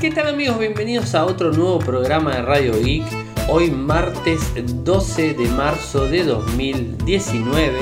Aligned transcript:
¿Qué 0.00 0.10
tal 0.10 0.28
amigos? 0.28 0.58
Bienvenidos 0.58 1.14
a 1.14 1.24
otro 1.24 1.52
nuevo 1.52 1.78
programa 1.78 2.36
de 2.36 2.42
Radio 2.42 2.74
Geek. 2.74 3.06
Hoy 3.48 3.70
martes 3.70 4.52
12 4.84 5.32
de 5.32 5.48
marzo 5.48 6.06
de 6.06 6.22
2019. 6.22 7.78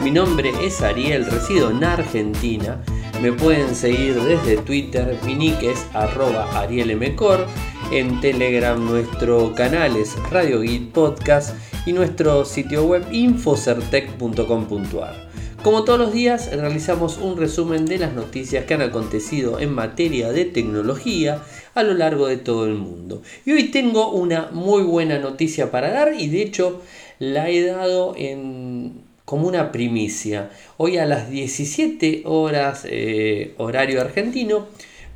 Mi 0.00 0.12
nombre 0.12 0.52
es 0.62 0.80
Ariel, 0.82 1.26
resido 1.26 1.72
en 1.72 1.82
Argentina. 1.82 2.80
Me 3.20 3.32
pueden 3.32 3.74
seguir 3.74 4.14
desde 4.14 4.58
Twitter, 4.58 5.18
mi 5.24 5.34
nick 5.34 5.60
es 5.64 5.84
arroba. 5.92 6.48
En 7.90 8.20
Telegram 8.20 8.84
nuestro 8.84 9.52
canal 9.56 9.96
es 9.96 10.16
Radio 10.30 10.60
Geek 10.60 10.92
Podcast 10.92 11.56
y 11.84 11.92
nuestro 11.92 12.44
sitio 12.44 12.84
web 12.84 13.04
infocertec.com.ar. 13.10 15.25
Como 15.66 15.82
todos 15.82 15.98
los 15.98 16.12
días, 16.12 16.48
realizamos 16.52 17.18
un 17.18 17.36
resumen 17.36 17.86
de 17.86 17.98
las 17.98 18.12
noticias 18.12 18.66
que 18.66 18.74
han 18.74 18.82
acontecido 18.82 19.58
en 19.58 19.72
materia 19.72 20.30
de 20.30 20.44
tecnología 20.44 21.42
a 21.74 21.82
lo 21.82 21.94
largo 21.94 22.28
de 22.28 22.36
todo 22.36 22.66
el 22.66 22.76
mundo. 22.76 23.22
Y 23.44 23.50
hoy 23.50 23.64
tengo 23.72 24.12
una 24.12 24.50
muy 24.52 24.84
buena 24.84 25.18
noticia 25.18 25.72
para 25.72 25.90
dar 25.90 26.14
y 26.16 26.28
de 26.28 26.42
hecho 26.42 26.82
la 27.18 27.50
he 27.50 27.64
dado 27.64 28.14
en, 28.16 28.92
como 29.24 29.48
una 29.48 29.72
primicia. 29.72 30.50
Hoy 30.76 30.98
a 30.98 31.04
las 31.04 31.30
17 31.30 32.22
horas 32.26 32.86
eh, 32.88 33.54
horario 33.56 34.00
argentino 34.00 34.68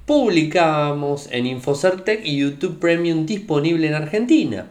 publicamos 0.04 1.28
en 1.30 1.46
Infocertec 1.46 2.26
y 2.26 2.38
YouTube 2.38 2.80
Premium 2.80 3.24
disponible 3.24 3.86
en 3.86 3.94
Argentina 3.94 4.66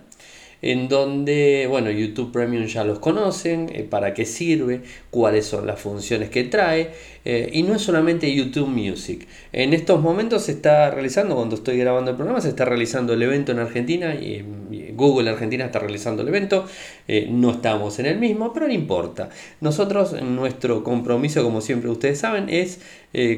en 0.61 0.89
donde, 0.89 1.67
bueno, 1.69 1.89
YouTube 1.89 2.31
Premium 2.31 2.65
ya 2.65 2.83
los 2.83 2.99
conocen, 2.99 3.69
eh, 3.73 3.83
para 3.83 4.13
qué 4.13 4.25
sirve, 4.25 4.81
cuáles 5.09 5.45
son 5.45 5.65
las 5.65 5.79
funciones 5.79 6.29
que 6.29 6.43
trae, 6.43 6.91
eh, 7.25 7.49
y 7.53 7.63
no 7.63 7.75
es 7.75 7.81
solamente 7.81 8.33
YouTube 8.33 8.67
Music. 8.67 9.27
En 9.53 9.73
estos 9.73 10.01
momentos 10.01 10.43
se 10.43 10.51
está 10.53 10.91
realizando, 10.91 11.35
cuando 11.35 11.55
estoy 11.55 11.77
grabando 11.77 12.11
el 12.11 12.17
programa, 12.17 12.41
se 12.41 12.49
está 12.49 12.65
realizando 12.65 13.13
el 13.13 13.21
evento 13.21 13.51
en 13.51 13.59
Argentina, 13.59 14.15
y 14.15 14.43
Google 14.93 15.29
Argentina 15.29 15.65
está 15.65 15.79
realizando 15.79 16.21
el 16.23 16.27
evento, 16.27 16.65
eh, 17.09 17.27
no 17.29 17.51
estamos 17.51 17.99
en 17.99 18.05
el 18.05 18.19
mismo, 18.19 18.53
pero 18.53 18.67
no 18.67 18.73
importa. 18.73 19.29
Nosotros, 19.59 20.21
nuestro 20.21 20.83
compromiso, 20.83 21.43
como 21.43 21.61
siempre 21.61 21.89
ustedes 21.89 22.19
saben, 22.19 22.49
es 22.49 22.79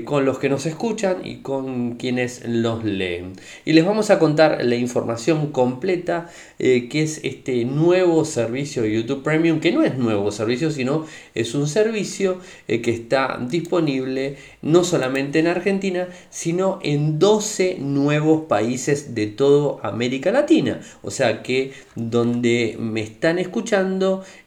con 0.03 0.25
los 0.25 0.37
que 0.37 0.49
nos 0.49 0.65
escuchan 0.65 1.19
y 1.23 1.37
con 1.37 1.95
quienes 1.95 2.45
los 2.45 2.83
leen. 2.83 3.31
Y 3.63 3.71
les 3.71 3.85
vamos 3.85 4.09
a 4.09 4.19
contar 4.19 4.65
la 4.65 4.75
información 4.75 5.53
completa 5.53 6.29
que 6.57 6.89
es 7.01 7.21
este 7.23 7.63
nuevo 7.63 8.25
servicio 8.25 8.85
YouTube 8.85 9.23
Premium, 9.23 9.59
que 9.59 9.71
no 9.71 9.83
es 9.83 9.97
nuevo 9.97 10.31
servicio, 10.31 10.71
sino 10.71 11.05
es 11.33 11.55
un 11.55 11.67
servicio 11.67 12.39
eh, 12.67 12.81
que 12.81 12.91
está 12.91 13.39
disponible 13.49 14.37
no 14.61 14.83
solamente 14.83 15.39
en 15.39 15.47
Argentina, 15.47 16.07
sino 16.29 16.79
en 16.83 17.19
12 17.19 17.77
nuevos 17.79 18.45
países 18.45 19.15
de 19.15 19.27
toda 19.27 19.87
América 19.87 20.31
Latina. 20.31 20.81
O 21.01 21.11
sea 21.11 21.41
que 21.41 21.73
donde 21.95 22.77
me 22.79 23.01
están 23.01 23.39
escuchando, 23.39 23.60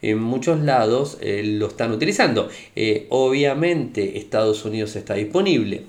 en 0.02 0.18
muchos 0.18 0.60
lados 0.60 1.18
eh, 1.20 1.42
lo 1.44 1.68
están 1.68 1.92
utilizando. 1.92 2.48
Eh, 2.74 3.06
obviamente 3.10 4.18
Estados 4.18 4.64
Unidos 4.64 4.96
está 4.96 5.14
disponible. 5.14 5.82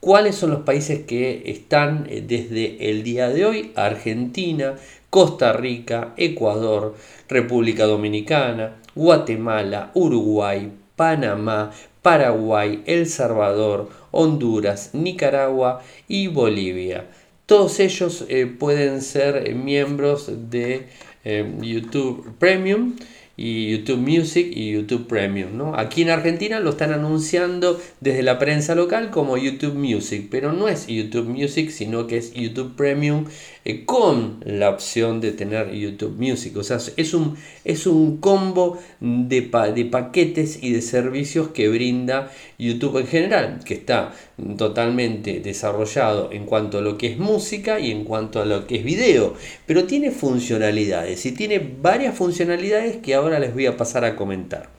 ¿Cuáles 0.00 0.34
son 0.34 0.50
los 0.50 0.62
países 0.62 1.02
que 1.06 1.44
están 1.46 2.08
desde 2.26 2.90
el 2.90 3.04
día 3.04 3.28
de 3.28 3.46
hoy? 3.46 3.72
Argentina, 3.76 4.74
Costa 5.10 5.52
Rica, 5.52 6.14
Ecuador, 6.16 6.96
República 7.28 7.84
Dominicana, 7.84 8.78
Guatemala, 8.94 9.90
Uruguay, 9.94 10.72
Panamá, 10.96 11.70
Paraguay, 12.02 12.82
El 12.86 13.06
Salvador, 13.06 13.90
Honduras, 14.10 14.90
Nicaragua 14.92 15.82
y 16.08 16.26
Bolivia. 16.26 17.06
Todos 17.46 17.80
ellos 17.80 18.24
eh, 18.28 18.46
pueden 18.46 19.02
ser 19.02 19.48
eh, 19.48 19.54
miembros 19.54 20.50
de 20.50 20.86
eh, 21.24 21.50
YouTube 21.60 22.34
Premium 22.38 22.94
y 23.36 23.70
YouTube 23.70 23.98
Music 23.98 24.48
y 24.54 24.72
YouTube 24.72 25.06
Premium. 25.06 25.56
¿no? 25.56 25.74
Aquí 25.76 26.02
en 26.02 26.10
Argentina 26.10 26.60
lo 26.60 26.70
están 26.70 26.92
anunciando 26.92 27.80
desde 28.00 28.22
la 28.22 28.38
prensa 28.38 28.74
local 28.74 29.10
como 29.10 29.36
YouTube 29.36 29.74
Music, 29.74 30.28
pero 30.30 30.52
no 30.52 30.68
es 30.68 30.86
YouTube 30.86 31.28
Music, 31.28 31.70
sino 31.70 32.06
que 32.06 32.18
es 32.18 32.32
YouTube 32.34 32.76
Premium 32.76 33.26
eh, 33.64 33.84
con 33.84 34.42
la 34.44 34.70
opción 34.70 35.20
de 35.20 35.32
tener 35.32 35.72
YouTube 35.72 36.16
Music. 36.18 36.56
O 36.56 36.64
sea, 36.64 36.78
es 36.96 37.14
un, 37.14 37.36
es 37.64 37.86
un 37.86 38.18
combo 38.18 38.78
de, 39.00 39.40
de 39.74 39.84
paquetes 39.84 40.62
y 40.62 40.72
de 40.72 40.82
servicios 40.82 41.48
que 41.48 41.68
brinda 41.68 42.32
YouTube 42.58 42.98
en 42.98 43.06
general, 43.06 43.60
que 43.64 43.74
está 43.74 44.12
totalmente 44.56 45.40
desarrollado 45.40 46.30
en 46.32 46.46
cuanto 46.46 46.78
a 46.78 46.80
lo 46.80 46.98
que 46.98 47.08
es 47.08 47.18
música 47.18 47.78
y 47.78 47.90
en 47.90 48.04
cuanto 48.04 48.40
a 48.40 48.44
lo 48.44 48.66
que 48.66 48.76
es 48.76 48.84
video, 48.84 49.34
pero 49.66 49.84
tiene 49.84 50.10
funcionalidades 50.10 51.24
y 51.26 51.32
tiene 51.32 51.58
varias 51.80 52.16
funcionalidades 52.16 52.96
que 52.96 53.14
ahora 53.14 53.38
les 53.38 53.54
voy 53.54 53.66
a 53.66 53.76
pasar 53.76 54.04
a 54.04 54.16
comentar. 54.16 54.70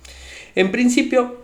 En 0.56 0.72
principio, 0.72 1.43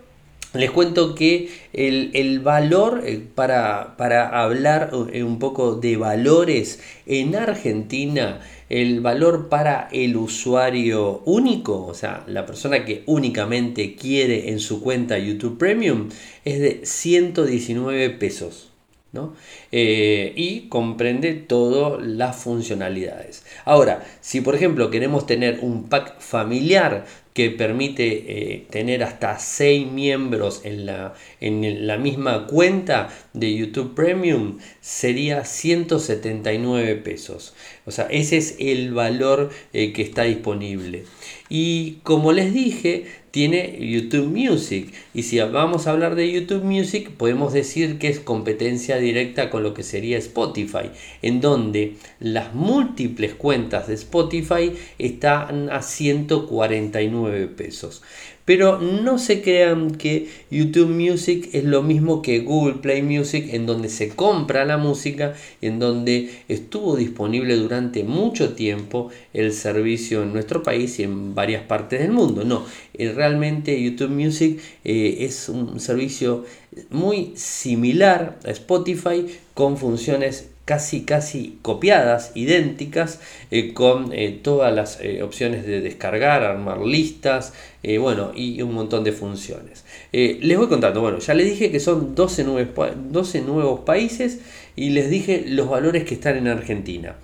les 0.52 0.70
cuento 0.70 1.14
que 1.14 1.48
el, 1.72 2.40
valor, 2.40 3.02
eh, 3.04 3.22
para, 3.34 3.96
para, 3.96 4.42
hablar 4.42 4.90
eh, 5.12 5.22
un 5.22 5.38
poco 5.38 5.76
de 5.76 5.96
valores 5.96 6.80
en 7.06 7.36
Argentina, 7.36 8.40
el 8.68 9.00
valor 9.00 9.48
para 9.48 9.88
el 9.92 10.16
usuario 10.16 11.22
único, 11.24 11.86
o 11.86 11.94
sea, 11.94 12.24
la 12.26 12.46
persona 12.46 12.84
que 12.84 13.02
únicamente 13.06 13.94
quiere 13.94 14.50
en 14.50 14.58
su 14.58 14.80
cuenta 14.80 15.18
YouTube 15.18 15.58
Premium, 15.58 16.08
es 16.44 16.60
de 16.60 16.80
119 16.84 18.10
pesos. 18.10 18.70
¿no? 19.12 19.34
Eh, 19.72 20.32
y 20.36 20.68
comprende 20.68 21.34
todas 21.34 22.00
las 22.00 22.36
funcionalidades. 22.36 23.44
Ahora, 23.64 24.06
si 24.20 24.40
por 24.40 24.54
ejemplo 24.54 24.90
queremos 24.90 25.26
tener 25.26 25.58
un 25.62 25.88
pack 25.88 26.20
familiar 26.20 27.06
que 27.40 27.48
permite 27.48 28.04
eh, 28.04 28.66
tener 28.68 29.02
hasta 29.02 29.38
6 29.38 29.90
miembros 29.90 30.60
en 30.64 30.84
la, 30.84 31.14
en 31.40 31.86
la 31.86 31.96
misma 31.96 32.46
cuenta 32.46 33.08
de 33.32 33.56
YouTube 33.56 33.94
Premium 33.94 34.58
sería 34.82 35.46
179 35.46 36.96
pesos. 36.96 37.54
O 37.86 37.92
sea, 37.92 38.08
ese 38.10 38.36
es 38.36 38.56
el 38.58 38.92
valor 38.92 39.48
eh, 39.72 39.94
que 39.94 40.02
está 40.02 40.24
disponible. 40.24 41.04
Y 41.48 42.00
como 42.02 42.32
les 42.32 42.52
dije, 42.52 43.06
tiene 43.30 43.78
YouTube 43.80 44.26
Music. 44.26 44.92
Y 45.14 45.22
si 45.24 45.38
vamos 45.40 45.86
a 45.86 45.92
hablar 45.92 46.14
de 46.14 46.30
YouTube 46.30 46.64
Music, 46.64 47.10
podemos 47.10 47.52
decir 47.52 47.98
que 47.98 48.08
es 48.08 48.20
competencia 48.20 48.96
directa 48.96 49.50
con 49.50 49.62
lo 49.62 49.74
que 49.74 49.82
sería 49.82 50.18
Spotify, 50.18 50.90
en 51.22 51.40
donde 51.40 51.96
las 52.18 52.54
múltiples 52.54 53.34
cuentas 53.34 53.88
de 53.88 53.94
Spotify 53.94 54.72
están 54.98 55.70
a 55.70 55.82
149 55.82 57.46
pesos. 57.48 58.02
Pero 58.50 58.80
no 58.80 59.18
se 59.20 59.42
crean 59.42 59.92
que 59.92 60.26
YouTube 60.50 60.90
Music 60.90 61.50
es 61.52 61.62
lo 61.62 61.84
mismo 61.84 62.20
que 62.20 62.40
Google 62.40 62.80
Play 62.82 63.00
Music, 63.00 63.54
en 63.54 63.64
donde 63.64 63.88
se 63.88 64.08
compra 64.08 64.64
la 64.64 64.76
música, 64.76 65.34
en 65.62 65.78
donde 65.78 66.30
estuvo 66.48 66.96
disponible 66.96 67.54
durante 67.54 68.02
mucho 68.02 68.54
tiempo 68.54 69.10
el 69.32 69.52
servicio 69.52 70.24
en 70.24 70.32
nuestro 70.32 70.64
país 70.64 70.98
y 70.98 71.04
en 71.04 71.32
varias 71.36 71.62
partes 71.62 72.00
del 72.00 72.10
mundo. 72.10 72.42
No, 72.42 72.64
eh, 72.94 73.12
realmente 73.12 73.80
YouTube 73.80 74.10
Music 74.10 74.60
eh, 74.82 75.18
es 75.20 75.48
un 75.48 75.78
servicio 75.78 76.44
muy 76.90 77.30
similar 77.36 78.40
a 78.44 78.50
Spotify 78.50 79.26
con 79.54 79.76
funciones 79.76 80.49
casi 80.70 81.00
casi 81.00 81.58
copiadas, 81.62 82.30
idénticas, 82.36 83.18
eh, 83.50 83.74
con 83.74 84.12
eh, 84.12 84.38
todas 84.40 84.72
las 84.72 85.00
eh, 85.00 85.20
opciones 85.20 85.66
de 85.66 85.80
descargar, 85.80 86.44
armar 86.44 86.78
listas, 86.78 87.52
bueno, 87.98 88.30
y 88.36 88.62
un 88.62 88.74
montón 88.74 89.02
de 89.02 89.10
funciones. 89.10 89.84
les 90.12 90.56
voy 90.56 90.68
contando, 90.68 91.00
bueno, 91.00 91.18
ya 91.18 91.34
les 91.34 91.46
dije 91.46 91.72
que 91.72 91.80
son 91.80 92.14
12 92.14 92.44
12 92.44 93.40
nuevos 93.40 93.80
países 93.80 94.38
y 94.76 94.90
les 94.90 95.10
dije 95.10 95.44
los 95.48 95.68
valores 95.68 96.04
que 96.04 96.14
están 96.14 96.36
en 96.36 96.46
Argentina. 96.46 97.16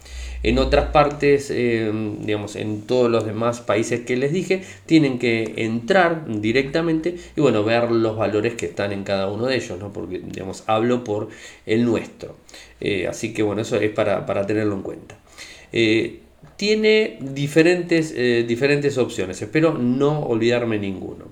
En 0.46 0.60
otras 0.60 0.90
partes, 0.92 1.50
eh, 1.50 1.90
digamos, 2.20 2.54
en 2.54 2.82
todos 2.82 3.10
los 3.10 3.26
demás 3.26 3.60
países 3.60 4.02
que 4.02 4.16
les 4.16 4.32
dije, 4.32 4.62
tienen 4.86 5.18
que 5.18 5.54
entrar 5.56 6.24
directamente 6.40 7.16
y 7.34 7.40
bueno, 7.40 7.64
ver 7.64 7.90
los 7.90 8.16
valores 8.16 8.54
que 8.54 8.66
están 8.66 8.92
en 8.92 9.02
cada 9.02 9.28
uno 9.28 9.46
de 9.46 9.56
ellos, 9.56 9.76
¿no? 9.80 9.92
Porque, 9.92 10.20
digamos, 10.20 10.62
hablo 10.68 11.02
por 11.02 11.30
el 11.66 11.84
nuestro. 11.84 12.36
Eh, 12.80 13.08
así 13.08 13.34
que 13.34 13.42
bueno, 13.42 13.62
eso 13.62 13.74
es 13.74 13.90
para, 13.90 14.46
tenerlo 14.46 14.76
en 14.76 14.82
cuenta. 14.82 15.18
Eh, 15.72 16.20
tiene 16.56 17.18
diferentes, 17.20 18.14
diferentes 18.46 18.98
opciones, 18.98 19.42
espero 19.42 19.74
no 19.74 20.20
olvidarme 20.20 20.78
ninguno. 20.78 21.24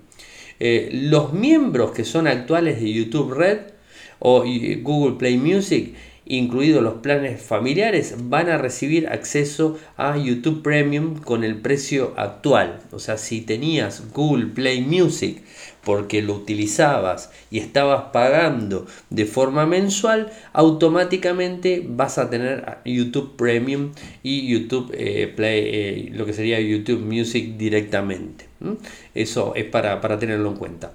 los 0.59 1.33
miembros 1.33 1.93
que 1.93 2.03
son 2.03 2.27
actuales 2.27 2.81
de 2.81 2.93
YouTube 2.93 3.33
Red 3.33 3.59
o 4.19 4.43
Google 4.83 5.19
Play 5.19 5.37
Music 5.37 5.95
incluidos 6.27 6.83
los 6.83 6.95
planes 6.95 7.43
familiares, 7.43 8.15
van 8.19 8.49
a 8.49 8.59
recibir 8.59 9.09
acceso 9.09 9.79
a 9.97 10.17
YouTube 10.17 10.63
Premium 10.63 11.19
con 11.19 11.45
el 11.45 11.61
precio 11.61 12.15
actual. 12.17 12.81
O 12.93 12.99
sea, 12.99 13.19
si 13.19 13.43
tenías 13.43 14.13
Google 14.13 14.47
Play 14.47 14.81
Music 14.81 15.43
porque 15.85 16.23
lo 16.23 16.35
utilizabas 16.35 17.31
y 17.51 17.59
estabas 17.59 18.05
pagando 18.13 18.87
de 19.11 19.27
forma 19.27 19.67
mensual, 19.67 20.33
automáticamente 20.53 21.85
vas 21.87 22.19
a 22.19 22.31
tener 22.31 22.79
YouTube 22.85 23.37
Premium 23.37 23.93
y 24.23 24.49
YouTube 24.49 24.93
eh, 24.97 25.33
Play, 25.35 25.63
eh, 25.67 26.11
lo 26.13 26.25
que 26.25 26.33
sería 26.33 26.59
YouTube 26.61 27.01
Music 27.01 27.57
directamente. 27.57 28.47
Eso 29.15 29.55
es 29.55 29.67
para, 29.67 30.01
para, 30.01 30.19
tenerlo 30.19 30.51
en 30.51 30.57
cuenta. 30.57 30.95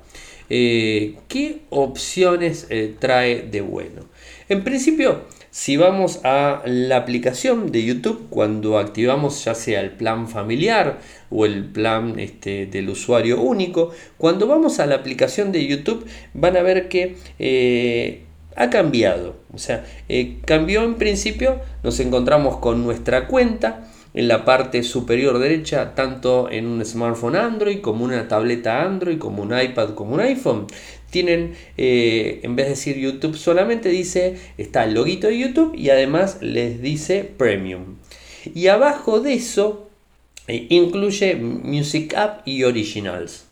Eh, 0.49 1.17
¿Qué 1.27 1.61
opciones 1.69 2.67
trae 2.97 3.43
de 3.43 3.61
bueno? 3.61 4.01
En 4.49 4.63
principio, 4.63 5.25
si 5.51 5.77
vamos 5.77 6.21
a 6.23 6.63
la 6.65 6.97
aplicación 6.97 7.71
de 7.71 7.85
YouTube, 7.85 8.29
cuando 8.31 8.79
activamos 8.79 9.45
ya 9.45 9.53
sea 9.53 9.79
el 9.79 9.91
plan 9.91 10.27
familiar 10.27 10.97
o 11.29 11.45
el 11.45 11.65
plan 11.65 12.17
este, 12.17 12.65
del 12.65 12.89
usuario 12.89 13.39
único, 13.41 13.91
cuando 14.17 14.47
vamos 14.47 14.79
a 14.79 14.87
la 14.87 14.95
aplicación 14.95 15.51
de 15.51 15.67
YouTube 15.67 16.03
van 16.33 16.57
a 16.57 16.63
ver 16.63 16.89
que 16.89 17.15
eh, 17.37 18.23
ha 18.55 18.71
cambiado. 18.71 19.35
O 19.53 19.59
sea, 19.59 19.85
eh, 20.09 20.39
cambió 20.45 20.81
en 20.83 20.95
principio, 20.95 21.59
nos 21.83 21.99
encontramos 21.99 22.57
con 22.57 22.83
nuestra 22.83 23.27
cuenta 23.27 23.87
en 24.15 24.27
la 24.27 24.45
parte 24.45 24.81
superior 24.81 25.37
derecha, 25.37 25.93
tanto 25.93 26.49
en 26.49 26.65
un 26.65 26.83
smartphone 26.83 27.35
Android 27.35 27.81
como 27.81 28.03
una 28.03 28.27
tableta 28.27 28.81
Android, 28.81 29.19
como 29.19 29.43
un 29.43 29.57
iPad, 29.57 29.93
como 29.93 30.15
un 30.15 30.21
iPhone 30.21 30.65
tienen, 31.09 31.55
eh, 31.77 32.39
en 32.43 32.55
vez 32.55 32.67
de 32.67 32.71
decir 32.71 32.97
YouTube 32.97 33.35
solamente, 33.35 33.89
dice, 33.89 34.37
está 34.57 34.83
el 34.83 34.93
loguito 34.93 35.27
de 35.27 35.37
YouTube 35.37 35.75
y 35.75 35.89
además 35.89 36.37
les 36.41 36.81
dice 36.81 37.23
Premium. 37.23 37.97
Y 38.53 38.67
abajo 38.67 39.19
de 39.19 39.33
eso 39.33 39.89
eh, 40.47 40.67
incluye 40.69 41.35
Music 41.35 42.13
App 42.15 42.47
y 42.47 42.63
Originals. 42.63 43.45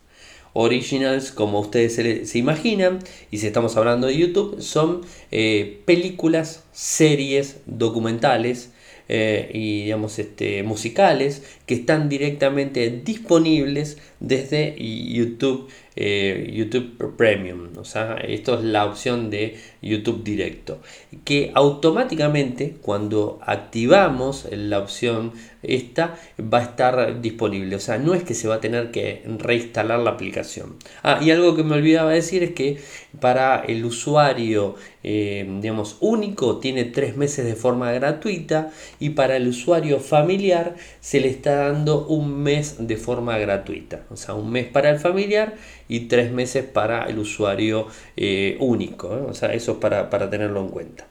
Originals, 0.54 1.30
como 1.30 1.60
ustedes 1.60 1.94
se, 1.94 2.38
imaginan, 2.38 3.00
y 3.30 3.38
si 3.38 3.46
estamos 3.46 3.76
hablando 3.76 4.06
de 4.06 4.16
YouTube, 4.16 4.60
son 4.60 5.02
eh, 5.30 5.80
películas, 5.84 6.64
series, 6.72 7.58
documentales 7.66 8.70
y 9.10 9.84
digamos 9.84 10.18
este, 10.18 10.62
musicales 10.64 11.42
que 11.64 11.72
están 11.72 12.10
directamente 12.10 12.90
disponibles 12.90 13.96
desde 14.20 14.76
YouTube 14.78 15.70
eh, 16.00 16.52
YouTube 16.54 17.16
Premium. 17.16 17.70
O 17.76 17.84
sea, 17.84 18.14
esto 18.18 18.54
es 18.54 18.62
la 18.62 18.84
opción 18.84 19.30
de 19.30 19.58
YouTube 19.82 20.22
directo. 20.22 20.80
Que 21.24 21.50
automáticamente 21.56 22.76
cuando 22.80 23.40
activamos 23.42 24.46
la 24.52 24.78
opción 24.78 25.32
esta 25.62 26.16
va 26.40 26.58
a 26.58 26.62
estar 26.62 27.20
disponible. 27.20 27.74
O 27.76 27.80
sea, 27.80 27.98
no 27.98 28.14
es 28.14 28.22
que 28.22 28.34
se 28.34 28.46
va 28.46 28.56
a 28.56 28.60
tener 28.60 28.90
que 28.90 29.22
reinstalar 29.38 29.98
la 29.98 30.10
aplicación. 30.10 30.76
Ah, 31.02 31.18
y 31.20 31.30
algo 31.30 31.56
que 31.56 31.64
me 31.64 31.74
olvidaba 31.74 32.12
decir 32.12 32.42
es 32.42 32.52
que 32.52 32.78
para 33.20 33.64
el 33.66 33.84
usuario, 33.84 34.76
eh, 35.02 35.46
digamos, 35.60 35.96
único 36.00 36.58
tiene 36.58 36.84
tres 36.84 37.16
meses 37.16 37.44
de 37.44 37.54
forma 37.54 37.90
gratuita 37.92 38.70
y 39.00 39.10
para 39.10 39.36
el 39.36 39.48
usuario 39.48 39.98
familiar 39.98 40.76
se 41.00 41.20
le 41.20 41.28
está 41.28 41.56
dando 41.56 42.06
un 42.06 42.42
mes 42.42 42.76
de 42.78 42.96
forma 42.96 43.36
gratuita. 43.38 44.04
O 44.10 44.16
sea, 44.16 44.34
un 44.34 44.50
mes 44.50 44.66
para 44.66 44.90
el 44.90 44.98
familiar 44.98 45.56
y 45.88 46.00
tres 46.00 46.30
meses 46.32 46.64
para 46.64 47.04
el 47.04 47.18
usuario 47.18 47.86
eh, 48.16 48.56
único. 48.60 49.14
¿eh? 49.16 49.22
O 49.28 49.34
sea, 49.34 49.52
eso 49.54 49.72
es 49.72 49.78
para, 49.78 50.30
tenerlo 50.30 50.60
en 50.60 50.68
cuenta. 50.68 51.06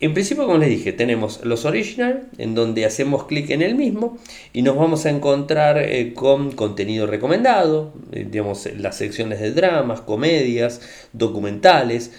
En 0.00 0.14
principio, 0.14 0.46
como 0.46 0.58
les 0.58 0.68
dije, 0.68 0.92
tenemos 0.92 1.44
los 1.44 1.64
original, 1.64 2.28
en 2.38 2.54
donde 2.54 2.84
hacemos 2.84 3.24
clic 3.24 3.50
en 3.50 3.62
el 3.62 3.74
mismo 3.74 4.16
y 4.52 4.62
nos 4.62 4.76
vamos 4.76 5.06
a 5.06 5.10
encontrar 5.10 5.78
eh, 5.78 6.14
con 6.14 6.52
contenido 6.52 7.08
recomendado, 7.08 7.92
digamos, 8.12 8.68
las 8.76 8.96
secciones 8.96 9.40
de 9.40 9.50
dramas, 9.50 10.00
comedias, 10.00 10.80
documentales, 11.12 12.12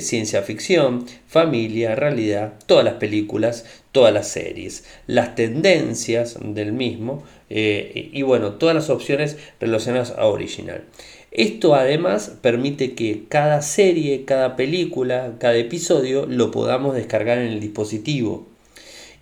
ciencia 0.00 0.42
ficción, 0.42 1.06
familia, 1.28 1.94
realidad, 1.94 2.54
todas 2.66 2.84
las 2.84 2.94
películas, 2.94 3.64
todas 3.92 4.12
las 4.12 4.28
series, 4.28 4.84
las 5.06 5.34
tendencias 5.34 6.38
del 6.42 6.72
mismo, 6.72 7.22
eh, 7.50 8.10
y 8.12 8.22
bueno, 8.22 8.54
todas 8.54 8.74
las 8.74 8.90
opciones 8.90 9.36
relacionadas 9.60 10.12
a 10.16 10.26
original. 10.26 10.84
Esto 11.30 11.74
además 11.74 12.36
permite 12.42 12.94
que 12.94 13.24
cada 13.28 13.62
serie, 13.62 14.24
cada 14.26 14.56
película, 14.56 15.34
cada 15.38 15.56
episodio 15.56 16.26
lo 16.26 16.50
podamos 16.50 16.94
descargar 16.94 17.38
en 17.38 17.52
el 17.52 17.60
dispositivo. 17.60 18.51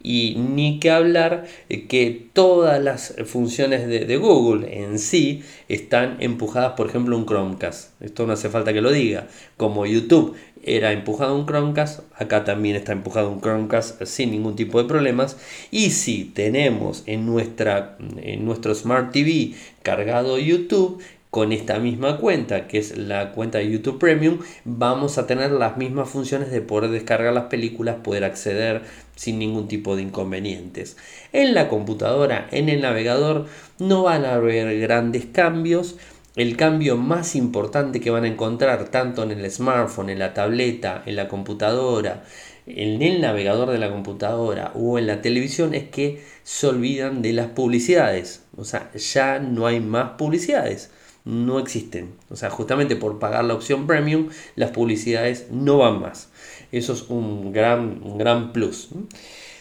Y 0.02 0.36
ni 0.36 0.80
que 0.80 0.90
hablar 0.90 1.46
eh, 1.68 1.86
que 1.86 2.28
todas 2.32 2.82
las 2.82 3.14
funciones 3.26 3.86
de, 3.86 4.16
Google 4.16 4.82
en 4.82 4.98
sí 4.98 5.42
están 5.68 6.16
empujadas, 6.20 6.72
por 6.72 6.88
ejemplo, 6.88 7.16
un 7.16 7.26
Chromecast. 7.26 8.00
Esto 8.02 8.26
no 8.26 8.32
hace 8.32 8.48
falta 8.48 8.72
que 8.72 8.80
lo 8.80 8.90
diga. 8.90 9.26
Como 9.56 9.86
YouTube 9.86 10.36
era 10.62 10.92
empujado 10.92 11.36
un 11.36 11.46
Chromecast, 11.46 12.00
acá 12.14 12.44
también 12.44 12.76
está 12.76 12.92
empujado 12.92 13.30
un 13.30 13.40
Chromecast 13.40 14.02
sin 14.04 14.30
ningún 14.30 14.56
tipo 14.56 14.80
de 14.80 14.88
problemas. 14.88 15.36
Y 15.70 15.90
si 15.90 16.24
tenemos 16.24 17.02
en, 17.06 17.26
nuestra, 17.26 17.96
en 18.16 18.44
nuestro 18.44 18.74
Smart 18.74 19.12
TV 19.12 19.54
cargado 19.82 20.38
YouTube, 20.38 21.02
con 21.30 21.52
esta 21.52 21.78
misma 21.78 22.16
cuenta, 22.16 22.66
que 22.66 22.78
es 22.78 22.98
la 22.98 23.32
cuenta 23.32 23.58
de 23.58 23.70
YouTube 23.70 23.98
Premium, 23.98 24.38
vamos 24.64 25.16
a 25.16 25.26
tener 25.26 25.52
las 25.52 25.76
mismas 25.76 26.08
funciones 26.08 26.50
de 26.50 26.60
poder 26.60 26.90
descargar 26.90 27.32
las 27.32 27.44
películas, 27.44 27.96
poder 28.02 28.24
acceder 28.24 28.82
sin 29.14 29.38
ningún 29.38 29.68
tipo 29.68 29.94
de 29.94 30.02
inconvenientes. 30.02 30.96
En 31.32 31.54
la 31.54 31.68
computadora, 31.68 32.48
en 32.50 32.68
el 32.68 32.80
navegador, 32.80 33.46
no 33.78 34.02
van 34.02 34.24
a 34.24 34.34
haber 34.34 34.80
grandes 34.80 35.26
cambios 35.26 35.96
el 36.36 36.56
cambio 36.56 36.96
más 36.96 37.34
importante 37.34 38.00
que 38.00 38.10
van 38.10 38.24
a 38.24 38.28
encontrar 38.28 38.88
tanto 38.88 39.22
en 39.22 39.32
el 39.32 39.50
smartphone, 39.50 40.10
en 40.10 40.20
la 40.20 40.32
tableta, 40.32 41.02
en 41.04 41.16
la 41.16 41.28
computadora, 41.28 42.22
en 42.66 43.02
el 43.02 43.20
navegador 43.20 43.70
de 43.70 43.78
la 43.78 43.90
computadora 43.90 44.72
o 44.74 44.98
en 44.98 45.06
la 45.06 45.22
televisión 45.22 45.74
es 45.74 45.88
que 45.88 46.22
se 46.44 46.68
olvidan 46.68 47.20
de 47.22 47.32
las 47.32 47.48
publicidades. 47.48 48.44
O 48.56 48.64
sea, 48.64 48.90
ya 48.92 49.38
no 49.40 49.66
hay 49.66 49.80
más 49.80 50.10
publicidades. 50.10 50.90
No 51.24 51.58
existen. 51.58 52.10
O 52.30 52.36
sea, 52.36 52.50
justamente 52.50 52.96
por 52.96 53.18
pagar 53.18 53.44
la 53.44 53.54
opción 53.54 53.86
premium, 53.86 54.28
las 54.56 54.70
publicidades 54.70 55.46
no 55.50 55.78
van 55.78 56.00
más. 56.00 56.30
Eso 56.72 56.92
es 56.92 57.02
un 57.08 57.52
gran, 57.52 58.00
un 58.02 58.18
gran 58.18 58.52
plus. 58.52 58.88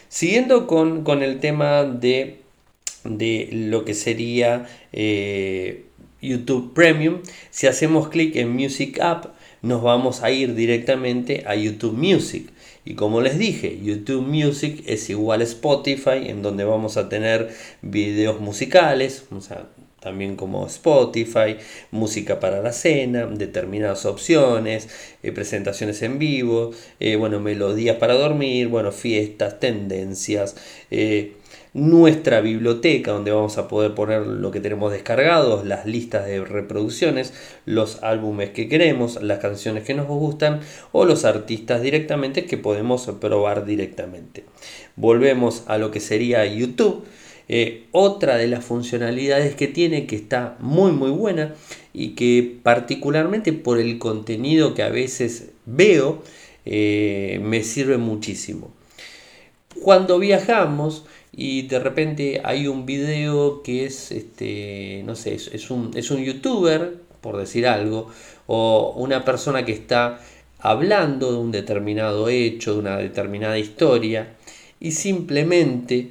Siguiendo 0.08 0.66
con, 0.66 1.22
el 1.22 1.38
tema 1.40 1.84
de, 1.84 2.40
de, 3.04 3.48
lo 3.52 3.84
que 3.84 3.94
sería 3.94 4.68
eh, 4.92 5.84
YouTube 6.20 6.72
Premium, 6.74 7.20
si 7.50 7.66
hacemos 7.66 8.08
clic 8.08 8.36
en 8.36 8.52
Music 8.52 8.98
App, 9.00 9.26
nos 9.62 9.82
vamos 9.82 10.22
a 10.22 10.30
ir 10.30 10.54
directamente 10.54 11.44
a 11.46 11.54
YouTube 11.54 11.96
Music. 11.96 12.50
Y 12.84 12.94
como 12.94 13.20
les 13.20 13.38
dije, 13.38 13.78
YouTube 13.82 14.26
Music 14.26 14.82
es 14.86 15.10
igual 15.10 15.42
a 15.42 15.44
Spotify, 15.44 16.28
en 16.28 16.42
donde 16.42 16.64
vamos 16.64 16.96
a 16.96 17.08
tener 17.08 17.54
videos 17.82 18.40
musicales, 18.40 19.26
o 19.30 19.40
sea, 19.40 19.68
también 20.00 20.36
como 20.36 20.66
Spotify, 20.66 21.56
música 21.90 22.40
para 22.40 22.60
la 22.60 22.72
cena, 22.72 23.26
determinadas 23.26 24.06
opciones, 24.06 24.88
eh, 25.22 25.32
presentaciones 25.32 26.02
en 26.02 26.18
vivo, 26.18 26.72
eh, 26.98 27.16
bueno, 27.16 27.38
melodías 27.40 27.96
para 27.96 28.14
dormir, 28.14 28.68
bueno, 28.68 28.92
fiestas, 28.92 29.60
tendencias. 29.60 30.56
Eh, 30.90 31.34
nuestra 31.72 32.40
biblioteca 32.40 33.12
donde 33.12 33.30
vamos 33.30 33.56
a 33.58 33.68
poder 33.68 33.94
poner 33.94 34.26
lo 34.26 34.50
que 34.50 34.60
tenemos 34.60 34.90
descargados, 34.92 35.64
las 35.64 35.86
listas 35.86 36.26
de 36.26 36.44
reproducciones, 36.44 37.32
los 37.64 38.02
álbumes 38.02 38.50
que 38.50 38.68
queremos, 38.68 39.22
las 39.22 39.38
canciones 39.38 39.84
que 39.84 39.94
nos 39.94 40.06
gustan 40.08 40.60
o 40.92 41.04
los 41.04 41.24
artistas 41.24 41.82
directamente 41.82 42.44
que 42.44 42.56
podemos 42.56 43.06
probar 43.20 43.64
directamente. 43.64 44.44
Volvemos 44.96 45.62
a 45.68 45.78
lo 45.78 45.90
que 45.90 46.00
sería 46.00 46.44
YouTube. 46.44 47.04
Eh, 47.52 47.88
otra 47.90 48.36
de 48.36 48.46
las 48.46 48.64
funcionalidades 48.64 49.56
que 49.56 49.66
tiene 49.66 50.06
que 50.06 50.14
está 50.14 50.56
muy 50.60 50.92
muy 50.92 51.10
buena 51.10 51.56
y 51.92 52.10
que 52.10 52.58
particularmente 52.62 53.52
por 53.52 53.80
el 53.80 53.98
contenido 53.98 54.72
que 54.72 54.84
a 54.84 54.88
veces 54.88 55.48
veo 55.66 56.22
eh, 56.64 57.40
me 57.42 57.64
sirve 57.64 57.98
muchísimo. 57.98 58.70
Cuando 59.82 60.20
viajamos, 60.20 61.06
y 61.32 61.62
de 61.62 61.80
repente 61.80 62.40
hay 62.44 62.68
un 62.68 62.86
video 62.86 63.64
que 63.64 63.84
es, 63.84 64.12
este, 64.12 65.02
no 65.04 65.16
sé, 65.16 65.34
es, 65.34 65.70
un, 65.72 65.90
es 65.96 66.12
un 66.12 66.22
youtuber, 66.22 66.98
por 67.20 67.36
decir 67.36 67.66
algo, 67.66 68.10
o 68.46 68.94
una 68.96 69.24
persona 69.24 69.64
que 69.64 69.72
está 69.72 70.20
hablando 70.60 71.32
de 71.32 71.38
un 71.38 71.50
determinado 71.50 72.28
hecho, 72.28 72.74
de 72.74 72.78
una 72.78 72.96
determinada 72.98 73.58
historia, 73.58 74.36
y 74.78 74.92
simplemente 74.92 76.10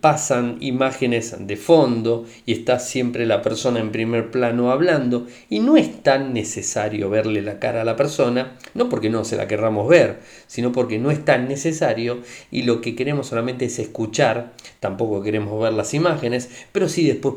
pasan 0.00 0.58
imágenes 0.60 1.34
de 1.38 1.56
fondo 1.56 2.26
y 2.44 2.52
está 2.52 2.78
siempre 2.78 3.24
la 3.26 3.40
persona 3.40 3.80
en 3.80 3.90
primer 3.90 4.30
plano 4.30 4.70
hablando 4.70 5.26
y 5.48 5.60
no 5.60 5.76
es 5.76 6.02
tan 6.02 6.34
necesario 6.34 7.08
verle 7.08 7.40
la 7.40 7.58
cara 7.58 7.80
a 7.80 7.84
la 7.84 7.96
persona, 7.96 8.58
no 8.74 8.88
porque 8.88 9.08
no 9.08 9.24
se 9.24 9.36
la 9.36 9.48
querramos 9.48 9.88
ver, 9.88 10.20
sino 10.46 10.72
porque 10.72 10.98
no 10.98 11.10
es 11.10 11.24
tan 11.24 11.48
necesario 11.48 12.20
y 12.50 12.62
lo 12.62 12.80
que 12.80 12.94
queremos 12.94 13.28
solamente 13.28 13.64
es 13.64 13.78
escuchar, 13.78 14.52
tampoco 14.78 15.22
queremos 15.22 15.60
ver 15.60 15.72
las 15.72 15.94
imágenes, 15.94 16.50
pero 16.70 16.88
sí 16.88 17.06
después 17.06 17.34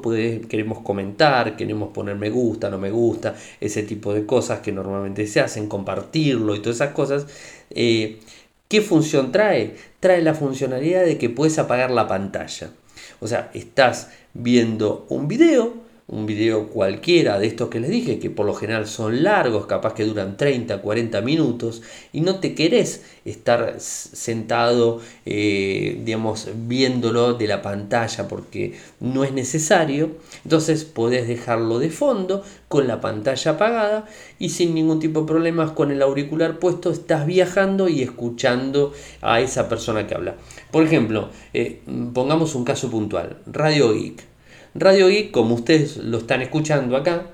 queremos 0.50 0.80
comentar, 0.80 1.56
queremos 1.56 1.90
poner 1.94 2.16
me 2.16 2.30
gusta, 2.30 2.70
no 2.70 2.78
me 2.78 2.92
gusta, 2.92 3.36
ese 3.62 3.84
tipo 3.84 4.14
de 4.14 4.26
cosas 4.26 4.60
que 4.60 4.72
normalmente 4.72 5.26
se 5.28 5.40
hacen, 5.40 5.68
compartirlo 5.68 6.56
y 6.56 6.60
todas 6.60 6.78
esas 6.78 6.94
cosas. 6.94 7.28
Eh, 7.70 8.20
¿Qué 8.68 8.82
función 8.82 9.32
trae? 9.32 9.76
Trae 10.00 10.22
la 10.22 10.34
funcionalidad 10.34 11.06
de 11.06 11.18
que 11.18 11.30
puedes 11.30 11.60
apagar 11.60 11.92
la 11.92 12.08
pantalla. 12.08 12.72
O 13.20 13.28
sea, 13.28 13.52
estás 13.54 14.10
viendo 14.34 15.06
un 15.10 15.28
video, 15.28 15.85
un 16.08 16.28
video 16.28 16.68
cualquiera 16.68 17.40
de 17.40 17.48
estos 17.48 17.70
que 17.70 17.80
les 17.80 17.90
dije, 17.90 18.20
que 18.20 18.30
por 18.30 18.46
lo 18.46 18.54
general 18.54 18.86
son 18.86 19.24
largos, 19.24 19.66
capaz 19.66 19.96
que 19.96 20.06
duran 20.06 20.38
30, 20.38 20.80
40 20.80 21.22
minutos, 21.22 21.82
y 22.14 22.22
no 22.22 22.40
te 22.40 22.54
querés 22.54 23.04
estar 23.26 23.76
sentado, 23.80 25.02
eh, 25.26 26.00
digamos, 26.06 26.48
viéndolo 26.68 27.34
de 27.34 27.48
la 27.48 27.64
pantalla 27.64 28.28
porque 28.28 28.76
no 29.00 29.24
es 29.24 29.34
necesario, 29.34 30.12
entonces 30.44 30.86
podés 30.86 31.28
dejarlo 31.28 31.80
de 31.80 31.90
fondo 31.90 32.44
con 32.68 32.88
la 32.88 33.02
pantalla 33.02 33.52
apagada 33.52 34.06
y 34.38 34.50
sin 34.50 34.76
ningún 34.76 35.00
tipo 35.00 35.22
de 35.22 35.28
problemas 35.28 35.72
con 35.72 35.90
el 35.90 36.04
auricular 36.04 36.60
puesto 36.60 36.92
estás 36.92 37.26
viajando 37.26 37.90
y 37.90 38.04
escuchando 38.04 38.94
a 39.22 39.42
esa 39.42 39.68
persona 39.68 40.06
que 40.06 40.14
habla. 40.14 40.36
Por 40.70 40.84
ejemplo, 40.84 41.30
eh, 41.54 41.82
pongamos 42.14 42.54
un 42.54 42.64
caso 42.64 42.92
puntual, 42.92 43.38
Radio 43.48 43.92
Geek 43.92 44.35
Radio 44.78 45.08
Geek, 45.08 45.32
como 45.32 45.56
ustedes 45.56 45.96
lo 45.96 46.18
están 46.18 46.42
escuchando 46.42 46.98
acá, 46.98 47.28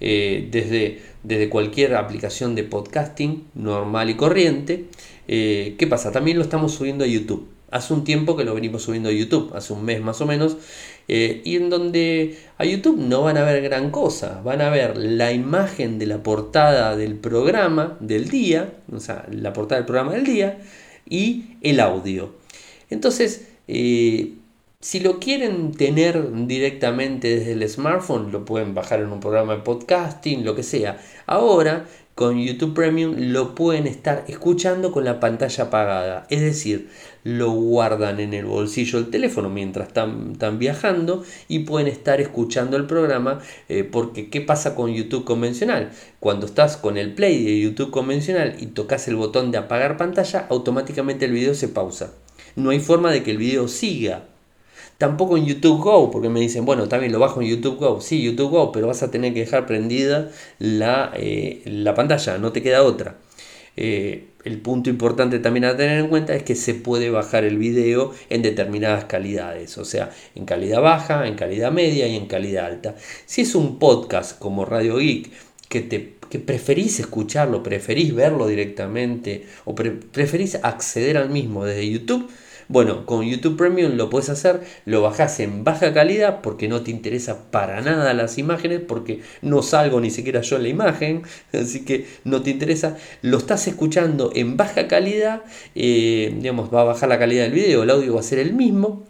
eh, 0.00 0.48
desde, 0.50 1.00
desde 1.22 1.48
cualquier 1.48 1.94
aplicación 1.94 2.56
de 2.56 2.64
podcasting 2.64 3.44
normal 3.54 4.10
y 4.10 4.14
corriente, 4.14 4.86
eh, 5.28 5.76
¿qué 5.78 5.86
pasa? 5.86 6.10
También 6.10 6.38
lo 6.38 6.42
estamos 6.42 6.74
subiendo 6.74 7.04
a 7.04 7.06
YouTube. 7.06 7.46
Hace 7.70 7.94
un 7.94 8.02
tiempo 8.02 8.36
que 8.36 8.42
lo 8.42 8.52
venimos 8.52 8.82
subiendo 8.82 9.10
a 9.10 9.12
YouTube, 9.12 9.54
hace 9.54 9.72
un 9.74 9.84
mes 9.84 10.00
más 10.00 10.20
o 10.20 10.26
menos, 10.26 10.56
eh, 11.06 11.40
y 11.44 11.54
en 11.54 11.70
donde 11.70 12.36
a 12.56 12.64
YouTube 12.64 12.98
no 12.98 13.22
van 13.22 13.36
a 13.36 13.44
ver 13.44 13.62
gran 13.62 13.90
cosa, 13.92 14.40
van 14.42 14.60
a 14.60 14.68
ver 14.68 14.96
la 14.96 15.32
imagen 15.32 16.00
de 16.00 16.06
la 16.06 16.24
portada 16.24 16.96
del 16.96 17.14
programa 17.14 17.96
del 18.00 18.28
día, 18.28 18.72
o 18.92 18.98
sea, 18.98 19.24
la 19.30 19.52
portada 19.52 19.80
del 19.80 19.86
programa 19.86 20.14
del 20.14 20.24
día, 20.24 20.58
y 21.08 21.58
el 21.62 21.78
audio. 21.78 22.34
Entonces, 22.90 23.46
si 24.80 25.00
lo 25.00 25.18
quieren 25.18 25.72
tener 25.72 26.46
directamente 26.46 27.36
desde 27.36 27.52
el 27.52 27.68
smartphone, 27.68 28.30
lo 28.30 28.44
pueden 28.44 28.74
bajar 28.74 29.00
en 29.00 29.10
un 29.10 29.18
programa 29.18 29.56
de 29.56 29.62
podcasting, 29.62 30.44
lo 30.44 30.54
que 30.54 30.62
sea. 30.62 30.98
Ahora, 31.26 31.86
con 32.14 32.38
YouTube 32.38 32.74
Premium, 32.74 33.14
lo 33.18 33.56
pueden 33.56 33.88
estar 33.88 34.24
escuchando 34.28 34.92
con 34.92 35.04
la 35.04 35.18
pantalla 35.18 35.64
apagada. 35.64 36.26
Es 36.30 36.40
decir, 36.40 36.90
lo 37.24 37.50
guardan 37.50 38.20
en 38.20 38.32
el 38.34 38.44
bolsillo 38.44 39.00
del 39.00 39.10
teléfono 39.10 39.50
mientras 39.50 39.88
están, 39.88 40.58
viajando 40.60 41.24
y 41.48 41.60
pueden 41.60 41.88
estar 41.88 42.20
escuchando 42.20 42.76
el 42.76 42.86
programa. 42.86 43.40
Eh, 43.68 43.82
porque, 43.82 44.30
¿qué 44.30 44.40
pasa 44.40 44.76
con 44.76 44.94
YouTube 44.94 45.24
convencional? 45.24 45.90
Cuando 46.20 46.46
estás 46.46 46.76
con 46.76 46.96
el 46.96 47.14
play 47.14 47.44
de 47.44 47.60
YouTube 47.60 47.90
convencional 47.90 48.54
y 48.60 48.66
tocas 48.66 49.08
el 49.08 49.16
botón 49.16 49.50
de 49.50 49.58
apagar 49.58 49.96
pantalla, 49.96 50.46
automáticamente 50.48 51.24
el 51.24 51.32
video 51.32 51.54
se 51.54 51.66
pausa. 51.66 52.14
No 52.54 52.70
hay 52.70 52.78
forma 52.78 53.10
de 53.10 53.24
que 53.24 53.32
el 53.32 53.38
video 53.38 53.66
siga 53.66 54.37
Tampoco 54.98 55.36
en 55.36 55.46
YouTube 55.46 55.80
Go, 55.80 56.10
porque 56.10 56.28
me 56.28 56.40
dicen, 56.40 56.64
bueno, 56.64 56.88
también 56.88 57.12
lo 57.12 57.20
bajo 57.20 57.40
en 57.40 57.48
YouTube 57.48 57.78
Go. 57.78 58.00
Sí, 58.00 58.20
YouTube 58.22 58.50
Go, 58.50 58.72
pero 58.72 58.88
vas 58.88 59.02
a 59.02 59.10
tener 59.10 59.32
que 59.32 59.40
dejar 59.40 59.64
prendida 59.64 60.30
la, 60.58 61.12
eh, 61.16 61.62
la 61.66 61.94
pantalla, 61.94 62.38
no 62.38 62.52
te 62.52 62.62
queda 62.62 62.82
otra. 62.82 63.16
Eh, 63.76 64.26
el 64.44 64.60
punto 64.60 64.90
importante 64.90 65.38
también 65.38 65.66
a 65.66 65.76
tener 65.76 65.98
en 65.98 66.08
cuenta 66.08 66.34
es 66.34 66.42
que 66.42 66.56
se 66.56 66.74
puede 66.74 67.10
bajar 67.10 67.44
el 67.44 67.58
video 67.58 68.12
en 68.28 68.42
determinadas 68.42 69.04
calidades, 69.04 69.78
o 69.78 69.84
sea, 69.84 70.10
en 70.34 70.44
calidad 70.46 70.82
baja, 70.82 71.28
en 71.28 71.36
calidad 71.36 71.70
media 71.70 72.08
y 72.08 72.16
en 72.16 72.26
calidad 72.26 72.66
alta. 72.66 72.96
Si 73.26 73.42
es 73.42 73.54
un 73.54 73.78
podcast 73.78 74.38
como 74.38 74.64
Radio 74.64 74.96
Geek 74.96 75.30
que 75.68 75.80
te 75.82 76.18
que 76.28 76.38
preferís 76.38 77.00
escucharlo, 77.00 77.62
preferís 77.62 78.14
verlo 78.14 78.46
directamente 78.46 79.46
o 79.64 79.74
preferís 79.74 80.56
acceder 80.56 81.16
al 81.16 81.30
mismo 81.30 81.64
desde 81.64 81.88
YouTube, 81.90 82.28
bueno, 82.68 83.06
con 83.06 83.24
YouTube 83.24 83.56
Premium 83.56 83.96
lo 83.96 84.10
puedes 84.10 84.28
hacer, 84.28 84.60
lo 84.84 85.00
bajas 85.02 85.40
en 85.40 85.64
baja 85.64 85.94
calidad 85.94 86.42
porque 86.42 86.68
no 86.68 86.82
te 86.82 86.90
interesa 86.90 87.50
para 87.50 87.80
nada 87.80 88.12
las 88.12 88.36
imágenes, 88.36 88.80
porque 88.86 89.22
no 89.40 89.62
salgo 89.62 90.00
ni 90.00 90.10
siquiera 90.10 90.42
yo 90.42 90.56
en 90.56 90.62
la 90.64 90.68
imagen, 90.68 91.22
así 91.52 91.84
que 91.84 92.06
no 92.24 92.42
te 92.42 92.50
interesa. 92.50 92.98
Lo 93.22 93.38
estás 93.38 93.66
escuchando 93.68 94.30
en 94.34 94.58
baja 94.58 94.86
calidad, 94.86 95.42
eh, 95.74 96.34
digamos, 96.36 96.72
va 96.72 96.82
a 96.82 96.84
bajar 96.84 97.08
la 97.08 97.18
calidad 97.18 97.44
del 97.44 97.52
video, 97.52 97.82
el 97.82 97.90
audio 97.90 98.14
va 98.14 98.20
a 98.20 98.24
ser 98.24 98.38
el 98.38 98.52
mismo 98.52 99.07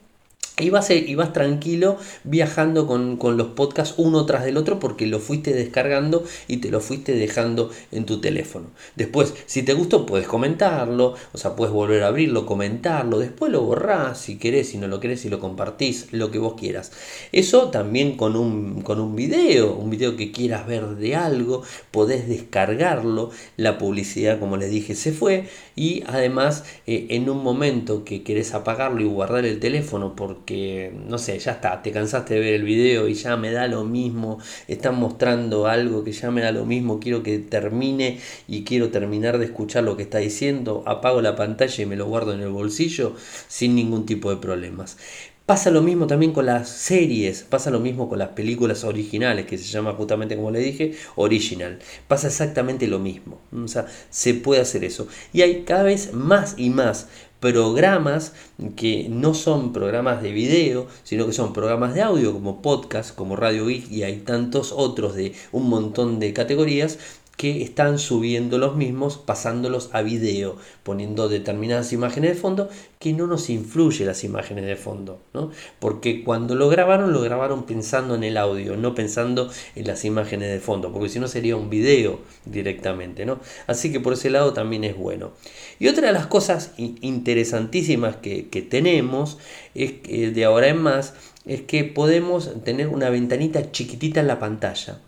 y 0.60 0.70
vas, 0.70 0.88
vas 1.16 1.32
tranquilo 1.32 1.98
viajando 2.24 2.86
con, 2.86 3.18
los 3.36 3.48
podcasts 3.48 3.94
uno 3.98 4.26
tras 4.26 4.44
del 4.44 4.56
otro 4.56 4.78
porque 4.78 5.06
lo 5.06 5.20
fuiste 5.20 5.52
descargando 5.52 6.24
y 6.46 6.58
te 6.58 6.70
lo 6.70 6.80
fuiste 6.80 7.12
dejando 7.12 7.70
en 7.92 8.06
tu 8.06 8.20
teléfono. 8.20 8.68
Después, 8.96 9.34
si 9.46 9.62
te 9.62 9.74
gustó, 9.74 10.06
puedes 10.06 10.26
comentarlo, 10.26 11.14
o 11.32 11.38
sea, 11.38 11.56
puedes 11.56 11.72
volver 11.72 12.02
a 12.02 12.08
abrirlo, 12.08 12.46
comentarlo, 12.46 13.18
después 13.18 13.52
lo 13.52 13.62
borrás 13.62 14.18
si 14.18 14.38
querés, 14.38 14.68
si 14.68 14.78
no 14.78 14.88
lo 14.88 15.00
querés, 15.00 15.20
si 15.20 15.28
lo 15.28 15.40
compartís, 15.40 16.12
lo 16.12 16.30
que 16.30 16.38
vos 16.38 16.54
quieras. 16.54 16.92
Eso 17.32 17.68
también 17.68 18.16
con 18.16 18.36
un, 18.36 18.82
con 18.82 19.00
un 19.00 19.14
video, 19.14 19.74
un 19.74 19.90
video 19.90 20.16
que 20.16 20.32
quieras 20.32 20.66
ver 20.66 20.96
de 20.96 21.16
algo, 21.16 21.62
podés 21.90 22.28
descargarlo, 22.28 23.30
la 23.56 23.78
publicidad, 23.78 24.38
como 24.38 24.56
les 24.56 24.70
dije, 24.70 24.94
se 24.94 25.12
fue 25.12 25.48
y 25.76 26.02
además 26.06 26.64
eh, 26.86 27.06
en 27.10 27.30
un 27.30 27.42
momento 27.42 28.04
que 28.04 28.22
querés 28.22 28.54
apagarlo 28.54 29.00
y 29.00 29.04
guardar 29.04 29.44
el 29.44 29.60
teléfono 29.60 30.16
que, 30.48 30.90
no 31.06 31.18
sé, 31.18 31.38
ya 31.38 31.52
está, 31.52 31.82
te 31.82 31.92
cansaste 31.92 32.32
de 32.32 32.40
ver 32.40 32.54
el 32.54 32.62
video 32.62 33.06
y 33.06 33.12
ya 33.12 33.36
me 33.36 33.52
da 33.52 33.68
lo 33.68 33.84
mismo, 33.84 34.38
están 34.66 34.98
mostrando 34.98 35.66
algo 35.66 36.04
que 36.04 36.12
ya 36.12 36.30
me 36.30 36.40
da 36.40 36.52
lo 36.52 36.64
mismo, 36.64 37.00
quiero 37.00 37.22
que 37.22 37.38
termine 37.38 38.18
y 38.48 38.64
quiero 38.64 38.88
terminar 38.88 39.36
de 39.36 39.44
escuchar 39.44 39.84
lo 39.84 39.98
que 39.98 40.04
está 40.04 40.16
diciendo, 40.16 40.84
apago 40.86 41.20
la 41.20 41.36
pantalla 41.36 41.82
y 41.82 41.84
me 41.84 41.96
lo 41.96 42.06
guardo 42.06 42.32
en 42.32 42.40
el 42.40 42.48
bolsillo 42.48 43.14
sin 43.46 43.74
ningún 43.74 44.06
tipo 44.06 44.30
de 44.30 44.38
problemas. 44.38 44.96
Pasa 45.44 45.70
lo 45.70 45.80
mismo 45.80 46.06
también 46.06 46.32
con 46.32 46.44
las 46.44 46.68
series, 46.68 47.42
pasa 47.42 47.70
lo 47.70 47.80
mismo 47.80 48.10
con 48.10 48.18
las 48.18 48.28
películas 48.30 48.84
originales, 48.84 49.46
que 49.46 49.56
se 49.56 49.64
llama 49.64 49.94
justamente 49.94 50.36
como 50.36 50.50
le 50.50 50.60
dije, 50.60 50.92
original. 51.16 51.78
Pasa 52.06 52.26
exactamente 52.26 52.86
lo 52.86 52.98
mismo. 52.98 53.40
O 53.54 53.66
sea, 53.66 53.86
se 54.10 54.34
puede 54.34 54.60
hacer 54.60 54.84
eso. 54.84 55.08
Y 55.32 55.40
hay 55.40 55.62
cada 55.62 55.84
vez 55.84 56.12
más 56.12 56.54
y 56.58 56.68
más 56.68 57.08
programas 57.40 58.32
que 58.76 59.08
no 59.08 59.34
son 59.34 59.72
programas 59.72 60.22
de 60.22 60.32
video, 60.32 60.86
sino 61.04 61.26
que 61.26 61.32
son 61.32 61.52
programas 61.52 61.94
de 61.94 62.02
audio 62.02 62.32
como 62.32 62.62
podcast, 62.62 63.14
como 63.14 63.36
Radio 63.36 63.66
Geek 63.66 63.90
y 63.90 64.02
hay 64.02 64.18
tantos 64.18 64.72
otros 64.72 65.14
de 65.14 65.34
un 65.52 65.68
montón 65.68 66.18
de 66.18 66.32
categorías 66.32 66.98
que 67.38 67.62
están 67.62 68.00
subiendo 68.00 68.58
los 68.58 68.74
mismos, 68.74 69.16
pasándolos 69.16 69.90
a 69.92 70.02
video, 70.02 70.56
poniendo 70.82 71.28
determinadas 71.28 71.92
imágenes 71.92 72.34
de 72.34 72.36
fondo 72.36 72.68
que 72.98 73.12
no 73.12 73.28
nos 73.28 73.48
influye 73.48 74.04
las 74.04 74.24
imágenes 74.24 74.66
de 74.66 74.74
fondo, 74.74 75.22
¿no? 75.32 75.52
Porque 75.78 76.24
cuando 76.24 76.56
lo 76.56 76.68
grabaron, 76.68 77.12
lo 77.12 77.20
grabaron 77.20 77.62
pensando 77.62 78.16
en 78.16 78.24
el 78.24 78.36
audio, 78.36 78.76
no 78.76 78.96
pensando 78.96 79.48
en 79.76 79.86
las 79.86 80.04
imágenes 80.04 80.50
de 80.50 80.58
fondo, 80.58 80.92
porque 80.92 81.08
si 81.08 81.20
no 81.20 81.28
sería 81.28 81.54
un 81.54 81.70
video 81.70 82.18
directamente, 82.44 83.24
¿no? 83.24 83.38
Así 83.68 83.92
que 83.92 84.00
por 84.00 84.14
ese 84.14 84.30
lado 84.30 84.52
también 84.52 84.82
es 84.82 84.96
bueno. 84.96 85.30
Y 85.78 85.86
otra 85.86 86.08
de 86.08 86.14
las 86.14 86.26
cosas 86.26 86.72
interesantísimas 86.76 88.16
que, 88.16 88.66
tenemos 88.68 89.38
es 89.76 89.92
que 89.92 90.32
de 90.32 90.44
ahora 90.44 90.66
en 90.66 90.82
más 90.82 91.14
es 91.46 91.62
que 91.62 91.84
podemos 91.84 92.64
tener 92.64 92.88
una 92.88 93.10
ventanita 93.10 93.70
chiquitita 93.70 94.18
en 94.18 94.26
la 94.26 94.40
pantalla. 94.40 94.98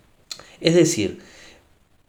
Es 0.60 0.76
decir, 0.76 1.18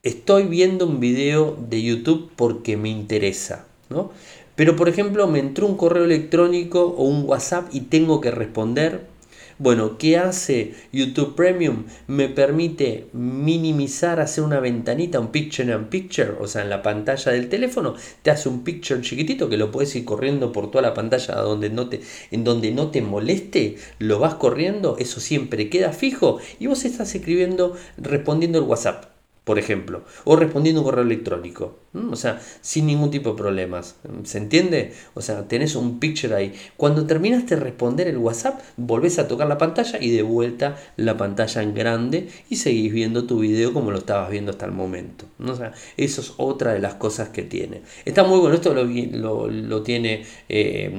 estoy 0.03 0.45
viendo 0.45 0.87
un 0.87 0.99
video 0.99 1.55
de 1.69 1.83
YouTube 1.83 2.31
porque 2.35 2.75
me 2.75 2.89
interesa, 2.89 3.65
¿no? 3.89 4.11
Pero 4.55 4.75
por 4.75 4.89
ejemplo 4.89 5.27
me 5.27 5.39
entró 5.39 5.67
un 5.67 5.77
correo 5.77 6.05
electrónico 6.05 6.81
o 6.97 7.03
un 7.03 7.23
WhatsApp 7.27 7.69
y 7.71 7.81
tengo 7.81 8.19
que 8.19 8.31
responder. 8.31 9.11
Bueno, 9.59 9.99
¿qué 9.99 10.17
hace 10.17 10.73
YouTube 10.91 11.35
Premium? 11.35 11.85
Me 12.07 12.29
permite 12.29 13.09
minimizar, 13.13 14.19
hacer 14.19 14.43
una 14.43 14.59
ventanita, 14.59 15.19
un 15.19 15.27
picture 15.27 15.71
in 15.71 15.85
picture, 15.85 16.31
o 16.39 16.47
sea, 16.47 16.63
en 16.63 16.71
la 16.71 16.81
pantalla 16.81 17.31
del 17.31 17.47
teléfono, 17.47 17.93
te 18.23 18.31
hace 18.31 18.49
un 18.49 18.63
picture 18.63 19.01
chiquitito 19.01 19.49
que 19.49 19.57
lo 19.57 19.69
puedes 19.69 19.95
ir 19.95 20.03
corriendo 20.03 20.51
por 20.51 20.71
toda 20.71 20.81
la 20.81 20.95
pantalla 20.95 21.35
donde 21.35 21.69
no 21.69 21.89
te, 21.89 22.01
en 22.31 22.43
donde 22.43 22.71
no 22.71 22.89
te 22.89 23.03
moleste, 23.03 23.77
lo 23.99 24.17
vas 24.17 24.33
corriendo, 24.33 24.95
eso 24.97 25.19
siempre 25.19 25.69
queda 25.69 25.93
fijo 25.93 26.39
y 26.59 26.65
vos 26.65 26.83
estás 26.83 27.13
escribiendo, 27.13 27.75
respondiendo 27.97 28.57
el 28.57 28.65
WhatsApp. 28.65 29.10
Por 29.43 29.57
ejemplo, 29.57 30.03
o 30.23 30.35
respondiendo 30.35 30.81
un 30.81 30.85
correo 30.85 31.03
electrónico. 31.03 31.79
O 31.93 32.15
sea, 32.15 32.39
sin 32.61 32.85
ningún 32.85 33.11
tipo 33.11 33.31
de 33.31 33.35
problemas. 33.35 33.97
¿Se 34.23 34.37
entiende? 34.37 34.93
O 35.13 35.21
sea, 35.21 35.49
tenés 35.49 35.75
un 35.75 35.99
picture 35.99 36.33
ahí. 36.33 36.53
Cuando 36.77 37.05
terminaste 37.05 37.55
de 37.55 37.61
responder 37.61 38.07
el 38.07 38.17
WhatsApp, 38.17 38.61
volvés 38.77 39.19
a 39.19 39.27
tocar 39.27 39.49
la 39.49 39.57
pantalla 39.57 39.99
y 39.99 40.09
de 40.11 40.21
vuelta 40.21 40.77
la 40.95 41.17
pantalla 41.17 41.61
en 41.61 41.73
grande 41.73 42.29
y 42.49 42.55
seguís 42.55 42.93
viendo 42.93 43.25
tu 43.25 43.39
video 43.39 43.73
como 43.73 43.91
lo 43.91 43.97
estabas 43.97 44.29
viendo 44.29 44.51
hasta 44.51 44.65
el 44.65 44.71
momento. 44.71 45.25
O 45.45 45.53
sea, 45.53 45.73
eso 45.97 46.21
es 46.21 46.33
otra 46.37 46.71
de 46.71 46.79
las 46.79 46.93
cosas 46.93 47.27
que 47.27 47.41
tiene. 47.41 47.81
Está 48.05 48.23
muy 48.23 48.39
bueno, 48.39 48.55
esto 48.55 48.73
lo, 48.73 49.49
lo, 49.49 49.83
tiene, 49.83 50.23
eh, 50.47 50.89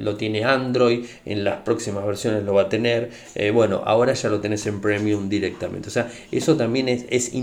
lo 0.00 0.16
tiene 0.16 0.44
Android, 0.44 1.04
en 1.26 1.44
las 1.44 1.60
próximas 1.60 2.06
versiones 2.06 2.44
lo 2.44 2.54
va 2.54 2.62
a 2.62 2.68
tener. 2.70 3.10
Eh, 3.34 3.50
bueno, 3.50 3.82
ahora 3.84 4.14
ya 4.14 4.30
lo 4.30 4.40
tenés 4.40 4.66
en 4.66 4.80
Premium 4.80 5.28
directamente. 5.28 5.88
O 5.88 5.92
sea, 5.92 6.10
eso 6.32 6.56
también 6.56 6.88
es, 6.88 7.04
es 7.10 7.34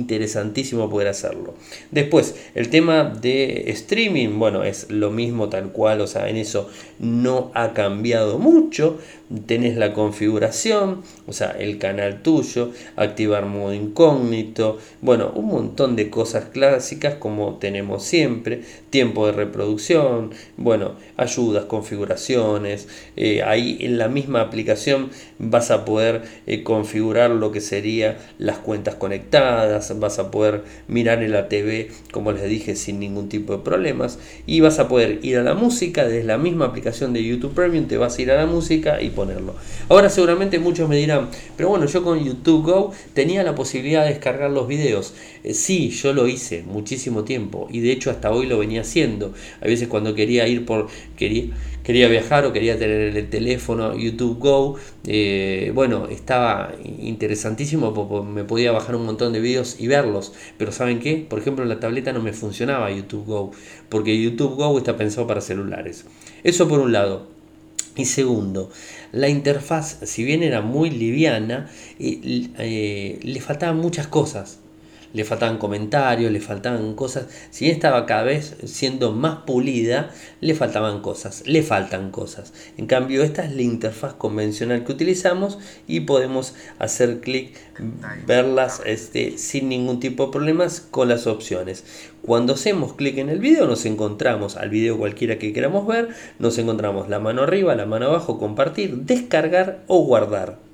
interesantísimo 0.45 0.89
poder 0.89 1.07
hacerlo. 1.07 1.53
Después, 1.91 2.35
el 2.55 2.69
tema 2.69 3.03
de 3.03 3.69
streaming, 3.71 4.37
bueno, 4.39 4.63
es 4.63 4.89
lo 4.89 5.11
mismo 5.11 5.49
tal 5.49 5.71
cual, 5.71 6.01
o 6.01 6.07
sea, 6.07 6.29
en 6.29 6.37
eso 6.37 6.69
no 6.99 7.51
ha 7.53 7.73
cambiado 7.73 8.39
mucho. 8.39 8.97
Tenés 9.47 9.75
la 9.75 9.93
configuración, 9.93 11.01
o 11.25 11.33
sea, 11.33 11.51
el 11.51 11.79
canal 11.79 12.21
tuyo, 12.21 12.71
activar 12.95 13.45
modo 13.45 13.73
incógnito, 13.73 14.77
bueno, 15.01 15.31
un 15.35 15.47
montón 15.47 15.95
de 15.95 16.11
cosas 16.11 16.45
clásicas 16.45 17.15
como 17.15 17.55
tenemos 17.55 18.03
siempre, 18.03 18.61
tiempo 18.91 19.25
de 19.25 19.31
reproducción, 19.31 20.31
bueno, 20.57 20.93
ayudas, 21.17 21.65
configuraciones, 21.65 22.87
eh, 23.15 23.41
ahí 23.43 23.77
en 23.81 23.97
la 23.97 24.09
misma 24.09 24.41
aplicación 24.41 25.09
vas 25.39 25.71
a 25.71 25.85
poder 25.85 26.21
eh, 26.45 26.63
configurar 26.63 27.31
lo 27.31 27.51
que 27.51 27.61
sería 27.61 28.17
las 28.37 28.57
cuentas 28.59 28.95
conectadas, 28.95 29.99
vas 29.99 30.19
a 30.19 30.31
poder 30.31 30.63
mirar 30.87 31.23
en 31.23 31.31
la 31.31 31.49
TV, 31.49 31.89
como 32.11 32.31
les 32.31 32.47
dije, 32.47 32.75
sin 32.75 32.99
ningún 32.99 33.29
tipo 33.29 33.53
de 33.53 33.63
problemas. 33.63 34.19
Y 34.45 34.59
vas 34.59 34.79
a 34.79 34.87
poder 34.87 35.19
ir 35.23 35.37
a 35.37 35.43
la 35.43 35.53
música 35.53 36.05
desde 36.05 36.23
la 36.23 36.37
misma 36.37 36.65
aplicación 36.65 37.13
de 37.13 37.23
YouTube 37.23 37.53
Premium, 37.53 37.87
te 37.87 37.97
vas 37.97 38.17
a 38.17 38.21
ir 38.21 38.31
a 38.31 38.37
la 38.37 38.45
música 38.45 39.01
y 39.01 39.09
ponerlo. 39.15 39.55
Ahora 39.89 40.09
seguramente 40.09 40.59
muchos 40.59 40.87
me 40.87 40.97
dirán, 40.97 41.29
pero 41.57 41.69
bueno, 41.69 41.85
yo 41.85 42.03
con 42.03 42.23
YouTube 42.23 42.63
Go 42.63 42.91
tenía 43.13 43.43
la 43.43 43.55
posibilidad 43.55 44.03
de 44.03 44.09
descargar 44.09 44.51
los 44.51 44.67
videos. 44.67 45.13
Eh, 45.43 45.53
sí, 45.53 45.89
yo 45.89 46.13
lo 46.13 46.27
hice 46.27 46.63
muchísimo 46.63 47.23
tiempo 47.23 47.67
y 47.71 47.79
de 47.79 47.91
hecho 47.91 48.11
hasta 48.11 48.31
hoy 48.31 48.45
lo 48.45 48.59
venía 48.59 48.81
haciendo. 48.81 49.33
A 49.61 49.65
veces 49.65 49.87
cuando 49.87 50.13
quería 50.13 50.47
ir 50.47 50.65
por... 50.65 50.87
Quería, 51.17 51.45
quería 51.85 52.07
viajar 52.07 52.45
o 52.45 52.51
quería 52.51 52.77
tener 52.79 53.15
el 53.15 53.29
teléfono 53.29 53.95
YouTube 53.95 54.39
Go, 54.39 54.75
eh, 55.05 55.71
bueno, 55.75 56.07
estaba 56.07 56.73
interesantísimo 56.83 57.93
porque 57.93 58.27
me 58.27 58.43
podía 58.43 58.71
bajar 58.71 58.95
un 58.95 59.05
montón 59.05 59.33
de 59.33 59.39
videos 59.39 59.79
y 59.79 59.87
verlos. 59.87 60.33
Pero 60.57 60.71
¿saben 60.71 60.99
qué? 60.99 61.25
Por 61.29 61.39
ejemplo, 61.39 61.63
en 61.63 61.69
la 61.69 61.79
tableta 61.79 62.11
no 62.11 62.21
me 62.21 62.33
funcionaba 62.33 62.91
YouTube 62.91 63.25
Go, 63.25 63.51
porque 63.89 64.19
YouTube 64.19 64.55
Go 64.55 64.77
está 64.77 64.97
pensado 64.97 65.27
para 65.27 65.41
celulares. 65.41 66.05
Eso 66.43 66.67
por 66.67 66.79
un 66.79 66.91
lado. 66.91 67.27
Y 67.97 68.05
segundo, 68.05 68.69
la 69.15 69.29
interfaz, 69.29 69.99
si 70.03 70.23
bien 70.25 70.43
era 70.43 70.61
muy 70.61 70.89
liviana, 70.89 71.69
eh, 71.99 73.19
le 73.21 73.41
faltaban 73.41 73.77
muchas 73.77 74.07
cosas 74.07 74.59
le 75.13 75.23
faltaban 75.23 75.57
comentarios, 75.57 76.31
le 76.31 76.39
faltaban 76.39 76.93
cosas. 76.95 77.27
Si 77.51 77.69
estaba 77.69 78.05
cada 78.05 78.23
vez 78.23 78.55
siendo 78.65 79.11
más 79.11 79.39
pulida, 79.45 80.11
le 80.41 80.55
faltaban 80.55 81.01
cosas, 81.01 81.43
le 81.45 81.63
faltan 81.63 82.11
cosas. 82.11 82.53
En 82.77 82.87
cambio, 82.87 83.23
esta 83.23 83.45
es 83.45 83.55
la 83.55 83.61
interfaz 83.61 84.13
convencional 84.13 84.83
que 84.83 84.91
utilizamos 84.91 85.59
y 85.87 86.01
podemos 86.01 86.55
hacer 86.79 87.21
clic, 87.21 87.55
verlas 88.25 88.81
este, 88.85 89.37
sin 89.37 89.69
ningún 89.69 89.99
tipo 89.99 90.25
de 90.25 90.31
problemas 90.31 90.81
con 90.81 91.09
las 91.09 91.27
opciones. 91.27 91.83
Cuando 92.21 92.53
hacemos 92.53 92.93
clic 92.93 93.17
en 93.17 93.29
el 93.29 93.39
video, 93.39 93.67
nos 93.67 93.85
encontramos 93.85 94.57
al 94.57 94.69
video 94.69 94.97
cualquiera 94.97 95.37
que 95.37 95.53
queramos 95.53 95.85
ver, 95.85 96.09
nos 96.39 96.57
encontramos 96.57 97.07
la 97.09 97.19
mano 97.19 97.43
arriba, 97.43 97.75
la 97.75 97.85
mano 97.85 98.07
abajo, 98.07 98.39
compartir, 98.39 98.95
descargar 98.97 99.83
o 99.87 100.03
guardar 100.03 100.64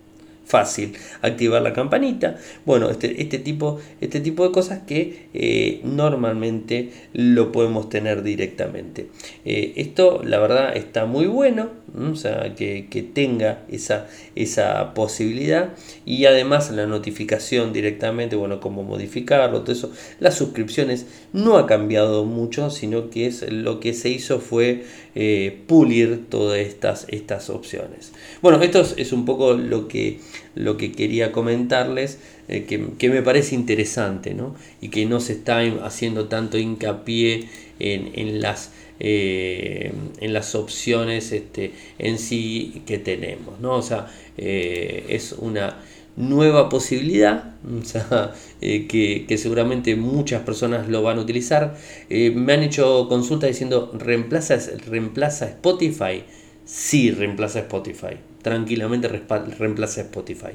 fácil 0.52 0.94
activar 1.22 1.62
la 1.62 1.72
campanita. 1.72 2.36
Bueno 2.66 2.90
este, 2.90 3.22
este, 3.22 3.40
tipo, 3.40 3.80
este 4.02 4.20
tipo 4.20 4.46
de 4.46 4.52
cosas 4.52 4.82
que 4.86 5.30
eh, 5.34 5.80
normalmente 5.86 6.92
lo 7.14 7.54
podemos 7.54 7.90
tener 7.90 8.22
directamente. 8.22 9.08
Eh, 9.46 9.74
esto 9.78 10.22
la 10.24 10.40
verdad 10.40 10.76
está 10.76 11.06
muy 11.06 11.26
bueno 11.26 11.70
o 11.98 12.16
sea 12.16 12.56
que, 12.56 13.10
tenga 13.14 13.64
esa, 13.70 14.08
esa 14.36 14.94
posibilidad. 14.94 15.74
Y 16.06 16.26
además 16.26 16.72
la 16.72 16.86
notificación 16.86 17.74
directamente 17.74 18.36
bueno 18.36 18.60
cómo 18.60 18.84
modificarlo 18.84 19.62
todo 19.62 19.72
eso. 19.72 19.92
Las 20.20 20.36
suscripciones 20.36 21.06
no 21.32 21.58
ha 21.58 21.66
cambiado 21.66 22.26
mucho 22.26 22.70
sino 22.70 23.10
que 23.10 23.28
es 23.28 23.50
lo 23.50 23.80
que 23.80 23.94
se 23.94 24.10
hizo 24.10 24.40
fue 24.40 24.84
eh, 25.16 25.60
pulir 25.68 26.30
todas 26.30 26.60
estas, 26.60 27.06
estas 27.10 27.50
opciones 27.50 28.14
bueno 28.42 28.62
esto 28.62 28.82
es 28.98 29.12
un 29.12 29.26
poco 29.26 29.54
lo 29.54 29.88
que 29.88 30.20
lo 30.56 30.78
que 30.78 30.92
quería 30.92 31.32
comentarles, 31.32 32.20
eh, 32.48 32.66
que, 32.66 33.10
me 33.10 33.22
parece 33.22 33.56
interesante, 33.56 34.34
¿no? 34.34 34.56
Y 34.82 34.90
que 34.90 35.06
no 35.06 35.20
se 35.20 35.34
está 35.34 35.60
haciendo 35.84 36.28
tanto 36.28 36.58
hincapié 36.58 37.48
en, 37.80 38.42
las, 38.42 38.72
eh, 39.00 39.94
en 40.20 40.34
las 40.34 40.56
opciones 40.56 41.32
este, 41.32 41.72
en 42.00 42.18
sí 42.20 42.84
que 42.86 42.98
tenemos, 42.98 43.60
¿no? 43.60 43.76
O 43.76 43.82
sea, 43.82 44.12
es 44.38 45.34
una 45.34 45.78
nueva 46.16 46.70
posibilidad, 46.70 47.56
que, 48.60 49.26
que, 49.28 49.38
seguramente 49.38 49.96
muchas 49.96 50.44
personas 50.44 50.90
lo 50.90 51.02
van 51.04 51.18
a 51.18 51.22
utilizar. 51.22 51.76
me 52.10 52.54
han 52.54 52.64
hecho 52.64 53.08
consultas 53.08 53.50
diciendo, 53.50 53.92
¿reemplaza, 53.94 54.58
¿reemplaza 54.88 55.48
Spotify? 55.48 56.24
Sí, 56.66 57.12
reemplaza 57.12 57.60
Spotify 57.60 58.18
tranquilamente 58.42 59.08
reemplaza 59.08 60.02
Spotify. 60.02 60.54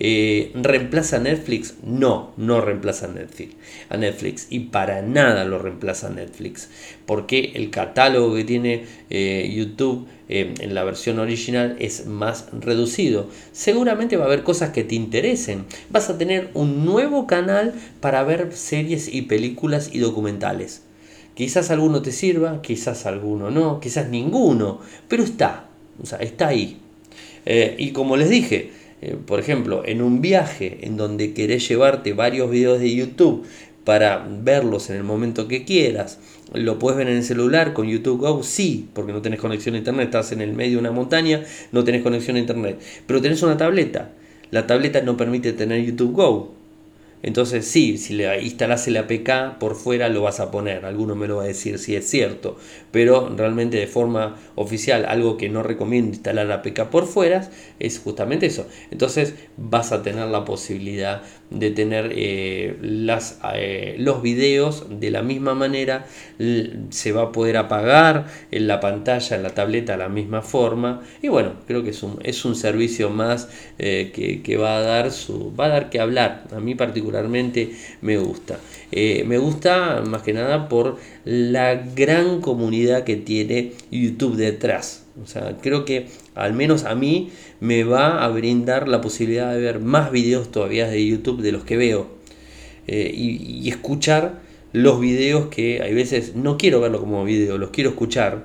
Eh, 0.00 0.52
¿Reemplaza 0.54 1.18
Netflix? 1.18 1.74
No, 1.82 2.32
no 2.36 2.60
reemplaza 2.60 3.08
Netflix, 3.08 3.56
a 3.88 3.96
Netflix 3.96 4.46
y 4.50 4.60
para 4.60 5.02
nada 5.02 5.44
lo 5.44 5.58
reemplaza 5.58 6.08
Netflix 6.08 6.68
porque 7.08 7.52
el 7.54 7.70
catálogo 7.70 8.34
que 8.34 8.44
tiene 8.44 8.84
eh, 9.08 9.50
YouTube 9.52 10.06
eh, 10.28 10.54
en 10.60 10.74
la 10.74 10.84
versión 10.84 11.18
original 11.18 11.76
es 11.80 12.06
más 12.06 12.46
reducido. 12.52 13.28
Seguramente 13.52 14.18
va 14.18 14.24
a 14.24 14.26
haber 14.26 14.42
cosas 14.42 14.70
que 14.70 14.84
te 14.84 14.94
interesen. 14.94 15.64
Vas 15.88 16.10
a 16.10 16.18
tener 16.18 16.50
un 16.52 16.84
nuevo 16.84 17.26
canal 17.26 17.72
para 18.00 18.22
ver 18.24 18.52
series 18.52 19.12
y 19.12 19.22
películas 19.22 19.90
y 19.92 20.00
documentales. 20.00 20.82
Quizás 21.34 21.70
alguno 21.70 22.02
te 22.02 22.12
sirva, 22.12 22.60
quizás 22.60 23.06
alguno 23.06 23.50
no, 23.50 23.80
quizás 23.80 24.10
ninguno, 24.10 24.80
pero 25.08 25.22
está, 25.22 25.68
o 26.02 26.04
sea, 26.04 26.18
está 26.18 26.48
ahí. 26.48 26.78
Eh, 27.46 27.76
y 27.78 27.92
como 27.92 28.18
les 28.18 28.28
dije, 28.28 28.70
eh, 29.00 29.16
por 29.24 29.40
ejemplo, 29.40 29.82
en 29.84 30.02
un 30.02 30.20
viaje 30.20 30.78
en 30.82 30.96
donde 30.96 31.32
querés 31.32 31.68
llevarte 31.68 32.12
varios 32.12 32.50
videos 32.50 32.80
de 32.80 32.94
YouTube 32.94 33.46
para 33.84 34.26
verlos 34.28 34.90
en 34.90 34.96
el 34.96 35.04
momento 35.04 35.48
que 35.48 35.64
quieras, 35.64 36.18
lo 36.52 36.78
puedes 36.78 36.98
ver 36.98 37.08
en 37.08 37.16
el 37.16 37.24
celular 37.24 37.72
con 37.72 37.88
YouTube 37.88 38.20
Go, 38.20 38.42
sí, 38.42 38.88
porque 38.92 39.12
no 39.12 39.22
tenés 39.22 39.40
conexión 39.40 39.74
a 39.74 39.78
internet, 39.78 40.06
estás 40.06 40.32
en 40.32 40.40
el 40.40 40.52
medio 40.52 40.72
de 40.72 40.78
una 40.80 40.92
montaña, 40.92 41.44
no 41.72 41.84
tenés 41.84 42.02
conexión 42.02 42.36
a 42.36 42.40
internet, 42.40 42.80
pero 43.06 43.22
tenés 43.22 43.42
una 43.42 43.56
tableta. 43.56 44.12
La 44.50 44.66
tableta 44.66 45.00
no 45.02 45.16
permite 45.16 45.52
tener 45.52 45.84
YouTube 45.84 46.12
Go, 46.12 46.54
entonces 47.22 47.66
sí, 47.66 47.98
si 47.98 48.14
le 48.14 48.42
instalas 48.42 48.86
el 48.86 48.96
APK 48.96 49.58
por 49.58 49.74
fuera 49.74 50.08
lo 50.08 50.22
vas 50.22 50.40
a 50.40 50.50
poner, 50.50 50.84
alguno 50.84 51.14
me 51.14 51.26
lo 51.26 51.36
va 51.36 51.44
a 51.44 51.46
decir 51.46 51.78
si 51.78 51.96
es 51.96 52.08
cierto, 52.08 52.56
pero 52.92 53.28
realmente 53.36 53.76
de 53.76 53.86
forma 53.86 54.36
oficial 54.54 55.04
algo 55.04 55.36
que 55.36 55.48
no 55.48 55.62
recomiendo 55.62 56.10
instalar 56.14 56.50
APK 56.50 56.84
por 56.84 57.06
fuera 57.06 57.50
es 57.78 57.98
justamente 57.98 58.46
eso. 58.46 58.66
Entonces 58.90 59.34
vas 59.56 59.92
a 59.92 60.02
tener 60.02 60.28
la 60.28 60.44
posibilidad 60.44 61.22
de 61.50 61.70
tener 61.70 62.12
eh, 62.14 62.76
eh, 63.54 63.96
los 63.98 64.22
videos 64.22 64.86
de 65.00 65.10
la 65.10 65.22
misma 65.22 65.54
manera, 65.54 66.06
se 66.90 67.12
va 67.12 67.22
a 67.22 67.32
poder 67.32 67.56
apagar 67.56 68.26
en 68.50 68.66
la 68.66 68.80
pantalla, 68.80 69.36
en 69.36 69.42
la 69.42 69.50
tableta 69.50 69.92
de 69.92 69.98
la 69.98 70.08
misma 70.08 70.42
forma 70.42 71.02
y 71.22 71.28
bueno, 71.28 71.52
creo 71.66 71.82
que 71.82 71.90
es 71.90 72.02
un, 72.02 72.18
es 72.22 72.44
un 72.44 72.54
servicio 72.54 73.10
más 73.10 73.48
eh, 73.78 74.12
que, 74.14 74.42
que, 74.42 74.56
va, 74.56 74.78
a 74.78 74.80
dar 74.82 75.10
su, 75.10 75.54
va 75.54 75.66
a 75.66 75.68
dar 75.68 75.90
que 75.90 76.00
hablar, 76.00 76.44
a 76.52 76.60
mí 76.60 76.74
particularmente 76.74 77.72
me 78.02 78.18
gusta. 78.18 78.58
me 78.92 79.38
gusta 79.38 80.02
más 80.06 80.22
que 80.22 80.32
nada 80.32 80.68
por 80.68 80.98
la 81.24 81.74
gran 81.74 82.40
comunidad 82.40 83.04
que 83.04 83.16
tiene 83.16 83.72
YouTube 83.90 84.36
detrás. 84.36 85.04
O 85.22 85.26
sea, 85.26 85.56
creo 85.60 85.84
que 85.84 86.06
al 86.38 86.54
menos 86.54 86.84
a 86.84 86.94
mí 86.94 87.30
me 87.60 87.84
va 87.84 88.24
a 88.24 88.28
brindar 88.28 88.88
la 88.88 89.00
posibilidad 89.00 89.52
de 89.52 89.60
ver 89.60 89.80
más 89.80 90.10
videos 90.10 90.50
todavía 90.50 90.88
de 90.88 91.04
YouTube 91.04 91.42
de 91.42 91.52
los 91.52 91.64
que 91.64 91.76
veo. 91.76 92.08
Eh, 92.86 93.12
y, 93.14 93.68
escuchar 93.68 94.40
los 94.72 95.00
videos 95.00 95.48
que 95.48 95.82
hay 95.82 95.92
veces 95.94 96.36
no 96.36 96.56
quiero 96.56 96.80
verlo 96.80 97.00
como 97.00 97.24
video, 97.24 97.58
los 97.58 97.70
quiero 97.70 97.90
escuchar. 97.90 98.44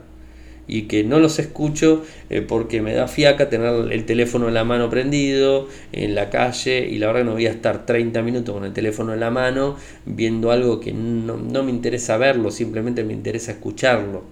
y 0.65 0.83
que 0.83 1.03
no 1.03 1.19
los 1.19 1.39
escucho 1.39 2.03
eh, 2.29 2.41
porque 2.41 2.81
me 2.81 2.93
da 2.93 3.09
fiaca 3.09 3.49
tener 3.49 3.91
el 3.91 4.05
teléfono 4.05 4.47
en 4.47 4.53
la 4.53 4.63
mano 4.63 4.89
prendido 4.89 5.67
en 5.91 6.15
la 6.15 6.29
calle 6.29 6.87
y 6.89 6.99
la 6.99 7.07
verdad 7.07 7.25
no 7.25 7.33
voy 7.33 7.47
a 7.47 7.51
estar 7.51 7.85
30 7.85 8.21
minutos 8.21 8.55
con 8.55 8.63
el 8.63 8.71
teléfono 8.71 9.13
en 9.13 9.19
la 9.19 9.29
mano 9.29 9.75
viendo 10.05 10.51
algo 10.51 10.79
que 10.79 10.93
no, 10.93 11.35
no 11.35 11.63
me 11.63 11.71
interesa 11.71 12.17
verlo, 12.17 12.49
simplemente 12.49 13.03
me 13.03 13.11
interesa 13.11 13.51
escucharlo. 13.51 14.23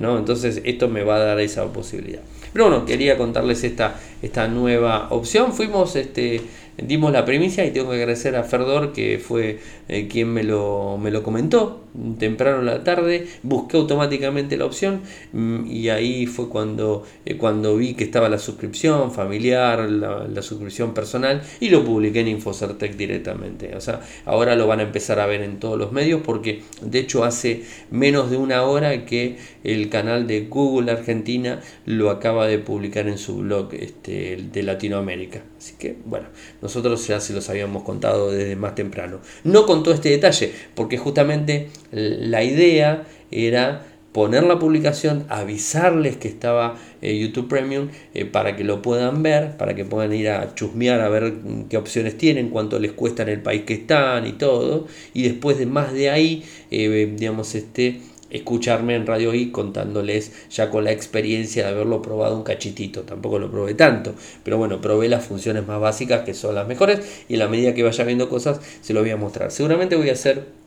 ¿no? 0.00 0.18
Entonces 0.18 0.60
esto 0.64 0.88
me 0.88 1.04
va 1.04 1.16
a 1.16 1.20
dar 1.20 1.40
esa 1.40 1.70
posibilidad. 1.72 2.22
Pero 2.54 2.68
bueno, 2.68 2.86
quería 2.86 3.18
contarles 3.18 3.64
esta, 3.64 3.96
esta 4.22 4.46
nueva 4.46 5.08
opción. 5.10 5.52
Fuimos 5.52 5.96
este, 5.96 6.40
dimos 6.78 7.12
la 7.12 7.24
primicia 7.24 7.64
y 7.64 7.70
tengo 7.70 7.90
que 7.90 7.96
agradecer 7.96 8.36
a 8.36 8.44
Ferdor 8.44 8.92
que 8.92 9.18
fue 9.18 9.58
eh, 9.88 10.08
quien 10.08 10.28
me 10.32 10.42
lo, 10.42 10.98
me 10.98 11.10
lo 11.10 11.22
comentó 11.22 11.84
temprano 12.18 12.60
en 12.60 12.66
la 12.66 12.82
tarde, 12.82 13.26
busqué 13.42 13.76
automáticamente 13.76 14.56
la 14.56 14.64
opción 14.64 15.02
mm, 15.32 15.66
y 15.70 15.88
ahí 15.90 16.26
fue 16.26 16.48
cuando, 16.48 17.06
eh, 17.24 17.36
cuando 17.36 17.76
vi 17.76 17.94
que 17.94 18.04
estaba 18.04 18.28
la 18.28 18.38
suscripción 18.38 19.12
familiar, 19.12 19.88
la, 19.88 20.42
suscripción 20.42 20.92
personal 20.92 21.42
y 21.60 21.70
lo 21.70 21.84
publiqué 21.84 22.20
en 22.20 22.28
Infocertec 22.28 22.96
directamente. 22.96 23.74
O 23.76 23.80
sea, 23.80 24.00
ahora 24.26 24.56
lo 24.56 24.66
van 24.66 24.80
a 24.80 24.82
empezar 24.82 25.20
a 25.20 25.26
ver 25.26 25.40
en 25.40 25.58
todos 25.58 25.78
los 25.78 25.92
medios 25.92 26.20
porque 26.22 26.62
de 26.82 26.98
hecho 26.98 27.24
hace 27.24 27.62
menos 27.90 28.30
de 28.30 28.36
una 28.36 28.64
hora 28.64 29.06
que 29.06 29.38
el 29.62 29.88
canal 29.88 30.26
de 30.26 30.42
Google 30.42 30.92
Argentina 30.92 31.60
lo 31.86 32.10
acaba 32.10 32.46
de 32.46 32.58
publicar 32.58 33.08
en 33.08 33.16
su 33.16 33.38
blog 33.38 33.72
este, 33.72 34.36
de 34.52 34.62
Latinoamérica. 34.62 35.44
Así 35.56 35.74
que 35.78 35.96
bueno, 36.04 36.26
nosotros 36.64 37.06
ya 37.06 37.20
se 37.20 37.34
los 37.34 37.50
habíamos 37.50 37.82
contado 37.82 38.30
desde 38.30 38.56
más 38.56 38.74
temprano. 38.74 39.20
No 39.44 39.66
con 39.66 39.82
todo 39.82 39.92
este 39.92 40.08
detalle, 40.08 40.50
porque 40.74 40.96
justamente 40.96 41.68
la 41.92 42.42
idea 42.42 43.04
era 43.30 43.84
poner 44.12 44.44
la 44.44 44.58
publicación, 44.58 45.26
avisarles 45.28 46.16
que 46.16 46.28
estaba 46.28 46.78
eh, 47.02 47.18
YouTube 47.18 47.48
Premium 47.48 47.88
eh, 48.14 48.24
para 48.24 48.56
que 48.56 48.64
lo 48.64 48.80
puedan 48.80 49.22
ver, 49.22 49.58
para 49.58 49.74
que 49.74 49.84
puedan 49.84 50.14
ir 50.14 50.30
a 50.30 50.54
chusmear 50.54 51.02
a 51.02 51.10
ver 51.10 51.34
qué 51.68 51.76
opciones 51.76 52.16
tienen, 52.16 52.48
cuánto 52.48 52.78
les 52.78 52.92
cuesta 52.92 53.24
en 53.24 53.28
el 53.28 53.42
país 53.42 53.64
que 53.64 53.74
están 53.74 54.26
y 54.26 54.32
todo. 54.32 54.86
Y 55.12 55.24
después 55.24 55.58
de 55.58 55.66
más 55.66 55.92
de 55.92 56.08
ahí, 56.08 56.44
eh, 56.70 57.12
digamos, 57.14 57.54
este 57.54 58.00
escucharme 58.34 58.96
en 58.96 59.06
Radio 59.06 59.32
I 59.32 59.50
contándoles 59.50 60.32
ya 60.50 60.68
con 60.70 60.84
la 60.84 60.92
experiencia 60.92 61.64
de 61.64 61.70
haberlo 61.70 62.02
probado 62.02 62.36
un 62.36 62.42
cachitito. 62.42 63.02
Tampoco 63.02 63.38
lo 63.38 63.50
probé 63.50 63.74
tanto, 63.74 64.14
pero 64.42 64.58
bueno, 64.58 64.80
probé 64.80 65.08
las 65.08 65.24
funciones 65.24 65.66
más 65.66 65.80
básicas 65.80 66.24
que 66.24 66.34
son 66.34 66.54
las 66.54 66.66
mejores 66.66 67.24
y 67.28 67.34
en 67.34 67.38
la 67.38 67.48
medida 67.48 67.74
que 67.74 67.82
vaya 67.82 68.04
viendo 68.04 68.28
cosas 68.28 68.60
se 68.80 68.92
lo 68.92 69.00
voy 69.00 69.10
a 69.10 69.16
mostrar. 69.16 69.50
Seguramente 69.50 69.96
voy 69.96 70.10
a 70.10 70.14
hacer 70.14 70.64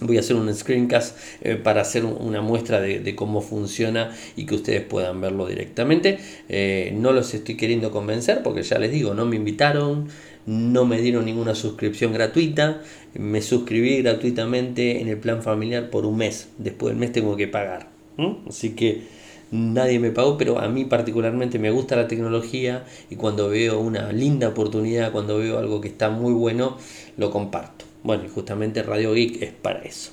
voy 0.00 0.16
a 0.16 0.20
hacer 0.20 0.36
un 0.36 0.52
screencast 0.52 1.16
eh, 1.42 1.56
para 1.56 1.82
hacer 1.82 2.04
una 2.04 2.40
muestra 2.40 2.80
de, 2.80 3.14
cómo 3.14 3.40
funciona 3.40 4.16
y 4.36 4.46
que 4.46 4.54
ustedes 4.54 4.82
puedan 4.82 5.20
verlo 5.20 5.46
directamente. 5.46 6.18
Eh, 6.48 6.92
no 6.96 7.12
los 7.12 7.34
estoy 7.34 7.56
queriendo 7.56 7.90
convencer 7.90 8.42
porque 8.42 8.62
ya 8.62 8.78
les 8.78 8.90
digo, 8.90 9.14
no 9.14 9.26
me 9.26 9.36
invitaron, 9.36 10.08
no 10.46 10.84
me 10.84 11.00
dieron 11.00 11.24
ninguna 11.24 11.54
suscripción 11.54 12.12
gratuita, 12.12 12.82
me 13.14 13.42
suscribí 13.42 14.02
gratuitamente 14.02 15.00
en 15.00 15.08
el 15.08 15.18
plan 15.18 15.42
familiar 15.42 15.90
por 15.90 16.06
un 16.06 16.16
mes, 16.16 16.48
después 16.58 16.92
del 16.92 17.00
mes 17.00 17.12
tengo 17.12 17.36
que 17.36 17.48
pagar. 17.48 17.88
Así 18.48 18.70
que 18.70 19.02
nadie 19.50 19.98
me 19.98 20.10
pagó, 20.10 20.38
pero 20.38 20.58
a 20.58 20.68
mí 20.68 20.84
particularmente 20.84 21.58
me 21.58 21.70
gusta 21.70 21.96
la 21.96 22.08
tecnología 22.08 22.84
y 23.10 23.16
cuando 23.16 23.48
veo 23.48 23.80
una 23.80 24.12
linda 24.12 24.48
oportunidad, 24.48 25.12
cuando 25.12 25.38
veo 25.38 25.58
algo 25.58 25.80
que 25.80 25.88
está 25.88 26.10
muy 26.10 26.32
bueno, 26.32 26.76
lo 27.16 27.30
comparto. 27.30 27.84
Bueno, 28.02 28.24
y 28.24 28.28
justamente 28.28 28.82
Radio 28.82 29.14
Geek 29.14 29.42
es 29.42 29.52
para 29.52 29.82
eso. 29.82 30.10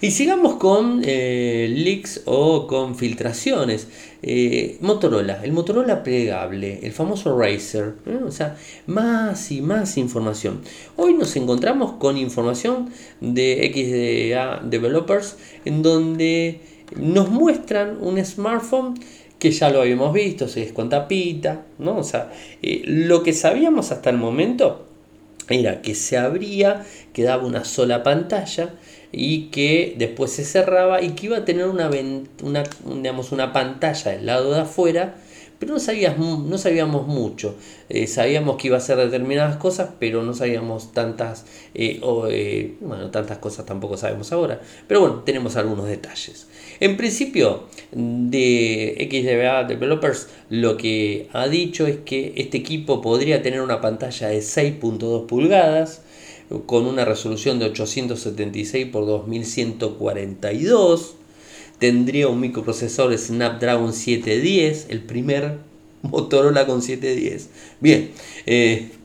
Y 0.00 0.12
sigamos 0.12 0.54
con 0.54 1.02
eh, 1.04 1.68
leaks 1.76 2.22
o 2.24 2.68
con 2.68 2.94
filtraciones. 2.94 3.88
Eh, 4.22 4.78
Motorola, 4.80 5.40
el 5.42 5.50
Motorola 5.50 6.04
plegable, 6.04 6.78
el 6.84 6.92
famoso 6.92 7.36
Razer, 7.36 7.94
o 8.24 8.30
sea, 8.30 8.56
más 8.86 9.50
y 9.50 9.60
más 9.60 9.96
información. 9.96 10.60
Hoy 10.94 11.14
nos 11.14 11.34
encontramos 11.34 11.94
con 11.94 12.16
información 12.16 12.90
de 13.20 13.72
XDA 13.74 14.60
Developers 14.68 15.36
en 15.64 15.82
donde 15.82 16.60
nos 16.94 17.28
muestran 17.28 17.98
un 18.00 18.24
smartphone 18.24 18.94
que 19.40 19.50
ya 19.50 19.68
lo 19.68 19.80
habíamos 19.80 20.12
visto, 20.12 20.46
se 20.46 20.62
es 20.62 20.72
con 20.72 20.88
tapita, 20.88 21.66
¿no? 21.78 21.98
O 21.98 22.04
sea, 22.04 22.32
eh, 22.62 22.82
lo 22.84 23.24
que 23.24 23.32
sabíamos 23.32 23.90
hasta 23.90 24.10
el 24.10 24.18
momento 24.18 24.87
era 25.48 25.82
que 25.82 25.94
se 25.94 26.18
abría, 26.18 26.84
quedaba 27.12 27.44
una 27.44 27.64
sola 27.64 28.02
pantalla 28.02 28.74
y 29.12 29.46
que 29.46 29.94
después 29.98 30.32
se 30.32 30.44
cerraba 30.44 31.02
y 31.02 31.10
que 31.10 31.26
iba 31.26 31.38
a 31.38 31.44
tener 31.44 31.66
una, 31.66 31.90
una, 32.42 32.64
digamos, 32.84 33.32
una 33.32 33.52
pantalla 33.52 34.12
del 34.12 34.26
lado 34.26 34.52
de 34.52 34.60
afuera, 34.60 35.14
pero 35.58 35.74
no 35.74 35.80
sabíamos, 35.80 36.44
no 36.44 36.58
sabíamos 36.58 37.06
mucho. 37.06 37.56
Eh, 37.88 38.06
sabíamos 38.06 38.56
que 38.56 38.68
iba 38.68 38.76
a 38.76 38.80
ser 38.80 38.98
determinadas 38.98 39.56
cosas, 39.56 39.90
pero 39.98 40.22
no 40.22 40.34
sabíamos 40.34 40.92
tantas, 40.92 41.46
eh, 41.74 42.00
eh, 42.30 42.74
bueno, 42.80 43.10
tantas 43.10 43.38
cosas 43.38 43.66
tampoco 43.66 43.96
sabemos 43.96 44.30
ahora. 44.32 44.60
Pero 44.86 45.00
bueno, 45.00 45.22
tenemos 45.24 45.56
algunos 45.56 45.88
detalles. 45.88 46.46
En 46.80 46.96
principio, 46.96 47.64
de 47.90 49.08
XDBA 49.10 49.64
Developers 49.64 50.28
lo 50.50 50.76
que 50.76 51.28
ha 51.32 51.48
dicho 51.48 51.86
es 51.86 51.96
que 52.04 52.34
este 52.36 52.58
equipo 52.58 53.00
podría 53.00 53.42
tener 53.42 53.62
una 53.62 53.80
pantalla 53.80 54.28
de 54.28 54.38
6.2 54.38 55.26
pulgadas 55.26 56.02
con 56.66 56.86
una 56.86 57.04
resolución 57.04 57.58
de 57.58 57.66
876 57.66 58.86
x 58.86 58.92
2142. 58.92 61.17
Tendría 61.78 62.28
un 62.28 62.40
microprocesor 62.40 63.16
Snapdragon 63.16 63.92
710, 63.92 64.86
el 64.90 65.00
primer 65.02 65.58
Motorola 66.02 66.66
con 66.66 66.82
710. 66.82 67.50
Bien, 67.80 68.10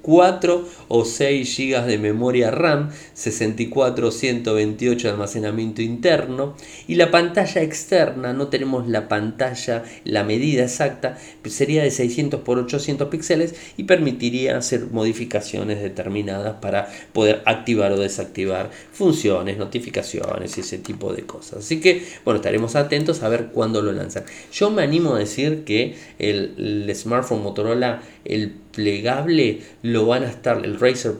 4 0.03 0.53
eh, 0.53 0.71
o 0.89 1.05
6 1.05 1.57
GB 1.57 1.85
de 1.85 1.97
memoria 1.97 2.51
RAM, 2.51 2.91
64 3.13 4.11
128 4.11 5.07
de 5.07 5.11
almacenamiento 5.11 5.81
interno 5.81 6.55
y 6.87 6.95
la 6.95 7.09
pantalla 7.09 7.63
externa, 7.63 8.33
no 8.33 8.49
tenemos 8.49 8.87
la 8.87 9.07
pantalla, 9.07 9.83
la 10.03 10.23
medida 10.23 10.63
exacta, 10.63 11.17
sería 11.45 11.81
de 11.81 11.89
600 11.89 12.41
por 12.41 12.59
800 12.59 13.07
píxeles 13.07 13.55
y 13.77 13.85
permitiría 13.85 14.57
hacer 14.57 14.87
modificaciones 14.91 15.81
determinadas 15.81 16.57
para 16.61 16.89
poder 17.13 17.41
activar 17.45 17.91
o 17.93 17.99
desactivar 17.99 18.69
funciones, 18.91 19.57
notificaciones 19.57 20.57
y 20.57 20.61
ese 20.61 20.77
tipo 20.77 21.13
de 21.13 21.23
cosas. 21.23 21.59
Así 21.59 21.79
que, 21.79 22.05
bueno, 22.25 22.37
estaremos 22.37 22.75
atentos 22.75 23.23
a 23.23 23.29
ver 23.29 23.47
cuándo 23.47 23.81
lo 23.81 23.91
lanzan. 23.93 24.25
Yo 24.51 24.69
me 24.69 24.83
animo 24.83 25.15
a 25.15 25.19
decir 25.19 25.63
que 25.63 25.95
el 26.19 26.91
smartphone 26.93 27.41
Motorola, 27.41 28.01
el 28.25 28.62
plegable 28.73 29.61
lo 29.81 30.05
van 30.05 30.23
a 30.23 30.29
estar, 30.29 30.65
el 30.65 30.79
Razer 30.79 31.13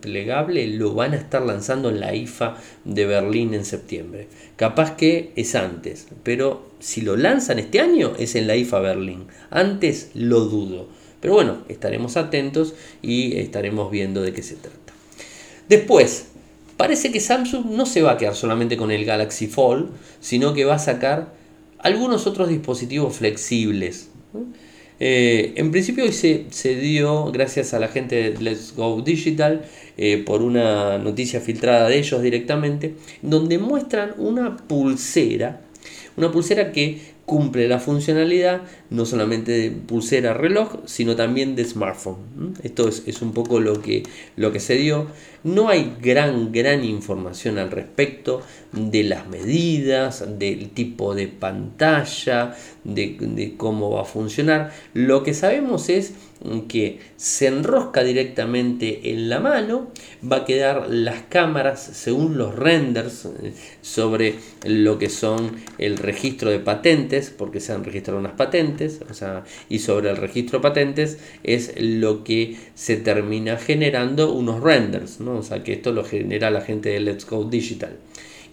plegable 0.00 0.66
lo 0.66 0.94
van 0.94 1.14
a 1.14 1.16
estar 1.16 1.42
lanzando 1.42 1.88
en 1.88 2.00
la 2.00 2.14
IFA 2.14 2.56
de 2.84 3.06
Berlín 3.06 3.54
en 3.54 3.64
septiembre. 3.64 4.28
Capaz 4.56 4.96
que 4.96 5.32
es 5.36 5.54
antes, 5.54 6.08
pero 6.22 6.68
si 6.80 7.00
lo 7.00 7.16
lanzan 7.16 7.58
este 7.58 7.80
año 7.80 8.12
es 8.18 8.34
en 8.34 8.46
la 8.46 8.56
IFA 8.56 8.80
Berlín. 8.80 9.26
Antes 9.50 10.10
lo 10.14 10.40
dudo. 10.40 10.88
Pero 11.20 11.34
bueno, 11.34 11.58
estaremos 11.68 12.16
atentos 12.16 12.74
y 13.02 13.38
estaremos 13.38 13.90
viendo 13.90 14.22
de 14.22 14.32
qué 14.32 14.42
se 14.42 14.56
trata. 14.56 14.92
Después, 15.68 16.26
parece 16.76 17.10
que 17.10 17.20
Samsung 17.20 17.66
no 17.70 17.86
se 17.86 18.02
va 18.02 18.12
a 18.12 18.16
quedar 18.18 18.34
solamente 18.34 18.76
con 18.76 18.90
el 18.90 19.04
Galaxy 19.04 19.46
Fold, 19.46 19.90
sino 20.20 20.54
que 20.54 20.64
va 20.64 20.74
a 20.74 20.78
sacar 20.78 21.32
algunos 21.78 22.26
otros 22.26 22.48
dispositivos 22.48 23.16
flexibles. 23.16 24.10
Eh, 24.98 25.52
en 25.56 25.70
principio 25.70 26.04
hoy 26.04 26.12
se, 26.12 26.74
dio, 26.76 27.30
gracias 27.30 27.74
a 27.74 27.78
la 27.78 27.88
gente 27.88 28.30
de 28.30 28.42
Let's 28.42 28.74
Go 28.74 29.02
Digital, 29.02 29.64
eh, 29.98 30.22
por 30.24 30.42
una 30.42 30.98
noticia 30.98 31.40
filtrada 31.40 31.88
de 31.88 31.98
ellos 31.98 32.22
directamente, 32.22 32.94
donde 33.22 33.58
muestran 33.58 34.14
una 34.18 34.56
pulsera, 34.56 35.60
una 36.16 36.32
pulsera 36.32 36.72
que 36.72 36.98
cumple 37.26 37.66
la 37.66 37.80
funcionalidad 37.80 38.62
no 38.88 39.04
solamente 39.04 39.50
de 39.50 39.70
pulsera 39.72 40.32
reloj, 40.32 40.76
sino 40.86 41.16
también 41.16 41.56
de 41.56 41.64
smartphone. 41.64 42.54
Esto 42.62 42.88
es, 42.88 43.20
un 43.20 43.32
poco 43.32 43.60
lo 43.60 43.82
que, 43.82 44.04
lo 44.36 44.52
que 44.52 44.60
se 44.60 44.76
dio. 44.76 45.08
No 45.42 45.68
hay 45.68 45.96
gran, 46.00 46.52
gran 46.52 46.84
información 46.84 47.58
al 47.58 47.70
respecto 47.72 48.42
de 48.72 49.02
las 49.02 49.28
medidas, 49.28 50.24
del 50.38 50.70
tipo 50.70 51.14
de 51.14 51.26
pantalla, 51.26 52.56
de, 52.84 53.16
de 53.20 53.56
cómo 53.56 53.90
va 53.90 54.02
a 54.02 54.04
funcionar. 54.04 54.72
Lo 54.94 55.24
que 55.24 55.34
sabemos 55.34 55.88
es 55.88 56.14
que 56.68 57.00
se 57.16 57.46
enrosca 57.46 58.04
directamente 58.04 59.10
en 59.10 59.28
la 59.28 59.40
mano, 59.40 59.90
va 60.30 60.38
a 60.38 60.44
quedar 60.44 60.88
las 60.88 61.22
cámaras 61.22 61.80
según 61.80 62.36
los 62.36 62.54
renders 62.54 63.26
eh, 63.26 63.52
sobre 63.80 64.34
lo 64.64 64.98
que 64.98 65.08
son 65.08 65.52
el 65.78 65.96
registro 65.96 66.50
de 66.50 66.58
patentes, 66.58 67.30
porque 67.30 67.60
se 67.60 67.72
han 67.72 67.84
registrado 67.84 68.20
unas 68.20 68.32
patentes, 68.32 69.00
y 69.68 69.78
sobre 69.78 70.10
el 70.10 70.16
registro 70.16 70.58
de 70.58 70.62
patentes 70.62 71.18
es 71.42 71.72
lo 71.78 72.24
que 72.24 72.56
se 72.74 72.96
termina 72.96 73.56
generando 73.56 74.32
unos 74.32 74.62
renders, 74.62 75.20
¿no? 75.20 75.38
o 75.38 75.42
sea 75.42 75.62
que 75.62 75.74
esto 75.74 75.92
lo 75.92 76.04
genera 76.04 76.50
la 76.50 76.60
gente 76.60 76.90
de 76.90 77.00
Let's 77.00 77.26
Go 77.26 77.44
Digital. 77.44 77.96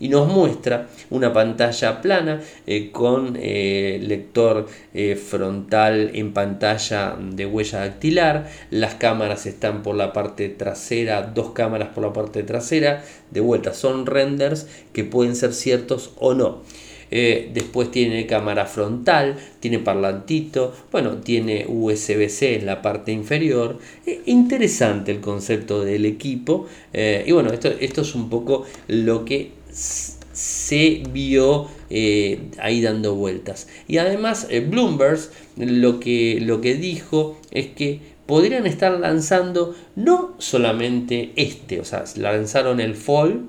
Y 0.03 0.09
nos 0.09 0.27
muestra 0.27 0.89
una 1.11 1.31
pantalla 1.31 2.01
plana 2.01 2.41
eh, 2.67 2.91
con 2.91 3.37
eh, 3.39 4.01
lector 4.01 4.67
eh, 4.93 5.15
frontal 5.15 6.11
en 6.13 6.33
pantalla 6.33 7.15
de 7.17 7.45
huella 7.45 7.79
dactilar. 7.79 8.49
Las 8.69 8.95
cámaras 8.95 9.45
están 9.45 9.81
por 9.81 9.95
la 9.95 10.11
parte 10.11 10.49
trasera, 10.49 11.21
dos 11.21 11.51
cámaras 11.51 11.87
por 11.95 12.03
la 12.03 12.11
parte 12.11 12.43
trasera. 12.43 13.01
De 13.31 13.39
vuelta, 13.39 13.73
son 13.73 14.05
renders 14.05 14.67
que 14.91 15.05
pueden 15.05 15.37
ser 15.37 15.53
ciertos 15.53 16.11
o 16.19 16.33
no. 16.33 16.63
después 17.09 17.89
tiene 17.91 18.25
cámara 18.25 18.65
frontal, 18.65 19.37
tiene 19.61 19.79
parlantito, 19.79 20.73
bueno, 20.91 21.17
tiene 21.17 21.65
USB-C 21.67 22.55
en 22.55 22.65
la 22.65 22.81
parte 22.81 23.13
inferior. 23.13 23.77
interesante 24.25 25.11
el 25.11 25.21
concepto 25.21 25.85
del 25.85 26.05
equipo. 26.05 26.67
y 26.93 27.31
bueno, 27.31 27.53
esto, 27.53 27.69
esto 27.79 28.01
es 28.01 28.15
un 28.15 28.29
poco 28.29 28.65
lo 28.87 29.23
que 29.23 29.62
se 29.73 31.03
vio 31.11 31.67
eh, 31.89 32.49
ahí 32.59 32.81
dando 32.81 33.15
vueltas. 33.15 33.67
Y 33.87 33.97
además 33.97 34.47
eh, 34.49 34.61
Bloomberg 34.61 35.19
lo 35.57 35.99
que, 35.99 36.39
lo 36.41 36.61
que 36.61 36.75
dijo 36.75 37.37
es 37.51 37.67
que 37.67 37.99
podrían 38.25 38.65
estar 38.65 38.99
lanzando 38.99 39.75
no 39.95 40.33
solamente 40.39 41.31
este, 41.35 41.79
o 41.79 41.85
sea, 41.85 42.03
lanzaron 42.15 42.79
el 42.79 42.95
Fall, 42.95 43.47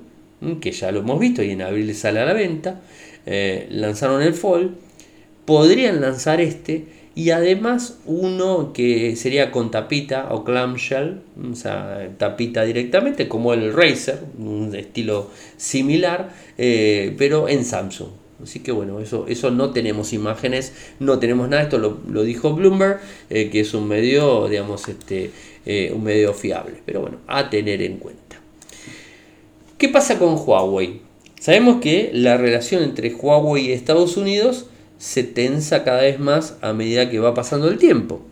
que 0.61 0.71
ya 0.71 0.91
lo 0.91 0.99
hemos 0.99 1.19
visto 1.19 1.41
y 1.41 1.51
en 1.51 1.61
abril 1.61 1.93
sale 1.95 2.19
a 2.19 2.25
la 2.25 2.33
venta, 2.33 2.81
eh, 3.25 3.67
lanzaron 3.71 4.21
el 4.21 4.33
Fall, 4.33 4.75
podrían 5.45 6.01
lanzar 6.01 6.41
este 6.41 6.85
y 7.15 7.29
además 7.29 7.97
uno 8.05 8.73
que 8.73 9.15
sería 9.15 9.49
con 9.49 9.71
tapita 9.71 10.27
o 10.31 10.43
clamshell, 10.43 11.21
o 11.49 11.55
sea, 11.55 12.09
tapita 12.17 12.65
directamente, 12.65 13.29
como 13.29 13.53
el 13.53 13.73
Razer, 13.73 14.19
un 14.37 14.75
estilo 14.75 15.29
similar, 15.55 16.33
eh, 16.57 17.15
pero 17.17 17.47
en 17.47 17.63
Samsung. 17.63 18.09
Así 18.43 18.59
que 18.59 18.73
bueno, 18.73 18.99
eso, 18.99 19.27
eso 19.29 19.49
no 19.49 19.71
tenemos 19.71 20.11
imágenes, 20.11 20.73
no 20.99 21.17
tenemos 21.19 21.47
nada, 21.47 21.63
esto 21.63 21.77
lo, 21.77 22.23
dijo 22.23 22.53
Bloomberg, 22.53 22.99
eh, 23.29 23.49
que 23.49 23.61
es 23.61 23.73
un 23.73 23.87
medio, 23.87 24.49
digamos, 24.49 24.85
este, 24.89 25.31
eh, 25.65 25.93
un 25.95 26.03
medio 26.03 26.33
fiable, 26.33 26.81
pero 26.85 26.99
bueno, 26.99 27.19
a 27.27 27.49
tener 27.49 27.81
en 27.81 27.97
cuenta. 27.97 28.41
¿Qué 29.77 29.87
pasa 29.87 30.19
con 30.19 30.35
Huawei? 30.35 30.99
Sabemos 31.39 31.79
que 31.79 32.09
la 32.13 32.35
relación 32.35 32.83
entre 32.83 33.13
Huawei 33.13 33.67
y 33.67 33.71
Estados 33.71 34.17
Unidos 34.17 34.65
se 35.05 35.21
tensa 35.21 35.83
cada 35.83 36.01
vez 36.01 36.19
más 36.19 36.57
a 36.61 36.73
medida 36.73 37.11
que 37.11 37.19
va 37.19 37.35
pasando 37.35 37.67
el 37.67 37.77
tiempo. 37.77 38.23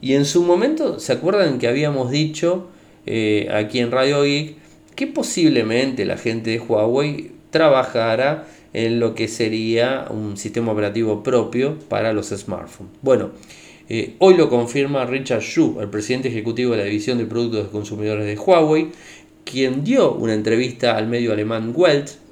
Y 0.00 0.14
en 0.14 0.24
su 0.24 0.44
momento, 0.44 1.00
¿se 1.00 1.12
acuerdan 1.12 1.58
que 1.58 1.66
habíamos 1.66 2.12
dicho 2.12 2.68
eh, 3.06 3.48
aquí 3.52 3.80
en 3.80 3.90
Radio 3.90 4.22
Geek 4.22 4.54
que 4.94 5.08
posiblemente 5.08 6.04
la 6.04 6.16
gente 6.16 6.50
de 6.50 6.60
Huawei 6.60 7.32
trabajara 7.50 8.46
en 8.72 9.00
lo 9.00 9.16
que 9.16 9.26
sería 9.26 10.06
un 10.08 10.36
sistema 10.36 10.70
operativo 10.70 11.24
propio 11.24 11.76
para 11.88 12.12
los 12.12 12.28
smartphones? 12.28 12.92
Bueno, 13.02 13.30
eh, 13.88 14.14
hoy 14.20 14.36
lo 14.36 14.48
confirma 14.48 15.06
Richard 15.06 15.42
Xu, 15.42 15.80
el 15.80 15.90
presidente 15.90 16.28
ejecutivo 16.28 16.70
de 16.70 16.78
la 16.78 16.84
División 16.84 17.18
de 17.18 17.26
Productos 17.26 17.64
de 17.64 17.70
Consumidores 17.70 18.26
de 18.26 18.36
Huawei, 18.36 18.92
quien 19.42 19.82
dio 19.82 20.12
una 20.12 20.34
entrevista 20.34 20.96
al 20.96 21.08
medio 21.08 21.32
alemán 21.32 21.72
Welt 21.74 22.25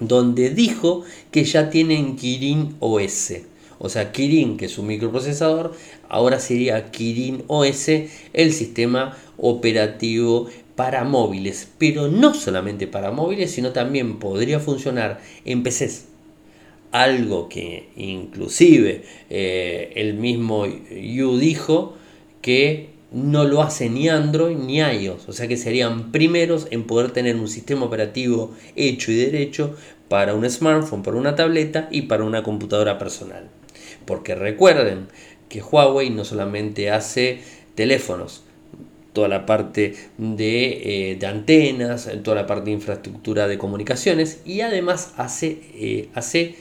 donde 0.00 0.50
dijo 0.50 1.04
que 1.30 1.44
ya 1.44 1.70
tienen 1.70 2.16
Kirin 2.16 2.76
OS. 2.80 3.34
O 3.78 3.88
sea, 3.88 4.12
Kirin, 4.12 4.56
que 4.56 4.66
es 4.66 4.78
un 4.78 4.86
microprocesador, 4.86 5.72
ahora 6.08 6.38
sería 6.38 6.90
Kirin 6.90 7.44
OS, 7.48 7.88
el 8.32 8.52
sistema 8.52 9.16
operativo 9.36 10.48
para 10.76 11.04
móviles. 11.04 11.68
Pero 11.78 12.08
no 12.08 12.34
solamente 12.34 12.86
para 12.86 13.10
móviles, 13.10 13.50
sino 13.50 13.72
también 13.72 14.18
podría 14.18 14.60
funcionar 14.60 15.20
en 15.44 15.62
PCs. 15.62 16.06
Algo 16.92 17.48
que 17.48 17.88
inclusive 17.96 19.02
eh, 19.28 19.92
el 19.96 20.14
mismo 20.14 20.64
Yu 20.66 21.38
dijo 21.38 21.94
que 22.40 22.93
no 23.14 23.44
lo 23.44 23.62
hace 23.62 23.88
ni 23.88 24.08
Android 24.08 24.56
ni 24.56 24.78
iOS, 24.78 25.28
o 25.28 25.32
sea 25.32 25.46
que 25.46 25.56
serían 25.56 26.10
primeros 26.10 26.66
en 26.70 26.84
poder 26.84 27.12
tener 27.12 27.36
un 27.36 27.46
sistema 27.48 27.86
operativo 27.86 28.52
hecho 28.74 29.12
y 29.12 29.16
derecho 29.16 29.76
para 30.08 30.34
un 30.34 30.48
smartphone, 30.50 31.02
para 31.02 31.16
una 31.16 31.36
tableta 31.36 31.88
y 31.92 32.02
para 32.02 32.24
una 32.24 32.42
computadora 32.42 32.98
personal. 32.98 33.48
Porque 34.04 34.34
recuerden 34.34 35.06
que 35.48 35.62
Huawei 35.62 36.10
no 36.10 36.24
solamente 36.24 36.90
hace 36.90 37.38
teléfonos, 37.76 38.42
toda 39.12 39.28
la 39.28 39.46
parte 39.46 39.94
de, 40.18 41.12
eh, 41.12 41.26
antenas, 41.26 42.10
toda 42.24 42.34
la 42.34 42.46
parte 42.46 42.66
de 42.66 42.72
infraestructura 42.72 43.46
de 43.46 43.58
comunicaciones 43.58 44.40
y 44.44 44.60
además 44.60 45.14
hace, 45.16 45.60
eh, 45.76 46.08
hace 46.14 46.56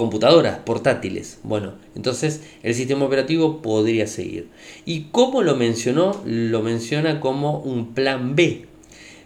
computadoras 0.00 0.60
portátiles. 0.60 1.40
Bueno, 1.42 1.74
entonces 1.94 2.40
el 2.62 2.74
sistema 2.74 3.04
operativo 3.04 3.60
podría 3.60 4.06
seguir. 4.06 4.48
¿Y 4.86 5.08
cómo 5.12 5.42
lo 5.42 5.56
mencionó? 5.56 6.22
Lo 6.24 6.62
menciona 6.62 7.20
como 7.20 7.58
un 7.58 7.92
plan 7.92 8.34
B, 8.34 8.64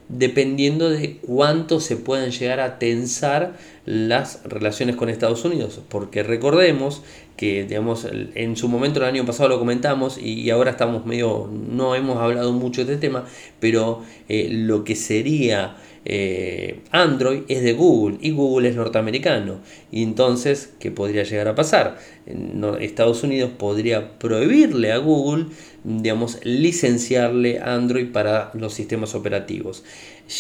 dependiendo 0.09 0.91
de 0.91 1.19
cuánto 1.19 1.79
se 1.79 1.97
puedan 1.97 2.33
llegar 2.33 2.59
a 2.59 2.81
tensar 2.81 3.57
las 3.87 4.43
relaciones 4.43 4.97
con 4.97 5.11
Estados 5.11 5.45
Unidos. 5.45 5.81
Porque 5.89 6.25
recordemos 6.25 7.03
que 7.37 7.65
digamos, 7.65 8.09
en 8.35 8.57
su 8.57 8.69
momento 8.69 8.99
el 8.99 9.07
año 9.07 9.25
pasado 9.25 9.51
lo 9.51 9.61
comentamos 9.61 10.19
y, 10.19 10.51
ahora 10.51 10.73
estamos 10.73 11.07
medio, 11.07 11.49
no 11.53 11.95
hemos 11.95 12.17
hablado 12.17 12.53
mucho 12.53 12.85
de 12.85 12.95
este 12.95 13.07
tema, 13.07 13.27
pero 13.61 14.03
eh, 14.29 14.49
lo 14.51 14.83
que 14.83 14.97
sería 14.97 15.77
eh, 16.05 16.81
Android 16.91 17.43
es 17.49 17.63
de 17.63 17.73
Google 17.73 18.19
y 18.21 18.31
Google 18.31 18.69
es 18.69 18.77
norteamericano. 18.77 19.61
Y 19.91 20.03
entonces, 20.03 20.73
¿qué 20.79 20.91
podría 20.91 21.23
llegar 21.23 21.49
a 21.49 21.55
pasar? 21.55 21.99
Estados 22.81 23.23
Unidos 23.23 23.51
podría 23.57 24.19
prohibirle 24.19 24.93
a 24.93 24.99
Google, 24.99 25.47
digamos, 25.85 26.39
licenciarle 26.45 27.61
Android 27.61 28.13
para 28.13 28.51
los 28.55 28.75
sistemas 28.75 29.15
operativos. 29.15 29.85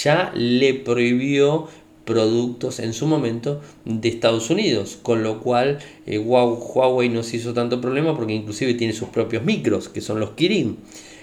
Ya 0.02 0.32
le 0.34 0.74
prohibió 0.74 1.68
productos 2.04 2.80
en 2.80 2.92
su 2.92 3.06
momento 3.06 3.60
de 3.84 4.08
Estados 4.08 4.50
Unidos, 4.50 4.98
con 5.02 5.22
lo 5.22 5.40
cual 5.40 5.78
eh, 6.06 6.18
Huawei 6.18 7.08
no 7.08 7.22
se 7.22 7.38
hizo 7.38 7.54
tanto 7.54 7.80
problema 7.80 8.14
porque 8.14 8.34
inclusive 8.34 8.74
tiene 8.74 8.92
sus 8.92 9.08
propios 9.08 9.44
micros, 9.44 9.88
que 9.88 10.00
son 10.00 10.20
los 10.20 10.30
Kirin. 10.30 10.76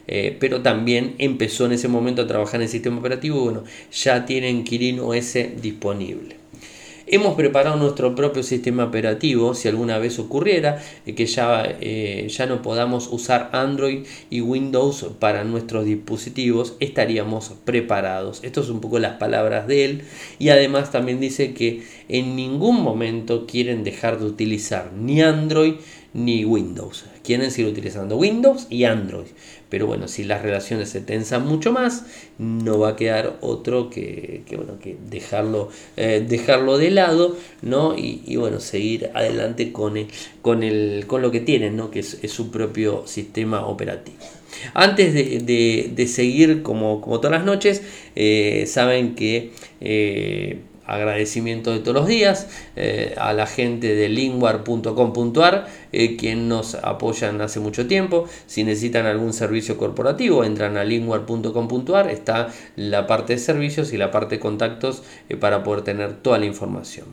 Eh, 0.08 0.36
pero 0.40 0.62
también 0.62 1.16
empezó 1.18 1.66
en 1.66 1.74
ese 1.74 1.88
momento 1.88 2.24
a 2.24 2.28
trabajar 2.28 2.56
en 2.56 2.64
el 2.64 2.70
sistema 2.70 3.00
operativo 3.00 3.42
bueno, 3.42 3.64
ya 3.92 4.26
tienen 4.26 4.64
Kirin 4.64 5.00
OS 5.00 5.38
disponible. 5.62 6.42
Hemos 7.14 7.36
preparado 7.36 7.76
nuestro 7.76 8.16
propio 8.16 8.42
sistema 8.42 8.86
operativo 8.86 9.54
si 9.54 9.68
alguna 9.68 9.98
vez 9.98 10.18
ocurriera 10.18 10.82
eh, 11.06 11.14
que 11.14 11.26
ya, 11.26 11.64
eh, 11.82 12.28
ya 12.30 12.46
no 12.46 12.62
podamos 12.62 13.10
usar 13.12 13.50
Android 13.52 14.06
y 14.30 14.40
Windows 14.40 15.08
para 15.20 15.44
nuestros 15.44 15.84
dispositivos, 15.84 16.78
estaríamos 16.80 17.52
preparados. 17.66 18.40
Esto 18.44 18.62
es 18.62 18.70
un 18.70 18.80
poco 18.80 18.98
las 19.00 19.18
palabras 19.18 19.68
de 19.68 19.84
él 19.84 20.04
y 20.40 20.50
además 20.50 20.92
también 20.92 21.20
dice 21.20 21.54
que 21.54 21.84
en 22.08 22.38
ningún 22.38 22.82
momento 22.82 23.46
quieren 23.46 23.84
dejar 23.84 24.18
de 24.18 24.28
utilizar 24.28 24.94
ni 24.94 25.22
Android 25.22 25.74
ni 26.14 26.46
Windows. 26.46 27.11
Quieren 27.24 27.52
seguir 27.52 27.72
utilizando 27.72 28.18
Windows 28.18 28.68
y 28.70 28.86
Android. 28.86 29.28
Pero 29.70 29.88
bueno, 29.88 30.08
si 30.08 30.24
las 30.24 30.42
relaciones 30.42 30.90
se 30.90 31.02
tensan 31.02 31.48
mucho 31.48 31.72
más, 31.72 32.06
no 32.38 32.80
va 32.80 32.90
a 32.90 32.96
quedar 32.96 33.38
otro 33.42 33.90
que, 33.90 34.44
bueno, 34.56 34.80
que 34.80 34.98
dejarlo, 35.10 35.70
eh, 35.96 36.26
dejarlo 36.28 36.78
de 36.78 36.92
lado 36.92 37.38
¿no? 37.62 37.96
Y, 37.98 38.36
bueno, 38.36 38.60
seguir 38.60 39.12
adelante 39.14 39.72
con, 39.72 39.96
con, 40.42 40.64
el, 40.64 41.06
con 41.08 41.22
lo 41.22 41.32
que 41.32 41.40
tienen, 41.40 41.76
¿no? 41.76 41.92
que 41.92 42.00
es, 42.00 42.20
su 42.32 42.52
propio 42.52 43.04
sistema 43.08 43.66
operativo. 43.66 44.18
Antes 44.74 45.14
de, 45.14 46.08
seguir 46.08 46.62
como, 46.62 47.02
como, 47.02 47.20
todas 47.20 47.38
las 47.38 47.46
noches, 47.46 47.82
eh, 48.16 48.66
saben 48.68 49.16
que 49.16 49.52
eh, 49.80 50.60
agradecimiento 50.94 51.72
de 51.72 51.80
todos 51.80 51.96
los 51.96 52.08
días 52.08 52.48
eh, 52.76 53.16
a 53.18 53.34
la 53.34 53.48
gente 53.48 53.96
de 53.96 54.10
lingwar.com.ar 54.10 55.68
eh, 55.92 56.18
quien 56.18 56.48
nos 56.48 56.76
apoyan 56.76 57.42
hace 57.42 57.60
mucho 57.60 57.88
tiempo. 57.88 58.28
Si 58.48 58.64
necesitan 58.64 59.06
algún 59.06 59.34
servicio 59.34 59.78
corporativo 59.78 60.44
entran 60.44 60.78
a 60.78 60.84
lingwar.com.ar 60.84 62.10
está 62.10 62.50
la 62.76 63.08
parte 63.08 63.34
de 63.34 63.40
servicios 63.40 63.94
y 63.94 63.98
la 63.98 64.12
parte 64.12 64.36
de 64.36 64.40
contactos 64.40 65.04
eh, 65.30 65.38
para 65.38 65.64
poder 65.64 65.84
tener 65.84 66.14
toda 66.22 66.38
la 66.38 66.46
información 66.46 67.06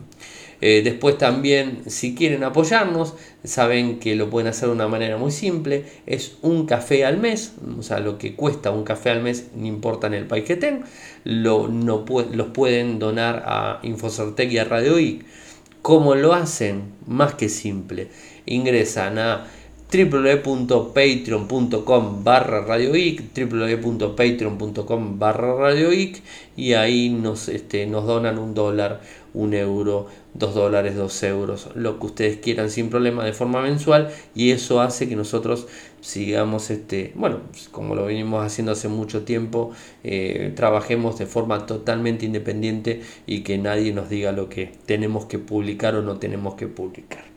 eh, 0.61 0.81
después 0.83 1.17
también, 1.17 1.83
si 1.87 2.15
quieren 2.15 2.43
apoyarnos, 2.43 3.13
saben 3.43 3.99
que 3.99 4.15
lo 4.15 4.29
pueden 4.29 4.49
hacer 4.49 4.67
de 4.67 4.75
una 4.75 4.87
manera 4.87 5.17
muy 5.17 5.31
simple. 5.31 5.85
Es 6.05 6.37
un 6.41 6.65
café 6.65 7.05
al 7.05 7.17
mes, 7.17 7.53
o 7.77 7.83
sea, 7.83 7.99
lo 7.99 8.17
que 8.17 8.35
cuesta 8.35 8.71
un 8.71 8.83
café 8.83 9.11
al 9.11 9.21
mes, 9.21 9.47
no 9.55 9.65
importa 9.65 10.07
en 10.07 10.15
el 10.15 10.25
país 10.25 10.45
que 10.45 10.53
estén, 10.53 10.83
lo, 11.23 11.67
no, 11.67 12.05
los 12.33 12.47
pueden 12.47 12.99
donar 12.99 13.43
a 13.45 13.79
Infocertec 13.83 14.51
y 14.51 14.57
a 14.57 14.65
Radio 14.65 14.99
I. 14.99 15.23
¿Cómo 15.81 16.15
lo 16.15 16.33
hacen? 16.33 16.91
Más 17.07 17.35
que 17.35 17.47
simple. 17.47 18.09
Ingresan 18.45 19.17
a 19.17 19.47
www.patreon.com 19.91 22.23
barra 22.23 22.61
radioic 22.61 23.33
www.patreon.com 23.33 25.17
barra 25.17 25.55
radioic 25.55 26.21
y 26.55 26.73
ahí 26.73 27.09
nos, 27.09 27.49
este, 27.49 27.87
nos 27.87 28.05
donan 28.05 28.37
un 28.37 28.53
dólar, 28.53 29.01
un 29.33 29.55
euro, 29.55 30.05
dos 30.39 30.55
dólares, 30.55 30.95
dos 30.95 31.21
euros, 31.23 31.69
lo 31.75 31.99
que 31.99 32.05
ustedes 32.07 32.37
quieran 32.37 32.71
sin 32.71 32.89
problema 32.89 33.25
de 33.25 33.33
forma 33.33 33.61
mensual 33.61 34.09
y 34.33 34.51
eso 34.51 34.81
hace 34.81 35.07
que 35.07 35.15
nosotros 35.15 35.67
sigamos, 36.01 36.69
este, 36.71 37.11
bueno, 37.15 37.41
como 37.71 37.93
lo 37.93 38.05
venimos 38.05 38.45
haciendo 38.45 38.71
hace 38.71 38.87
mucho 38.87 39.23
tiempo, 39.23 39.71
eh, 40.03 40.53
trabajemos 40.55 41.19
de 41.19 41.25
forma 41.25 41.65
totalmente 41.65 42.25
independiente 42.25 43.01
y 43.27 43.41
que 43.41 43.57
nadie 43.57 43.93
nos 43.93 44.09
diga 44.09 44.31
lo 44.31 44.49
que 44.49 44.71
tenemos 44.85 45.25
que 45.25 45.39
publicar 45.39 45.95
o 45.95 46.01
no 46.01 46.17
tenemos 46.17 46.55
que 46.55 46.67
publicar. 46.67 47.29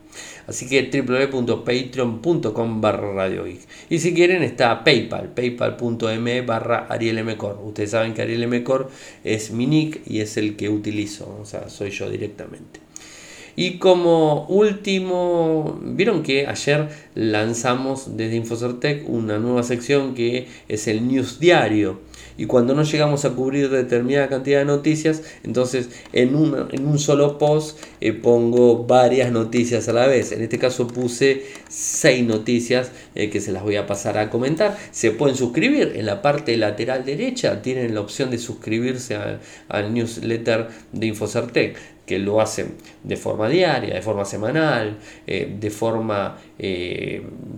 Así 0.46 0.68
que 0.68 0.90
www.patreon.com 0.90 2.80
barra 2.80 3.12
Radio 3.14 3.44
Y 3.88 3.98
si 3.98 4.12
quieren 4.12 4.42
está 4.42 4.84
PayPal, 4.84 5.28
paypal.me 5.28 6.42
barra 6.42 6.86
arielmcor. 6.88 7.60
Ustedes 7.64 7.90
saben 7.92 8.12
que 8.12 8.22
arielmcor 8.22 8.90
es 9.24 9.50
mi 9.52 9.66
nick 9.66 10.00
y 10.06 10.20
es 10.20 10.36
el 10.36 10.56
que 10.56 10.68
utilizo, 10.68 11.38
o 11.40 11.44
sea, 11.44 11.68
soy 11.68 11.90
yo 11.90 12.10
directamente. 12.10 12.80
Y 13.54 13.78
como 13.78 14.46
último, 14.46 15.78
vieron 15.82 16.22
que 16.22 16.46
ayer 16.46 16.88
lanzamos 17.14 18.16
desde 18.16 18.36
Infocertec 18.36 19.08
una 19.08 19.38
nueva 19.38 19.62
sección 19.62 20.14
que 20.14 20.48
es 20.68 20.88
el 20.88 21.06
News 21.06 21.38
Diario 21.38 22.00
y 22.36 22.46
cuando 22.46 22.74
no 22.74 22.82
llegamos 22.82 23.24
a 23.24 23.30
cubrir 23.30 23.68
determinada 23.70 24.28
cantidad 24.28 24.60
de 24.60 24.64
noticias, 24.64 25.22
entonces 25.42 25.90
en 26.12 26.34
un, 26.34 26.68
en 26.72 26.86
un 26.86 26.98
solo 26.98 27.38
post 27.38 27.78
eh, 28.00 28.12
pongo 28.12 28.84
varias 28.84 29.30
noticias 29.30 29.88
a 29.88 29.92
la 29.92 30.06
vez. 30.06 30.32
En 30.32 30.42
este 30.42 30.58
caso 30.58 30.86
puse 30.86 31.44
seis 31.68 32.24
noticias 32.24 32.90
eh, 33.14 33.30
que 33.30 33.40
se 33.40 33.52
las 33.52 33.62
voy 33.62 33.76
a 33.76 33.86
pasar 33.86 34.18
a 34.18 34.30
comentar. 34.30 34.76
Se 34.90 35.10
pueden 35.10 35.36
suscribir 35.36 35.92
en 35.94 36.06
la 36.06 36.22
parte 36.22 36.56
lateral 36.56 37.04
derecha, 37.04 37.62
tienen 37.62 37.94
la 37.94 38.00
opción 38.00 38.30
de 38.30 38.38
suscribirse 38.38 39.16
al 39.68 39.94
newsletter 39.94 40.68
de 40.92 41.06
Infocertec 41.06 41.76
que 42.12 42.18
lo 42.18 42.42
hacen 42.42 42.74
de 43.02 43.16
forma 43.16 43.48
diaria, 43.48 43.94
de 43.94 44.02
forma 44.02 44.26
semanal, 44.26 44.98
eh, 45.26 45.56
de 45.58 45.70
forma 45.70 46.36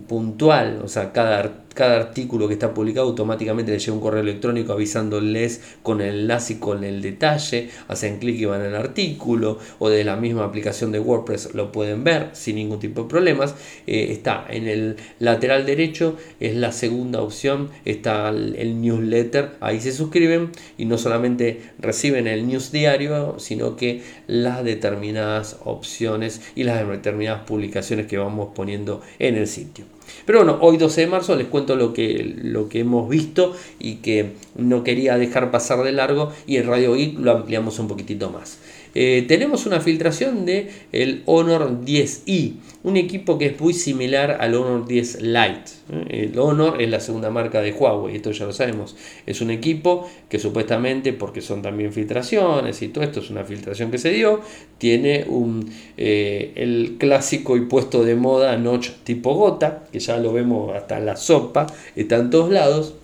puntual, 0.07 0.81
o 0.83 0.87
sea, 0.87 1.11
cada 1.13 1.65
cada 1.75 1.97
artículo 1.97 2.47
que 2.47 2.53
está 2.53 2.73
publicado 2.73 3.07
automáticamente 3.07 3.71
le 3.71 3.79
llega 3.79 3.93
un 3.93 3.99
correo 3.99 4.21
electrónico 4.21 4.73
avisándoles 4.73 5.61
con 5.83 6.01
el 6.01 6.21
enlace 6.21 6.53
y 6.53 6.55
con 6.55 6.83
el 6.83 7.01
detalle, 7.01 7.69
hacen 7.89 8.17
clic 8.17 8.39
y 8.39 8.45
van 8.45 8.61
al 8.61 8.75
artículo 8.75 9.59
o 9.77 9.89
de 9.89 10.05
la 10.05 10.15
misma 10.15 10.45
aplicación 10.45 10.93
de 10.93 10.99
WordPress 10.99 11.53
lo 11.53 11.71
pueden 11.71 12.03
ver 12.03 12.29
sin 12.31 12.55
ningún 12.55 12.79
tipo 12.79 13.03
de 13.03 13.09
problemas. 13.09 13.55
Eh, 13.85 14.07
está 14.11 14.45
en 14.49 14.67
el 14.67 14.95
lateral 15.19 15.65
derecho, 15.65 16.15
es 16.39 16.55
la 16.55 16.71
segunda 16.71 17.21
opción, 17.21 17.69
está 17.83 18.29
el, 18.29 18.81
newsletter, 18.81 19.51
ahí 19.59 19.81
se 19.81 19.91
suscriben 19.91 20.51
y 20.77 20.85
no 20.85 20.97
solamente 20.97 21.61
reciben 21.77 22.27
el 22.27 22.47
news 22.47 22.71
diario, 22.71 23.37
sino 23.37 23.75
que 23.75 24.01
las 24.27 24.63
determinadas 24.63 25.57
opciones 25.65 26.41
y 26.55 26.63
las 26.63 26.87
determinadas 26.87 27.41
publicaciones 27.41 28.07
que 28.07 28.17
vamos 28.17 28.49
poniendo 28.55 28.94
en 29.19 29.35
el 29.35 29.47
sitio. 29.47 29.94
Pero 30.25 30.39
bueno, 30.39 30.57
hoy 30.61 30.77
12 30.77 31.01
de 31.01 31.07
marzo 31.07 31.35
les 31.35 31.47
cuento 31.47 31.75
lo 31.75 31.93
que, 31.93 32.35
lo 32.43 32.69
que 32.69 32.79
hemos 32.79 33.09
visto 33.09 33.55
y 33.79 33.95
que 33.95 34.33
no 34.55 34.83
quería 34.83 35.17
dejar 35.17 35.51
pasar 35.51 35.83
de 35.83 35.91
largo 35.91 36.31
y 36.47 36.57
en 36.57 36.67
Radio 36.67 36.95
Geek 36.95 37.19
lo 37.19 37.31
ampliamos 37.31 37.79
un 37.79 37.87
poquitito 37.87 38.29
más. 38.29 38.59
Eh, 38.97 39.25
tenemos 39.27 39.65
una 39.65 39.81
filtración 39.81 40.45
de 40.45 40.69
el 40.93 41.21
Honor 41.25 41.81
10i, 41.83 42.53
un 42.83 42.95
equipo 42.95 43.37
que 43.37 43.47
es 43.47 43.59
muy 43.59 43.73
similar 43.73 44.37
al 44.39 44.55
Honor 44.55 44.87
10 44.87 45.21
Lite. 45.21 45.71
¿eh? 45.91 46.29
El 46.31 46.39
Honor 46.39 46.81
es 46.81 46.89
la 46.89 47.01
segunda 47.01 47.29
marca 47.29 47.61
de 47.61 47.73
Huawei, 47.73 48.15
esto 48.15 48.31
ya 48.31 48.45
lo 48.45 48.53
sabemos. 48.53 48.95
Es 49.25 49.41
un 49.41 49.51
equipo 49.51 50.09
que 50.29 50.39
supuestamente, 50.39 51.11
porque 51.11 51.41
son 51.41 51.61
también 51.61 51.91
filtraciones 51.91 52.81
y 52.81 52.87
todo 52.87 53.03
esto 53.03 53.19
es 53.19 53.29
una 53.29 53.43
filtración 53.43 53.91
que 53.91 53.97
se 53.97 54.11
dio, 54.11 54.39
tiene 54.77 55.25
un, 55.27 55.69
eh, 55.97 56.53
el 56.55 56.95
clásico 56.97 57.57
y 57.57 57.61
puesto 57.65 58.05
de 58.05 58.15
moda 58.15 58.55
notch 58.55 58.91
tipo 59.03 59.33
gota, 59.35 59.83
que 59.95 60.01
ya 60.01 60.17
lo 60.17 60.33
vemos 60.33 60.75
hasta 60.75 60.97
en 60.97 61.05
la 61.05 61.15
sopa, 61.15 61.67
está 61.95 62.17
en 62.17 62.29
todos 62.29 62.51
lados 62.51 62.95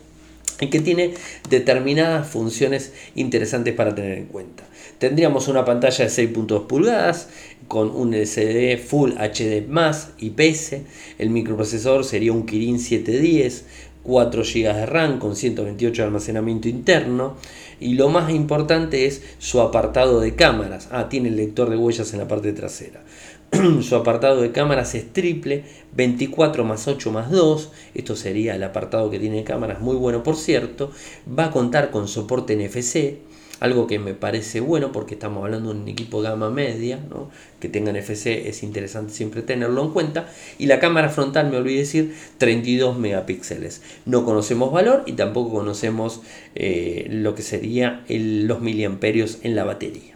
y 0.59 0.67
que 0.67 0.81
tiene 0.81 1.13
determinadas 1.49 2.27
funciones 2.27 2.91
interesantes 3.15 3.73
para 3.73 3.95
tener 3.95 4.17
en 4.17 4.25
cuenta. 4.25 4.63
Tendríamos 4.99 5.47
una 5.47 5.63
pantalla 5.63 6.03
de 6.03 6.11
6.2 6.11 6.67
pulgadas 6.67 7.29
con 7.69 7.95
un 7.95 8.13
LCD 8.13 8.77
Full 8.77 9.13
HD 9.13 9.65
IPS. 10.17 10.75
El 11.17 11.29
microprocesor 11.29 12.03
sería 12.03 12.33
un 12.33 12.45
Kirin 12.45 12.77
710, 12.77 13.63
4 14.03 14.43
GB 14.43 14.75
de 14.75 14.85
RAM 14.85 15.17
con 15.17 15.37
128 15.37 16.01
de 16.01 16.05
almacenamiento 16.05 16.67
interno. 16.67 17.37
Y 17.79 17.93
lo 17.93 18.09
más 18.09 18.31
importante 18.31 19.05
es 19.05 19.23
su 19.39 19.61
apartado 19.61 20.19
de 20.19 20.35
cámaras. 20.35 20.89
Ah, 20.91 21.07
tiene 21.07 21.29
el 21.29 21.37
lector 21.37 21.69
de 21.69 21.77
huellas 21.77 22.11
en 22.11 22.19
la 22.19 22.27
parte 22.27 22.51
trasera. 22.51 23.01
su 23.81 23.95
apartado 23.95 24.41
de 24.41 24.51
cámaras 24.51 24.95
es 24.95 25.11
triple, 25.13 25.63
24 25.93 26.63
más 26.63 26.87
8 26.87 27.11
más 27.11 27.31
2. 27.31 27.71
Esto 27.93 28.15
sería 28.15 28.55
el 28.55 28.63
apartado 28.63 29.09
que 29.09 29.19
tiene 29.19 29.43
cámaras, 29.43 29.81
muy 29.81 29.95
bueno 29.95 30.23
por 30.23 30.35
cierto. 30.35 30.91
Va 31.27 31.45
a 31.45 31.51
contar 31.51 31.91
con 31.91 32.07
soporte 32.07 32.55
NFC 32.55 33.19
algo 33.61 33.85
que 33.85 33.99
me 33.99 34.15
parece 34.15 34.59
bueno 34.59 34.91
porque 34.91 35.13
estamos 35.13 35.45
hablando 35.45 35.71
de 35.71 35.79
un 35.79 35.87
equipo 35.87 36.21
de 36.21 36.29
gama 36.29 36.49
media, 36.49 36.99
que 37.59 37.69
tengan 37.69 37.95
FC 37.95 38.49
es 38.49 38.63
interesante 38.63 39.13
siempre 39.13 39.43
tenerlo 39.43 39.83
en 39.83 39.91
cuenta. 39.91 40.27
Y 40.57 40.65
la 40.65 40.79
cámara 40.79 41.09
frontal, 41.09 41.51
me 41.51 41.57
olvidé 41.57 41.77
decir, 41.77 42.15
32 42.39 42.97
megapíxeles. 42.97 43.83
No 44.05 44.25
conocemos 44.25 44.71
valor 44.71 45.03
y 45.05 45.13
tampoco 45.13 45.53
conocemos 45.57 46.21
eh, 46.55 47.05
lo 47.11 47.35
que 47.35 47.43
sería 47.43 48.03
los 48.09 48.61
miliamperios 48.61 49.37
en 49.43 49.55
la 49.55 49.63
batería. 49.63 50.15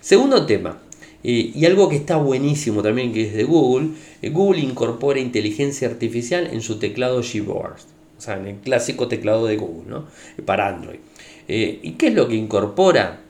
Segundo 0.00 0.46
tema, 0.46 0.78
eh, 1.24 1.52
y 1.54 1.64
algo 1.66 1.88
que 1.88 1.96
está 1.96 2.16
buenísimo 2.16 2.82
también 2.82 3.12
que 3.12 3.28
es 3.28 3.34
de 3.34 3.44
Google, 3.44 3.90
eh, 4.22 4.30
Google 4.30 4.60
incorpora 4.60 5.20
inteligencia 5.20 5.88
artificial 5.88 6.48
en 6.52 6.62
su 6.62 6.78
teclado 6.78 7.22
Gboard, 7.22 7.80
o 8.18 8.20
sea, 8.20 8.38
en 8.38 8.46
el 8.46 8.56
clásico 8.56 9.08
teclado 9.08 9.46
de 9.46 9.56
Google, 9.56 9.88
¿no? 9.88 10.06
para 10.44 10.68
Android. 10.68 10.98
Eh, 11.48 11.80
¿Y 11.82 11.92
qué 11.92 12.08
es 12.08 12.14
lo 12.14 12.28
que 12.28 12.36
incorpora? 12.36 13.20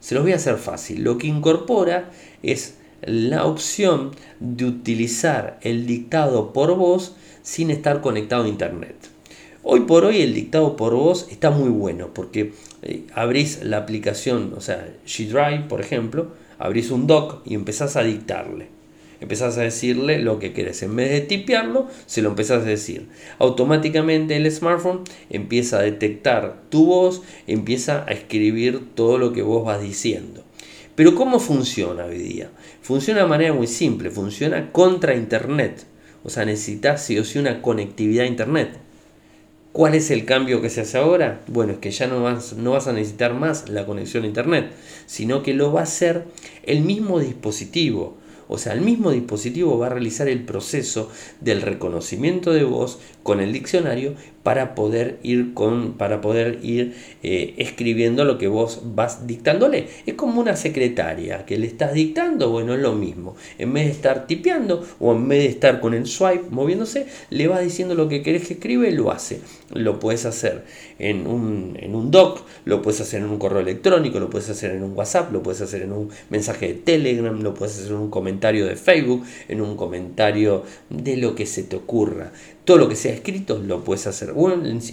Se 0.00 0.14
los 0.14 0.24
voy 0.24 0.32
a 0.32 0.36
hacer 0.36 0.56
fácil. 0.56 1.04
Lo 1.04 1.18
que 1.18 1.26
incorpora 1.26 2.10
es 2.42 2.76
la 3.02 3.44
opción 3.44 4.10
de 4.40 4.64
utilizar 4.64 5.58
el 5.62 5.86
dictado 5.86 6.52
por 6.52 6.74
voz 6.76 7.14
sin 7.42 7.70
estar 7.70 8.00
conectado 8.00 8.44
a 8.44 8.48
internet. 8.48 8.96
Hoy 9.62 9.80
por 9.80 10.04
hoy 10.04 10.22
el 10.22 10.34
dictado 10.34 10.76
por 10.76 10.94
voz 10.94 11.26
está 11.30 11.50
muy 11.50 11.68
bueno 11.68 12.10
porque 12.14 12.52
eh, 12.82 13.04
abrís 13.14 13.62
la 13.62 13.78
aplicación, 13.78 14.54
o 14.56 14.60
sea, 14.60 14.88
G 15.06 15.28
Drive, 15.28 15.68
por 15.68 15.80
ejemplo, 15.80 16.32
abrís 16.60 16.92
un 16.92 17.08
doc 17.08 17.42
y 17.44 17.54
empezás 17.54 17.96
a 17.96 18.04
dictarle 18.04 18.80
empezás 19.20 19.58
a 19.58 19.62
decirle 19.62 20.18
lo 20.18 20.38
que 20.38 20.52
querés. 20.52 20.82
En 20.82 20.96
vez 20.96 21.10
de 21.10 21.20
tipearlo, 21.20 21.88
se 22.06 22.22
lo 22.22 22.30
empezás 22.30 22.62
a 22.62 22.68
decir. 22.68 23.08
Automáticamente 23.38 24.36
el 24.36 24.50
smartphone 24.50 25.00
empieza 25.28 25.78
a 25.78 25.82
detectar 25.82 26.62
tu 26.70 26.86
voz, 26.86 27.22
empieza 27.46 28.04
a 28.08 28.12
escribir 28.12 28.94
todo 28.94 29.18
lo 29.18 29.32
que 29.32 29.42
vos 29.42 29.64
vas 29.64 29.82
diciendo. 29.82 30.42
Pero 30.94 31.14
¿cómo 31.14 31.38
funciona 31.38 32.06
hoy 32.06 32.18
día? 32.18 32.50
Funciona 32.82 33.22
de 33.22 33.28
manera 33.28 33.52
muy 33.52 33.66
simple, 33.66 34.10
funciona 34.10 34.72
contra 34.72 35.14
Internet. 35.14 35.86
O 36.24 36.30
sea, 36.30 36.44
necesitas 36.44 37.04
sí 37.04 37.18
o 37.18 37.24
sí 37.24 37.38
una 37.38 37.62
conectividad 37.62 38.24
a 38.24 38.28
Internet. 38.28 38.78
¿Cuál 39.72 39.94
es 39.94 40.10
el 40.10 40.24
cambio 40.24 40.60
que 40.60 40.68
se 40.68 40.80
hace 40.80 40.98
ahora? 40.98 41.42
Bueno, 41.46 41.74
es 41.74 41.78
que 41.78 41.92
ya 41.92 42.08
no 42.08 42.20
vas, 42.24 42.54
no 42.54 42.72
vas 42.72 42.88
a 42.88 42.92
necesitar 42.92 43.34
más 43.34 43.68
la 43.68 43.86
conexión 43.86 44.24
a 44.24 44.26
Internet, 44.26 44.72
sino 45.06 45.44
que 45.44 45.54
lo 45.54 45.72
va 45.72 45.80
a 45.80 45.84
hacer 45.84 46.24
el 46.64 46.80
mismo 46.80 47.20
dispositivo. 47.20 48.16
O 48.48 48.58
sea, 48.58 48.72
el 48.72 48.80
mismo 48.80 49.12
dispositivo 49.12 49.78
va 49.78 49.86
a 49.86 49.90
realizar 49.90 50.26
el 50.26 50.44
proceso 50.44 51.08
del 51.40 51.62
reconocimiento 51.62 52.52
de 52.52 52.64
voz 52.64 52.98
con 53.22 53.38
el 53.38 53.52
diccionario 53.52 54.16
para 54.42 54.74
poder 54.74 55.18
ir, 55.22 55.52
con, 55.52 55.94
para 55.94 56.20
poder 56.20 56.60
ir 56.62 56.94
eh, 57.22 57.54
escribiendo 57.58 58.24
lo 58.24 58.38
que 58.38 58.48
vos 58.48 58.80
vas 58.84 59.26
dictándole. 59.26 59.88
Es 60.06 60.14
como 60.14 60.40
una 60.40 60.56
secretaria 60.56 61.44
que 61.44 61.58
le 61.58 61.66
estás 61.66 61.92
dictando, 61.92 62.50
bueno, 62.50 62.74
es 62.74 62.80
lo 62.80 62.94
mismo. 62.94 63.36
En 63.58 63.72
vez 63.72 63.86
de 63.86 63.92
estar 63.92 64.26
tipeando 64.26 64.86
o 64.98 65.12
en 65.12 65.28
vez 65.28 65.40
de 65.40 65.48
estar 65.48 65.80
con 65.80 65.92
el 65.92 66.06
swipe 66.06 66.44
moviéndose, 66.50 67.06
le 67.28 67.48
vas 67.48 67.62
diciendo 67.62 67.94
lo 67.94 68.08
que 68.08 68.22
querés 68.22 68.46
que 68.46 68.54
escribe 68.54 68.88
y 68.88 68.94
lo 68.94 69.10
hace. 69.10 69.40
Lo 69.72 69.98
puedes 69.98 70.24
hacer 70.24 70.64
en 70.98 71.26
un, 71.26 71.76
en 71.78 71.94
un 71.94 72.10
doc, 72.10 72.42
lo 72.64 72.80
puedes 72.82 73.00
hacer 73.02 73.20
en 73.20 73.28
un 73.28 73.38
correo 73.38 73.60
electrónico, 73.60 74.18
lo 74.20 74.30
puedes 74.30 74.48
hacer 74.48 74.70
en 74.72 74.82
un 74.82 74.96
WhatsApp, 74.96 75.32
lo 75.32 75.42
puedes 75.42 75.60
hacer 75.60 75.82
en 75.82 75.92
un 75.92 76.08
mensaje 76.30 76.68
de 76.68 76.74
Telegram, 76.74 77.40
lo 77.42 77.54
puedes 77.54 77.78
hacer 77.78 77.92
en 77.92 77.98
un 77.98 78.10
comentario 78.10 78.66
de 78.66 78.76
Facebook, 78.76 79.24
en 79.48 79.60
un 79.60 79.76
comentario 79.76 80.64
de 80.88 81.16
lo 81.18 81.34
que 81.34 81.46
se 81.46 81.62
te 81.62 81.76
ocurra 81.76 82.32
todo 82.70 82.78
lo 82.78 82.88
que 82.88 82.94
sea 82.94 83.12
escrito 83.12 83.58
lo 83.58 83.82
puedes 83.82 84.06
hacer, 84.06 84.32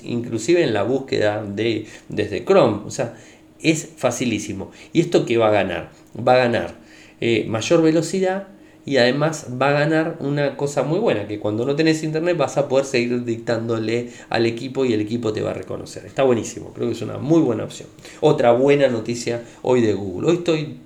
inclusive 0.03 0.63
en 0.63 0.73
la 0.73 0.81
búsqueda 0.81 1.43
de, 1.43 1.85
desde 2.09 2.43
Chrome, 2.43 2.79
o 2.87 2.89
sea, 2.89 3.15
es 3.61 3.87
facilísimo. 3.95 4.71
¿Y 4.93 5.01
esto 5.01 5.27
qué 5.27 5.37
va 5.37 5.49
a 5.49 5.51
ganar? 5.51 5.91
Va 6.27 6.33
a 6.33 6.37
ganar 6.37 6.73
eh, 7.21 7.45
mayor 7.47 7.83
velocidad 7.83 8.47
y 8.83 8.97
además 8.97 9.49
va 9.61 9.69
a 9.69 9.73
ganar 9.73 10.17
una 10.21 10.57
cosa 10.57 10.81
muy 10.81 10.97
buena, 10.97 11.27
que 11.27 11.37
cuando 11.37 11.67
no 11.67 11.75
tenés 11.75 12.01
internet 12.01 12.35
vas 12.35 12.57
a 12.57 12.67
poder 12.67 12.87
seguir 12.87 13.23
dictándole 13.23 14.09
al 14.29 14.47
equipo 14.47 14.83
y 14.83 14.93
el 14.93 15.01
equipo 15.01 15.31
te 15.31 15.43
va 15.43 15.51
a 15.51 15.53
reconocer. 15.53 16.03
Está 16.07 16.23
buenísimo, 16.23 16.73
creo 16.73 16.87
que 16.87 16.95
es 16.95 17.01
una 17.03 17.19
muy 17.19 17.41
buena 17.41 17.63
opción. 17.63 17.89
Otra 18.21 18.53
buena 18.53 18.87
noticia 18.87 19.43
hoy 19.61 19.81
de 19.81 19.93
Google. 19.93 20.29
Hoy 20.29 20.37
estoy 20.37 20.77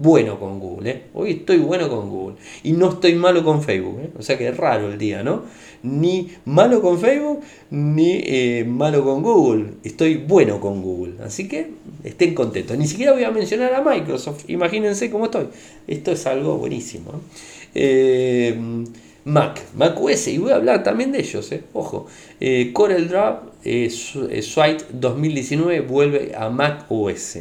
bueno 0.00 0.38
con 0.38 0.60
Google, 0.60 0.90
¿eh? 0.90 1.02
hoy 1.14 1.30
estoy 1.30 1.56
bueno 1.56 1.88
con 1.88 2.10
Google 2.10 2.36
y 2.62 2.72
no 2.72 2.90
estoy 2.90 3.14
malo 3.14 3.42
con 3.42 3.62
Facebook, 3.62 4.00
¿eh? 4.00 4.10
o 4.18 4.22
sea 4.22 4.36
que 4.36 4.48
es 4.48 4.56
raro 4.56 4.92
el 4.92 4.98
día, 4.98 5.22
¿no? 5.22 5.42
Ni 5.82 6.30
malo 6.44 6.80
con 6.80 6.98
Facebook 6.98 7.40
ni 7.70 8.20
eh, 8.24 8.64
malo 8.66 9.04
con 9.04 9.22
Google, 9.22 9.74
estoy 9.84 10.16
bueno 10.16 10.60
con 10.60 10.82
Google, 10.82 11.14
así 11.24 11.48
que 11.48 11.70
estén 12.04 12.34
contentos. 12.34 12.76
Ni 12.76 12.86
siquiera 12.86 13.12
voy 13.12 13.24
a 13.24 13.30
mencionar 13.30 13.74
a 13.74 13.82
Microsoft, 13.82 14.48
imagínense 14.48 15.10
cómo 15.10 15.26
estoy, 15.26 15.48
esto 15.86 16.12
es 16.12 16.26
algo 16.26 16.58
buenísimo. 16.58 17.20
Mac, 19.24 19.60
Mac 19.76 20.00
OS, 20.00 20.28
y 20.28 20.38
voy 20.38 20.52
a 20.52 20.56
hablar 20.56 20.82
también 20.82 21.12
de 21.12 21.20
ellos, 21.20 21.52
ojo, 21.74 22.06
Corel 22.72 23.08
Draw 23.08 23.40
Suite 24.42 24.84
2019 24.92 25.80
vuelve 25.82 26.32
a 26.36 26.48
Mac 26.48 26.86
OS 26.88 27.38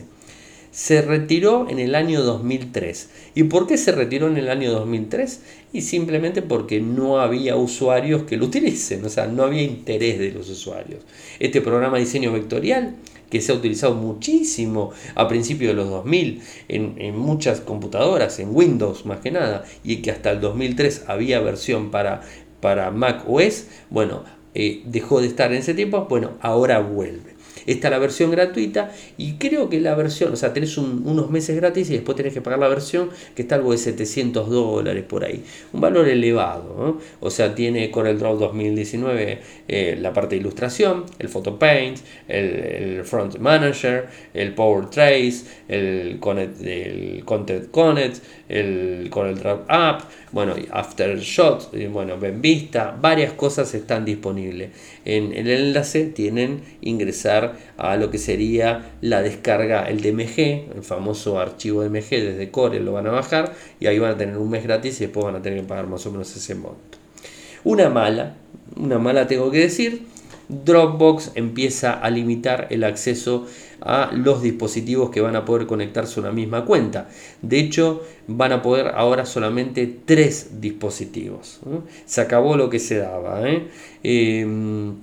se 0.77 1.01
retiró 1.01 1.67
en 1.71 1.79
el 1.79 1.95
año 1.95 2.21
2003. 2.21 3.09
¿Y 3.33 3.45
por 3.45 3.65
qué 3.65 3.79
se 3.79 3.91
retiró 3.91 4.27
en 4.27 4.37
el 4.37 4.47
año 4.47 4.71
2003? 4.71 5.41
Y 5.73 5.81
simplemente 5.81 6.43
porque 6.43 6.79
no 6.81 7.19
había 7.19 7.55
usuarios 7.55 8.23
que 8.23 8.37
lo 8.37 8.45
utilicen, 8.45 9.03
o 9.03 9.09
sea, 9.09 9.25
no 9.25 9.41
había 9.41 9.63
interés 9.63 10.19
de 10.19 10.29
los 10.29 10.47
usuarios. 10.51 11.01
Este 11.39 11.61
programa 11.61 11.97
de 11.97 12.03
diseño 12.03 12.31
vectorial, 12.31 12.93
que 13.31 13.41
se 13.41 13.51
ha 13.51 13.55
utilizado 13.55 13.95
muchísimo 13.95 14.91
a 15.15 15.27
principios 15.27 15.71
de 15.71 15.77
los 15.77 15.89
2000 15.89 16.41
en, 16.67 17.17
muchas 17.17 17.59
computadoras, 17.59 18.37
en 18.37 18.55
Windows 18.55 19.03
más 19.07 19.19
que 19.21 19.31
nada, 19.31 19.65
y 19.83 20.03
que 20.03 20.11
hasta 20.11 20.29
el 20.29 20.41
2003 20.41 21.05
había 21.07 21.39
versión 21.39 21.89
para, 21.89 22.21
para 22.61 22.91
Mac 22.91 23.23
OS, 23.27 23.65
bueno, 23.89 24.25
eh, 24.53 24.83
dejó 24.85 25.21
de 25.21 25.27
estar 25.27 25.51
en 25.51 25.57
ese 25.57 25.73
tiempo, 25.73 26.05
bueno, 26.07 26.33
ahora 26.39 26.81
vuelve. 26.81 27.36
Está 27.67 27.89
la 27.89 27.99
versión 27.99 28.31
gratuita 28.31 28.91
y 29.17 29.33
creo 29.33 29.69
que 29.69 29.79
la 29.79 29.93
versión, 29.93 30.33
o 30.33 30.35
sea, 30.35 30.53
tenés 30.53 30.77
unos 30.77 31.29
meses 31.29 31.55
gratis 31.55 31.89
y 31.89 31.93
después 31.93 32.15
tenés 32.15 32.33
que 32.33 32.41
pagar 32.41 32.59
la 32.59 32.67
versión 32.67 33.09
que 33.35 33.43
está 33.43 33.55
algo 33.55 33.73
de 33.73 33.77
700 33.77 34.49
dólares 34.49 35.03
por 35.03 35.23
ahí. 35.23 35.43
Un 35.73 35.81
valor 35.81 36.07
elevado, 36.07 36.99
O 37.19 37.29
sea, 37.29 37.53
tiene 37.53 37.91
CorelDRAW 37.91 38.37
2019 38.37 39.39
eh, 39.67 39.97
la 39.99 40.13
parte 40.13 40.35
de 40.35 40.41
ilustración, 40.41 41.05
el 41.19 41.29
Photo 41.29 41.59
Paint, 41.59 41.99
el, 42.27 43.03
Front 43.03 43.37
Manager, 43.39 44.07
el 44.33 44.53
Power 44.53 44.89
Trace, 44.89 45.43
el, 45.67 46.19
el 46.63 47.23
Content 47.25 47.69
Connect, 47.71 48.17
el 48.49 49.07
CorelDRAW 49.09 49.65
App, 49.67 50.01
bueno, 50.31 50.55
Aftershot, 50.71 51.71
bueno, 51.91 52.17
Ben 52.17 52.41
Vista, 52.41 52.97
varias 52.99 53.33
cosas 53.33 53.73
están 53.73 54.05
disponibles. 54.05 54.71
En, 55.05 55.33
el 55.33 55.49
enlace 55.49 56.05
tienen 56.05 56.61
ingresar 56.81 57.57
a 57.77 57.97
lo 57.97 58.09
que 58.09 58.17
sería 58.17 58.91
la 59.01 59.21
descarga, 59.21 59.87
el 59.87 60.01
DMG, 60.01 60.75
el 60.75 60.83
famoso 60.83 61.39
archivo 61.39 61.83
DMG 61.83 62.09
desde 62.09 62.51
Core, 62.51 62.79
lo 62.79 62.93
van 62.93 63.07
a 63.07 63.11
bajar 63.11 63.53
y 63.79 63.87
ahí 63.87 63.99
van 63.99 64.11
a 64.11 64.17
tener 64.17 64.37
un 64.37 64.49
mes 64.49 64.63
gratis 64.63 64.99
y 65.01 65.05
después 65.05 65.25
van 65.25 65.35
a 65.35 65.41
tener 65.41 65.61
que 65.61 65.67
pagar 65.67 65.87
más 65.87 66.05
o 66.05 66.11
menos 66.11 66.35
ese 66.35 66.55
monto. 66.55 66.97
Una 67.63 67.89
mala, 67.89 68.35
una 68.77 68.99
mala 68.99 69.27
tengo 69.27 69.51
que 69.51 69.59
decir, 69.59 70.03
Dropbox 70.49 71.31
empieza 71.35 71.91
a 71.91 72.09
limitar 72.09 72.67
el 72.69 72.85
acceso 72.85 73.45
a 73.81 74.11
los 74.13 74.41
dispositivos 74.41 75.09
que 75.09 75.21
van 75.21 75.35
a 75.35 75.45
poder 75.45 75.67
conectarse 75.67 76.19
a 76.19 76.23
una 76.23 76.31
misma 76.31 76.65
cuenta. 76.65 77.09
De 77.41 77.59
hecho, 77.59 78.03
van 78.27 78.51
a 78.51 78.61
poder 78.61 78.87
ahora 78.95 79.25
solamente 79.25 79.99
tres 80.05 80.61
dispositivos. 80.61 81.59
Se 82.05 82.21
acabó 82.21 82.55
lo 82.55 82.69
que 82.69 82.79
se 82.79 82.97
daba. 82.97 83.47
¿eh? 83.49 83.67
Em, 84.03 84.95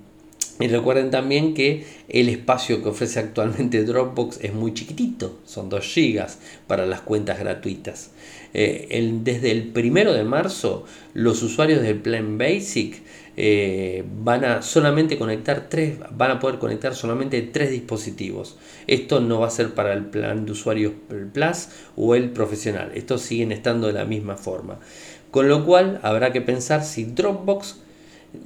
y 0.60 0.68
recuerden 0.68 1.10
también 1.10 1.52
que 1.52 1.84
el 2.08 2.28
espacio 2.28 2.82
que 2.82 2.88
ofrece 2.88 3.18
actualmente 3.18 3.84
Dropbox 3.84 4.38
es 4.40 4.54
muy 4.54 4.72
chiquitito, 4.72 5.40
son 5.44 5.68
2 5.68 5.94
GB 5.94 6.26
para 6.68 6.86
las 6.86 7.00
cuentas 7.00 7.40
gratuitas. 7.40 8.10
Eh, 8.54 9.18
desde 9.22 9.50
el 9.50 9.64
primero 9.64 10.12
de 10.12 10.24
marzo, 10.24 10.84
los 11.12 11.42
usuarios 11.42 11.82
del 11.82 11.98
Plan 11.98 12.38
Basic 12.38 13.02
eh, 13.36 14.04
van 14.22 14.44
a 14.44 14.62
solamente 14.62 15.18
conectar 15.18 15.68
tres, 15.68 15.98
van 16.12 16.30
a 16.30 16.38
poder 16.38 16.60
conectar 16.60 16.94
solamente 16.94 17.42
tres 17.42 17.70
dispositivos. 17.70 18.56
Esto 18.86 19.20
no 19.20 19.40
va 19.40 19.48
a 19.48 19.50
ser 19.50 19.74
para 19.74 19.92
el 19.92 20.04
plan 20.04 20.46
de 20.46 20.52
usuarios 20.52 20.92
Plus 21.32 21.68
o 21.96 22.14
el 22.14 22.30
profesional. 22.30 22.92
Estos 22.94 23.22
siguen 23.22 23.50
estando 23.50 23.88
de 23.88 23.94
la 23.94 24.04
misma 24.04 24.36
forma. 24.36 24.78
Con 25.32 25.48
lo 25.48 25.64
cual 25.64 25.98
habrá 26.02 26.32
que 26.32 26.40
pensar 26.40 26.84
si 26.84 27.04
Dropbox 27.04 27.80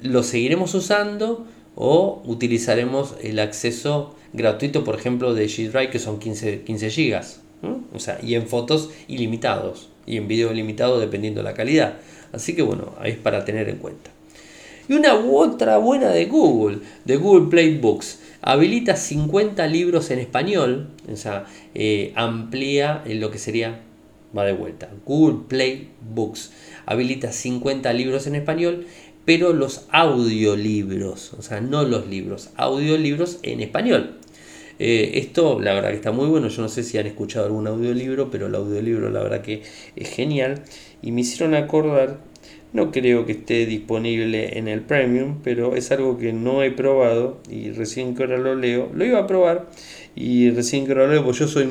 lo 0.01 0.23
seguiremos 0.23 0.73
usando 0.73 1.45
o 1.75 2.23
utilizaremos 2.25 3.15
el 3.21 3.37
acceso 3.37 4.15
gratuito, 4.33 4.83
por 4.83 4.95
ejemplo, 4.95 5.35
de 5.35 5.45
G 5.45 5.69
Drive, 5.69 5.91
que 5.91 5.99
son 5.99 6.17
15, 6.17 6.63
15 6.63 6.89
GB. 6.89 7.21
O 7.93 7.99
sea, 7.99 8.19
y 8.23 8.35
en 8.35 8.47
fotos 8.47 8.89
ilimitados 9.07 9.89
y 10.09 10.17
en 10.17 10.27
vídeo 10.27 10.51
ilimitado 10.51 10.99
dependiendo 10.99 11.41
de 11.41 11.49
la 11.49 11.53
calidad. 11.53 11.93
Así 12.33 12.55
que 12.55 12.63
bueno, 12.63 12.95
ahí 12.99 13.11
es 13.11 13.17
para 13.17 13.45
tener 13.45 13.69
en 13.69 13.77
cuenta. 13.77 14.09
Y 14.89 14.93
una 14.93 15.13
otra 15.13 15.77
buena 15.77 16.09
de 16.09 16.25
Google, 16.25 16.79
de 17.05 17.17
Google 17.17 17.49
Play 17.49 17.77
Books. 17.77 18.19
Habilita 18.41 18.95
50 18.95 19.67
libros 19.67 20.09
en 20.09 20.19
español, 20.19 20.87
o 21.11 21.15
sea, 21.15 21.45
eh, 21.75 22.11
amplía 22.15 23.03
en 23.05 23.19
lo 23.19 23.29
que 23.29 23.37
sería, 23.37 23.81
va 24.35 24.45
de 24.45 24.53
vuelta, 24.53 24.89
Google 25.05 25.41
Play 25.47 25.89
Books. 26.01 26.51
Habilita 26.87 27.31
50 27.31 27.93
libros 27.93 28.25
en 28.25 28.35
español, 28.35 28.87
pero 29.25 29.53
los 29.53 29.85
audiolibros, 29.91 31.33
o 31.33 31.43
sea, 31.43 31.61
no 31.61 31.83
los 31.83 32.07
libros, 32.07 32.49
audiolibros 32.55 33.37
en 33.43 33.59
español. 33.59 34.18
Eh, 34.79 35.11
esto 35.15 35.59
la 35.59 35.73
verdad 35.73 35.89
que 35.89 35.97
está 35.97 36.11
muy 36.11 36.27
bueno, 36.27 36.47
yo 36.47 36.61
no 36.61 36.69
sé 36.69 36.83
si 36.83 36.97
han 36.97 37.05
escuchado 37.05 37.45
algún 37.45 37.67
audiolibro, 37.67 38.31
pero 38.31 38.47
el 38.47 38.55
audiolibro 38.55 39.09
la 39.09 39.21
verdad 39.21 39.41
que 39.41 39.63
es 39.95 40.09
genial. 40.09 40.63
Y 41.01 41.11
me 41.11 41.21
hicieron 41.21 41.55
acordar 41.55 42.19
no 42.71 42.91
creo 42.91 43.25
que 43.25 43.31
esté 43.31 43.65
disponible 43.65 44.59
en 44.59 44.67
el 44.67 44.81
Premium, 44.81 45.39
pero 45.43 45.75
es 45.75 45.91
algo 45.91 46.19
que 46.19 46.33
no 46.33 46.61
he 46.61 46.69
probado 46.71 47.39
y 47.49 47.71
recién 47.71 48.15
que 48.15 48.23
ahora 48.23 48.37
lo 48.37 48.55
leo. 48.55 48.91
Lo 48.93 49.05
iba 49.05 49.19
a 49.19 49.27
probar. 49.27 49.69
Y 50.15 50.51
recién 50.51 50.85
que 50.85 50.91
ahora 50.91 51.07
lo 51.07 51.13
leo, 51.13 51.23
pues 51.23 51.39
yo 51.39 51.47
soy 51.47 51.67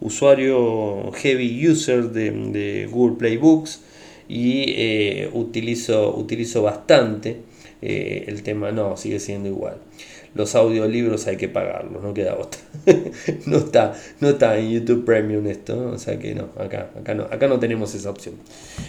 usuario 0.00 1.12
heavy 1.12 1.68
user 1.68 2.10
de, 2.10 2.88
Google 2.90 3.16
Play 3.16 3.36
Books 3.36 3.82
y 4.28 4.64
eh, 4.68 5.30
utilizo, 5.32 6.16
utilizo 6.16 6.62
bastante 6.62 7.36
eh, 7.82 8.24
el 8.26 8.42
tema, 8.42 8.72
no, 8.72 8.96
sigue 8.96 9.20
siendo 9.20 9.48
igual 9.48 9.76
los 10.34 10.54
audiolibros 10.54 11.26
hay 11.26 11.36
que 11.36 11.48
pagarlos, 11.48 12.02
no 12.02 12.14
queda 12.14 12.36
otra. 12.36 12.60
no, 13.46 13.58
está, 13.58 13.94
no 14.20 14.30
está 14.30 14.58
en 14.58 14.70
YouTube 14.70 15.04
Premium 15.04 15.46
esto, 15.46 15.90
o 15.90 15.98
sea 15.98 16.18
que 16.18 16.34
no, 16.34 16.48
acá, 16.58 16.90
acá, 16.98 17.14
no, 17.14 17.24
acá 17.24 17.48
no 17.48 17.58
tenemos 17.58 17.94
esa 17.94 18.10
opción. 18.10 18.36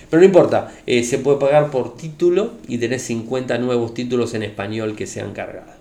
Pero 0.10 0.20
no 0.20 0.26
importa, 0.26 0.72
eh, 0.86 1.04
se 1.04 1.18
puede 1.18 1.39
pagar 1.39 1.72
por 1.72 1.98
título 1.98 2.54
y 2.68 2.78
tenés 2.78 3.02
50 3.04 3.58
nuevos 3.58 3.94
títulos 3.94 4.34
en 4.34 4.44
español 4.44 4.96
que 4.96 5.08
se 5.08 5.22
han 5.22 5.34
cargado. 5.34 5.72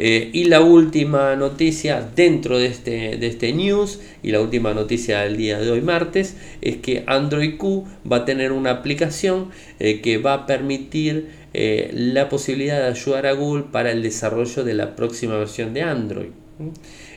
Eh, 0.00 0.30
y 0.32 0.44
la 0.44 0.60
última 0.60 1.34
noticia 1.34 2.08
dentro 2.14 2.56
de 2.56 2.66
este, 2.66 3.16
de 3.16 3.26
este 3.26 3.52
news 3.52 3.98
y 4.22 4.30
la 4.30 4.40
última 4.40 4.72
noticia 4.72 5.22
del 5.22 5.36
día 5.36 5.58
de 5.58 5.72
hoy 5.72 5.80
martes 5.80 6.36
es 6.60 6.76
que 6.76 7.02
Android 7.08 7.56
Q 7.56 7.84
va 8.10 8.18
a 8.18 8.24
tener 8.24 8.52
una 8.52 8.70
aplicación 8.70 9.50
eh, 9.80 10.00
que 10.00 10.18
va 10.18 10.34
a 10.34 10.46
permitir 10.46 11.30
eh, 11.54 11.90
la 11.92 12.28
posibilidad 12.28 12.78
de 12.78 12.88
ayudar 12.88 13.26
a 13.26 13.32
Google 13.32 13.64
para 13.70 13.90
el 13.90 14.02
desarrollo 14.02 14.64
de 14.64 14.74
la 14.74 14.96
próxima 14.96 15.36
versión 15.36 15.74
de 15.74 15.82
Android. 15.82 16.30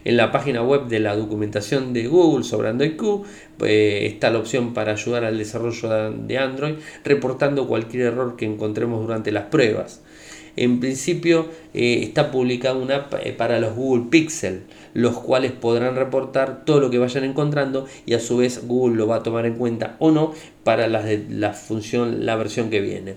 En 0.04 0.18
la 0.18 0.32
página 0.32 0.62
web 0.62 0.88
de 0.88 1.00
la 1.00 1.16
documentación 1.16 1.94
de 1.94 2.08
Google 2.08 2.44
sobre 2.44 2.70
Android 2.70 2.96
Q 2.96 3.24
está 3.60 4.30
la 4.30 4.40
opción 4.40 4.74
para 4.74 4.94
ayudar 4.94 5.26
al 5.26 5.38
desarrollo 5.38 6.12
de 6.12 6.38
Android 6.38 6.76
reportando 7.04 7.68
cualquier 7.68 8.04
error 8.04 8.36
que 8.36 8.46
encontremos 8.46 9.02
durante 9.02 9.32
las 9.32 9.46
pruebas. 9.46 10.02
En 10.58 10.80
principio 10.80 11.48
eh, 11.74 12.00
está 12.04 12.30
publicada 12.30 12.76
una 12.76 12.96
app 12.98 13.14
eh, 13.24 13.32
para 13.32 13.60
los 13.60 13.74
Google 13.76 14.10
Pixel, 14.10 14.64
los 14.94 15.18
cuales 15.18 15.54
podrán 15.54 15.96
reportar 15.96 16.66
todo 16.66 16.80
lo 16.82 16.90
que 16.90 17.00
vayan 17.00 17.24
encontrando 17.24 17.88
y 18.06 18.14
a 18.16 18.20
su 18.20 18.38
vez 18.38 18.68
Google 18.68 18.98
lo 18.98 19.08
va 19.08 19.18
a 19.18 19.24
tomar 19.24 19.46
en 19.46 19.56
cuenta 19.56 19.96
o 20.00 20.12
no 20.12 20.34
para 20.64 20.88
la 20.88 21.54
función, 21.54 22.26
la 22.26 22.36
versión 22.36 22.70
que 22.70 22.82
viene. 22.82 23.16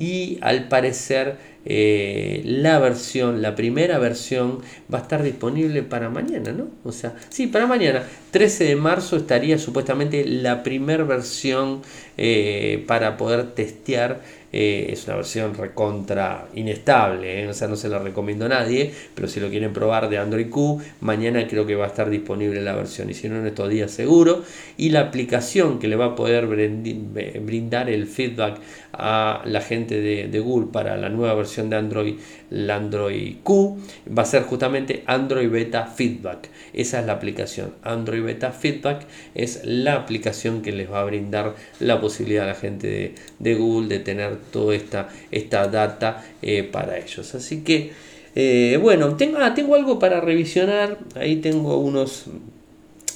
Y 0.00 0.38
al 0.40 0.68
parecer 0.68 1.36
eh, 1.66 2.40
la 2.46 2.78
versión, 2.78 3.42
la 3.42 3.54
primera 3.54 3.98
versión 3.98 4.60
va 4.92 5.00
a 5.00 5.02
estar 5.02 5.22
disponible 5.22 5.82
para 5.82 6.08
mañana, 6.08 6.52
¿no? 6.52 6.68
O 6.84 6.92
sea, 6.92 7.14
sí, 7.28 7.48
para 7.48 7.66
mañana. 7.66 8.02
13 8.30 8.64
de 8.64 8.76
marzo 8.76 9.18
estaría 9.18 9.58
supuestamente 9.58 10.24
la 10.24 10.62
primera 10.62 11.04
versión 11.04 11.82
eh, 12.16 12.82
para 12.86 13.18
poder 13.18 13.50
testear 13.52 14.22
eh, 14.52 14.88
es 14.90 15.06
una 15.06 15.16
versión 15.16 15.54
recontra 15.54 16.48
inestable, 16.54 17.42
¿eh? 17.42 17.48
o 17.48 17.54
sea, 17.54 17.68
no 17.68 17.76
se 17.76 17.88
la 17.88 17.98
recomiendo 17.98 18.46
a 18.46 18.48
nadie, 18.48 18.92
pero 19.14 19.28
si 19.28 19.40
lo 19.40 19.48
quieren 19.48 19.72
probar 19.72 20.08
de 20.08 20.18
Android 20.18 20.48
Q, 20.48 20.80
mañana 21.00 21.46
creo 21.46 21.66
que 21.66 21.76
va 21.76 21.84
a 21.84 21.88
estar 21.88 22.10
disponible 22.10 22.60
la 22.60 22.74
versión, 22.74 23.10
y 23.10 23.14
si 23.14 23.28
no 23.28 23.36
en 23.36 23.46
estos 23.46 23.68
días 23.68 23.90
seguro, 23.90 24.42
y 24.76 24.90
la 24.90 25.00
aplicación 25.00 25.78
que 25.78 25.88
le 25.88 25.96
va 25.96 26.06
a 26.06 26.14
poder 26.14 26.46
brindar 26.46 27.88
el 27.88 28.06
feedback 28.06 28.58
a 28.92 29.42
la 29.44 29.60
gente 29.60 30.00
de, 30.00 30.40
Google 30.40 30.68
para 30.72 30.96
la 30.96 31.10
nueva 31.10 31.34
versión 31.34 31.70
de 31.70 31.76
Android, 31.76 32.14
la 32.50 32.76
Android 32.76 33.36
Q, 33.42 33.78
va 34.16 34.22
a 34.22 34.26
ser 34.26 34.42
justamente 34.44 35.02
Android 35.06 35.50
Beta 35.50 35.86
Feedback. 35.86 36.48
Esa 36.72 37.00
es 37.00 37.06
la 37.06 37.12
aplicación. 37.12 37.74
Android 37.82 38.22
Beta 38.22 38.52
Feedback 38.52 39.06
es 39.34 39.60
la 39.64 39.94
aplicación 39.94 40.62
que 40.62 40.72
les 40.72 40.90
va 40.90 41.00
a 41.00 41.04
brindar 41.04 41.54
la 41.78 42.00
posibilidad 42.00 42.44
a 42.44 42.48
la 42.48 42.54
gente 42.54 43.14
de, 43.38 43.54
Google 43.54 43.88
de 43.88 43.98
tener 43.98 44.38
toda 44.52 44.74
esta, 44.74 45.08
esta 45.30 45.68
data 45.68 46.24
eh, 46.42 46.62
para 46.62 46.98
ellos. 46.98 47.34
Así 47.34 47.62
que, 47.62 47.92
eh, 48.34 48.78
bueno, 48.80 49.16
tengo, 49.16 49.38
ah, 49.38 49.54
tengo 49.54 49.74
algo 49.74 49.98
para 49.98 50.20
revisionar. 50.20 50.98
Ahí 51.14 51.36
tengo 51.36 51.78
unos 51.78 52.26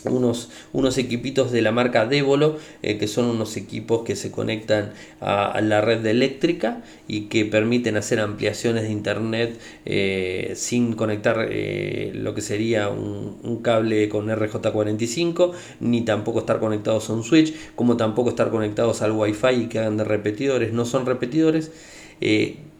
unos, 0.04 0.50
unos 0.72 0.98
equipitos 0.98 1.52
de 1.52 1.62
la 1.62 1.72
marca 1.72 2.06
Devolo, 2.06 2.58
eh, 2.82 2.98
que 2.98 3.06
son 3.06 3.26
unos 3.26 3.56
equipos 3.56 4.02
que 4.04 4.16
se 4.16 4.30
conectan 4.30 4.92
a, 5.20 5.60
la 5.60 5.80
red 5.80 6.04
eléctrica 6.06 6.82
y 7.08 7.22
que 7.22 7.44
permiten 7.44 7.96
hacer 7.96 8.20
ampliaciones 8.20 8.84
de 8.84 8.90
internet 8.90 9.58
eh, 9.84 10.52
sin 10.56 10.94
conectar 10.94 11.46
eh, 11.50 12.12
lo 12.14 12.34
que 12.34 12.40
sería 12.40 12.88
un, 12.88 13.38
un, 13.42 13.62
cable 13.62 14.08
con 14.08 14.28
RJ45, 14.28 15.52
ni 15.80 16.02
tampoco 16.02 16.40
estar 16.40 16.60
conectados 16.60 17.08
a 17.10 17.14
un 17.14 17.24
switch, 17.24 17.54
como 17.74 17.96
tampoco 17.96 18.30
estar 18.30 18.50
conectados 18.50 19.02
al 19.02 19.12
Wi-Fi 19.12 19.54
y 19.54 19.66
que 19.68 19.78
hagan 19.78 19.96
de 19.96 20.04
repetidores, 20.04 20.72
no 20.72 20.84
son 20.84 21.06
repetidores 21.06 21.70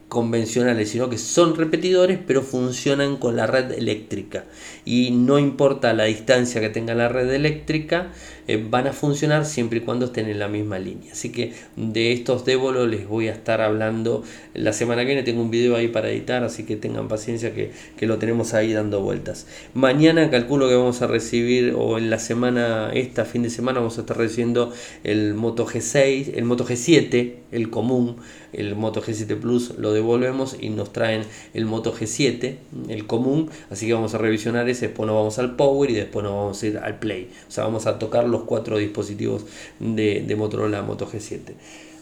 convencionales, 0.07 0.89
sino 0.89 1.09
que 1.09 1.17
son 1.17 1.55
repetidores, 1.55 2.19
pero 2.25 2.41
funcionan 2.41 3.17
con 3.17 3.35
la 3.35 3.47
red 3.47 3.71
eléctrica. 3.71 4.45
Y 4.85 5.11
no 5.11 5.39
importa 5.39 5.93
la 5.93 6.05
distancia 6.05 6.61
que 6.61 6.69
tenga 6.69 6.93
la 6.93 7.09
red 7.09 7.31
eléctrica, 7.31 8.11
eh, 8.47 8.63
van 8.69 8.87
a 8.87 8.93
funcionar 8.93 9.45
siempre 9.45 9.79
y 9.79 9.81
cuando 9.81 10.05
estén 10.05 10.29
en 10.29 10.39
la 10.39 10.47
misma 10.47 10.79
línea. 10.79 11.11
Así 11.11 11.31
que 11.31 11.53
de 11.75 12.13
estos 12.13 12.45
débolos 12.45 12.87
les 12.89 13.07
voy 13.07 13.27
a 13.27 13.31
estar 13.31 13.61
hablando 13.61 14.23
la 14.53 14.73
semana 14.73 15.01
que 15.01 15.07
viene. 15.07 15.23
Tengo 15.23 15.41
un 15.41 15.51
video 15.51 15.75
ahí 15.75 15.87
para 15.87 16.09
editar, 16.09 16.43
así 16.43 16.63
que 16.63 16.75
tengan 16.75 17.07
paciencia 17.07 17.53
que, 17.53 17.71
que 17.97 18.05
lo 18.07 18.17
tenemos 18.17 18.53
ahí 18.53 18.73
dando 18.73 19.01
vueltas. 19.01 19.47
Mañana 19.73 20.29
calculo 20.29 20.67
que 20.67 20.75
vamos 20.75 21.01
a 21.01 21.07
recibir, 21.07 21.73
o 21.75 21.97
en 21.97 22.09
la 22.09 22.19
semana, 22.19 22.91
esta 22.93 23.25
fin 23.25 23.43
de 23.43 23.49
semana, 23.49 23.79
vamos 23.79 23.97
a 23.97 24.01
estar 24.01 24.17
recibiendo 24.17 24.71
el 25.03 25.33
Moto 25.33 25.65
G6, 25.65 26.33
el 26.35 26.45
Moto 26.45 26.65
G7, 26.65 27.33
el 27.51 27.69
común, 27.69 28.17
el 28.53 28.75
Moto 28.75 29.01
G7 29.01 29.39
Plus 29.39 29.77
lo 29.77 29.93
devolvemos 29.93 30.55
y 30.59 30.69
nos 30.69 30.91
traen 30.93 31.23
el 31.53 31.65
Moto 31.65 31.93
G7, 31.93 32.55
el 32.89 33.07
común, 33.07 33.49
así 33.69 33.87
que 33.87 33.93
vamos 33.93 34.13
a 34.13 34.17
revisionar 34.17 34.69
ese, 34.69 34.87
después 34.87 35.07
nos 35.07 35.15
vamos 35.15 35.39
al 35.39 35.55
Power 35.55 35.89
y 35.89 35.93
después 35.93 36.23
nos 36.23 36.33
vamos 36.33 36.63
a 36.63 36.67
ir 36.67 36.77
al 36.77 36.99
Play. 36.99 37.29
O 37.47 37.51
sea, 37.51 37.65
vamos 37.65 37.85
a 37.85 37.99
tocar 37.99 38.27
los 38.37 38.43
cuatro 38.43 38.77
dispositivos 38.77 39.45
de, 39.79 40.35
Motorola 40.37 40.81
Moto 40.81 41.07
G7. 41.07 41.53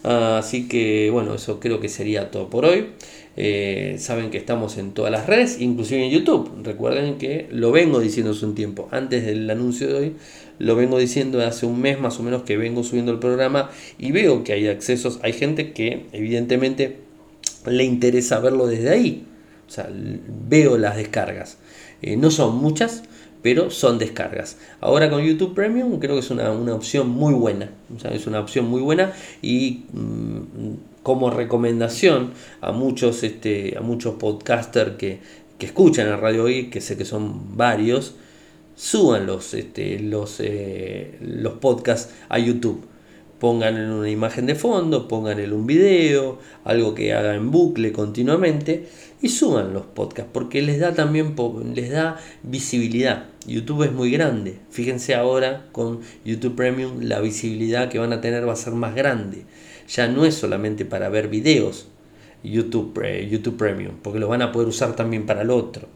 Así 0.02 0.68
que 0.68 1.08
bueno, 1.10 1.34
eso 1.34 1.60
creo 1.60 1.80
que 1.80 1.88
sería 1.88 2.30
todo 2.30 2.50
por 2.50 2.64
hoy. 2.66 2.90
Eh, 3.36 3.96
saben 3.98 4.30
que 4.30 4.38
estamos 4.38 4.76
en 4.78 4.92
todas 4.92 5.10
las 5.10 5.26
redes, 5.26 5.60
inclusive 5.60 6.04
en 6.04 6.10
YouTube. 6.10 6.50
Recuerden 6.62 7.18
que 7.18 7.48
lo 7.50 7.72
vengo 7.72 8.00
diciendo 8.00 8.32
hace 8.32 8.44
un 8.46 8.54
tiempo, 8.54 8.88
antes 8.90 9.24
del 9.24 9.48
anuncio 9.50 9.88
de 9.88 9.94
hoy, 9.94 10.16
lo 10.58 10.76
vengo 10.76 10.98
diciendo 10.98 11.40
hace 11.44 11.66
un 11.66 11.80
mes 11.80 11.98
más 11.98 12.20
o 12.20 12.22
menos 12.22 12.42
que 12.42 12.56
vengo 12.56 12.84
subiendo 12.84 13.12
el 13.12 13.18
programa 13.18 13.70
y 13.98 14.12
veo 14.12 14.44
que 14.44 14.52
hay 14.52 14.68
accesos, 14.68 15.18
hay 15.22 15.32
gente 15.32 15.72
que 15.72 16.06
evidentemente 16.12 16.98
le 17.66 17.84
interesa 17.84 18.38
verlo 18.40 18.66
desde 18.66 18.90
ahí. 18.90 19.26
O 19.66 19.70
sea, 19.70 19.88
veo 19.90 20.76
las 20.76 20.96
descargas. 20.96 21.58
Eh, 22.02 22.16
no 22.16 22.30
son 22.30 22.56
muchas, 22.56 23.02
pero 23.44 23.68
son 23.68 23.98
descargas. 23.98 24.56
Ahora 24.80 25.10
con 25.10 25.22
YouTube 25.22 25.52
Premium 25.52 26.00
creo 26.00 26.14
que 26.14 26.20
es 26.20 26.30
una, 26.30 26.50
opción 26.74 27.10
muy 27.10 27.34
buena. 27.34 27.68
es 28.10 28.26
una 28.26 28.40
opción 28.40 28.64
muy 28.64 28.80
buena 28.80 29.12
y 29.42 29.82
mm, 29.92 31.02
como 31.02 31.28
recomendación 31.28 32.32
a 32.62 32.72
muchos, 32.72 33.22
este, 33.22 33.76
a 33.76 33.82
muchos 33.82 34.14
podcasters 34.14 34.96
que, 34.96 35.44
escuchan 35.60 36.08
a 36.08 36.16
Radio 36.18 36.44
hoy, 36.44 36.68
que 36.68 36.82
sé 36.82 36.98
que 36.98 37.06
son 37.06 37.56
varios, 37.56 38.16
suban 38.76 39.24
los, 39.24 39.54
este, 39.54 39.98
los, 39.98 40.40
eh, 40.40 41.16
los 41.20 41.54
podcasts 41.54 42.12
a 42.28 42.38
YouTube 42.38 42.84
pongan 43.38 43.78
una 43.90 44.08
imagen 44.08 44.46
de 44.46 44.54
fondo, 44.54 45.06
pongan 45.06 45.52
un 45.52 45.66
video, 45.66 46.38
algo 46.64 46.94
que 46.94 47.12
haga 47.12 47.34
en 47.34 47.50
bucle 47.50 47.92
continuamente 47.92 48.88
y 49.20 49.28
suban 49.28 49.74
los 49.74 49.84
podcasts 49.84 50.30
porque 50.32 50.62
les 50.62 50.80
da 50.80 50.94
también 50.94 51.34
les 51.74 51.90
da 51.90 52.18
visibilidad. 52.42 53.33
YouTube 53.46 53.84
es 53.84 53.92
muy 53.92 54.10
grande. 54.10 54.58
Fíjense 54.70 55.14
ahora 55.14 55.66
con 55.72 56.00
YouTube 56.24 56.56
Premium 56.56 57.00
la 57.02 57.20
visibilidad 57.20 57.88
que 57.88 57.98
van 57.98 58.12
a 58.12 58.20
tener 58.20 58.46
va 58.48 58.52
a 58.52 58.56
ser 58.56 58.74
más 58.74 58.94
grande. 58.94 59.44
Ya 59.88 60.08
no 60.08 60.24
es 60.24 60.34
solamente 60.34 60.84
para 60.84 61.08
ver 61.08 61.28
videos 61.28 61.88
YouTube, 62.44 63.00
eh, 63.04 63.28
YouTube 63.30 63.56
Premium, 63.56 63.96
porque 64.02 64.18
lo 64.18 64.28
van 64.28 64.42
a 64.42 64.52
poder 64.52 64.68
usar 64.68 64.94
también 64.94 65.26
para 65.26 65.42
el 65.42 65.50
otro. 65.50 65.88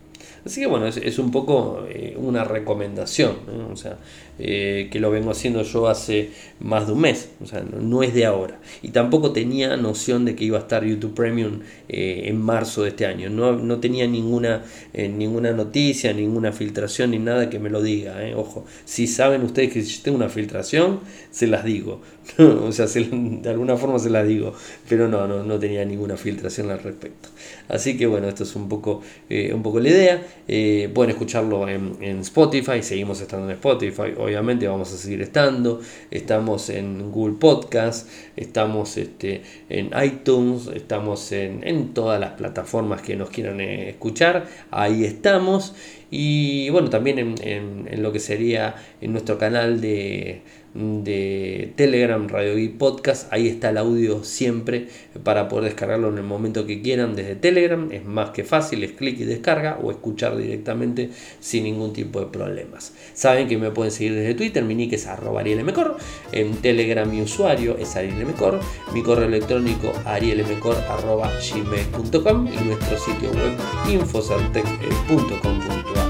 Así 0.45 0.61
que 0.61 0.66
bueno, 0.66 0.86
es, 0.86 1.18
un 1.18 1.30
poco 1.30 1.84
eh, 1.89 2.14
una 2.16 2.45
recomendación, 2.45 3.36
o 3.70 3.76
sea, 3.76 3.99
eh, 4.39 4.89
que 4.91 5.01
lo 5.01 5.11
vengo 5.11 5.30
haciendo 5.30 5.62
yo 5.62 5.89
hace 5.89 6.30
más 6.61 6.86
de 6.86 6.93
un 6.93 7.01
mes, 7.01 7.30
o 7.43 7.47
sea, 7.47 7.62
no, 7.62 8.03
es 8.03 8.14
de 8.14 8.24
ahora. 8.24 8.61
Y 8.82 8.89
tampoco 8.91 9.32
tenía 9.32 9.76
noción 9.76 10.24
de 10.24 10.36
que 10.36 10.45
iba 10.45 10.59
a 10.59 10.62
estar 10.62 10.84
YouTube 10.84 11.14
Premium 11.14 11.61
eh, 11.89 12.22
en 12.26 12.41
marzo 12.41 12.84
de 12.84 12.91
este 12.91 13.05
año, 13.05 13.30
no, 13.30 13.53
no 13.53 13.78
tenía 13.80 14.07
ninguna, 14.07 14.64
ninguna 14.95 15.53
noticia, 15.53 16.12
ninguna 16.12 16.53
filtración 16.53 17.11
ni 17.11 17.18
nada 17.18 17.51
que 17.51 17.59
me 17.59 17.68
lo 17.68 17.82
diga, 17.82 18.16
ojo, 18.36 18.64
si 18.84 19.07
saben 19.07 19.43
ustedes 19.43 19.72
que 19.72 19.82
si 19.82 20.03
tengo 20.03 20.16
una 20.16 20.28
filtración, 20.28 21.01
se 21.30 21.47
las 21.47 21.64
digo, 21.64 22.01
o 22.39 22.72
sea, 22.72 22.86
de 22.86 23.51
alguna 23.51 23.76
forma 23.76 23.99
se 23.99 24.11
las 24.11 24.26
digo, 24.26 24.55
pero 24.89 25.09
no, 25.09 25.26
no, 25.26 25.43
no 25.43 25.59
tenía 25.59 25.84
ninguna 25.84 26.16
filtración 26.16 26.70
al 26.70 26.82
respecto. 26.82 27.28
Así 27.68 27.97
que 27.97 28.07
bueno, 28.07 28.28
esto 28.28 28.45
es 28.45 28.55
un 28.57 28.68
poco, 28.68 29.03
un 29.30 29.62
poco 29.62 29.80
la 29.80 29.89
idea. 29.89 30.22
Eh, 30.47 30.91
pueden 30.95 31.11
escucharlo 31.11 31.68
en, 31.68 32.20
Spotify, 32.20 32.83
seguimos 32.83 33.20
estando 33.20 33.47
en 33.47 33.53
Spotify, 33.53 34.14
obviamente 34.18 34.66
vamos 34.66 34.93
a 34.93 34.97
seguir 34.97 35.22
estando. 35.22 35.81
Estamos 36.11 36.70
en 36.70 37.11
Google 37.11 37.37
Podcast, 37.39 38.09
estamos 38.37 38.97
este, 38.97 39.43
en 39.68 39.91
iTunes, 40.03 40.68
estamos 40.68 41.33
en, 41.33 41.93
todas 41.95 42.18
las 42.18 42.33
plataformas 42.33 43.03
que 43.03 43.16
nos 43.16 43.31
quieran 43.31 43.61
eh, 43.61 43.91
escuchar, 43.91 44.47
ahí 44.70 45.05
estamos. 45.05 45.74
Y 46.11 46.70
bueno, 46.70 46.89
también 46.89 47.18
en 47.43 48.03
lo 48.03 48.12
que 48.12 48.18
sería 48.18 48.74
en 49.03 49.12
nuestro 49.12 49.37
canal 49.37 49.83
de 49.83 50.41
de 50.75 51.73
Telegram, 51.77 52.29
Radio 52.29 52.59
y 52.59 52.69
Podcast. 52.69 53.33
Ahí 53.33 53.49
está 53.49 53.71
el 53.71 53.79
audio 53.79 54.23
siempre 54.25 54.89
para 55.23 55.49
poder 55.49 55.64
descargarlo 55.64 56.09
en 56.09 56.19
el 56.19 56.25
momento 56.25 56.66
que 56.66 56.83
quieran 56.83 57.16
desde 57.16 57.37
Telegram. 57.37 57.91
Es 57.93 58.05
más 58.05 58.31
que 58.31 58.45
fácil, 58.45 58.85
es 58.85 58.93
clic 58.93 59.19
y 59.21 59.25
descarga 59.25 59.79
o 59.83 59.91
escuchar 59.91 60.37
directamente 60.37 61.11
sin 61.41 61.64
ningún 61.64 61.93
tipo 61.93 62.21
de 62.21 62.27
problemas. 62.27 62.95
Saben 63.14 63.49
que 63.49 63.59
me 63.59 63.71
pueden 63.71 63.93
seguir 63.93 64.14
desde 64.14 64.35
Twitter, 64.35 64.64
mi 64.64 64.75
nick 64.75 64.93
es 64.93 65.07
arroba 65.07 65.41
arielmcor. 65.41 65.97
En 66.33 66.57
Telegram 66.57 67.11
mi 67.11 67.23
usuario 67.23 67.79
es 67.79 67.97
arielmcor. 67.97 68.61
Mi 68.93 69.03
correo 69.03 69.27
electrónico 69.27 69.93
arroba 70.05 71.33
gmail.com 71.41 72.47
y 72.47 72.64
nuestro 72.64 72.99
sitio 72.99 73.31
web 73.31 73.53
infosartec.com.ar. 73.91 76.08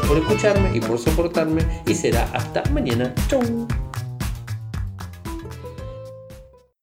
Por 0.00 0.18
escucharme 0.18 0.76
y 0.76 0.80
por 0.80 0.98
soportarme 0.98 1.82
y 1.86 1.94
será 1.94 2.24
hasta 2.32 2.62
mañana. 2.70 3.14
Chau. 3.28 3.68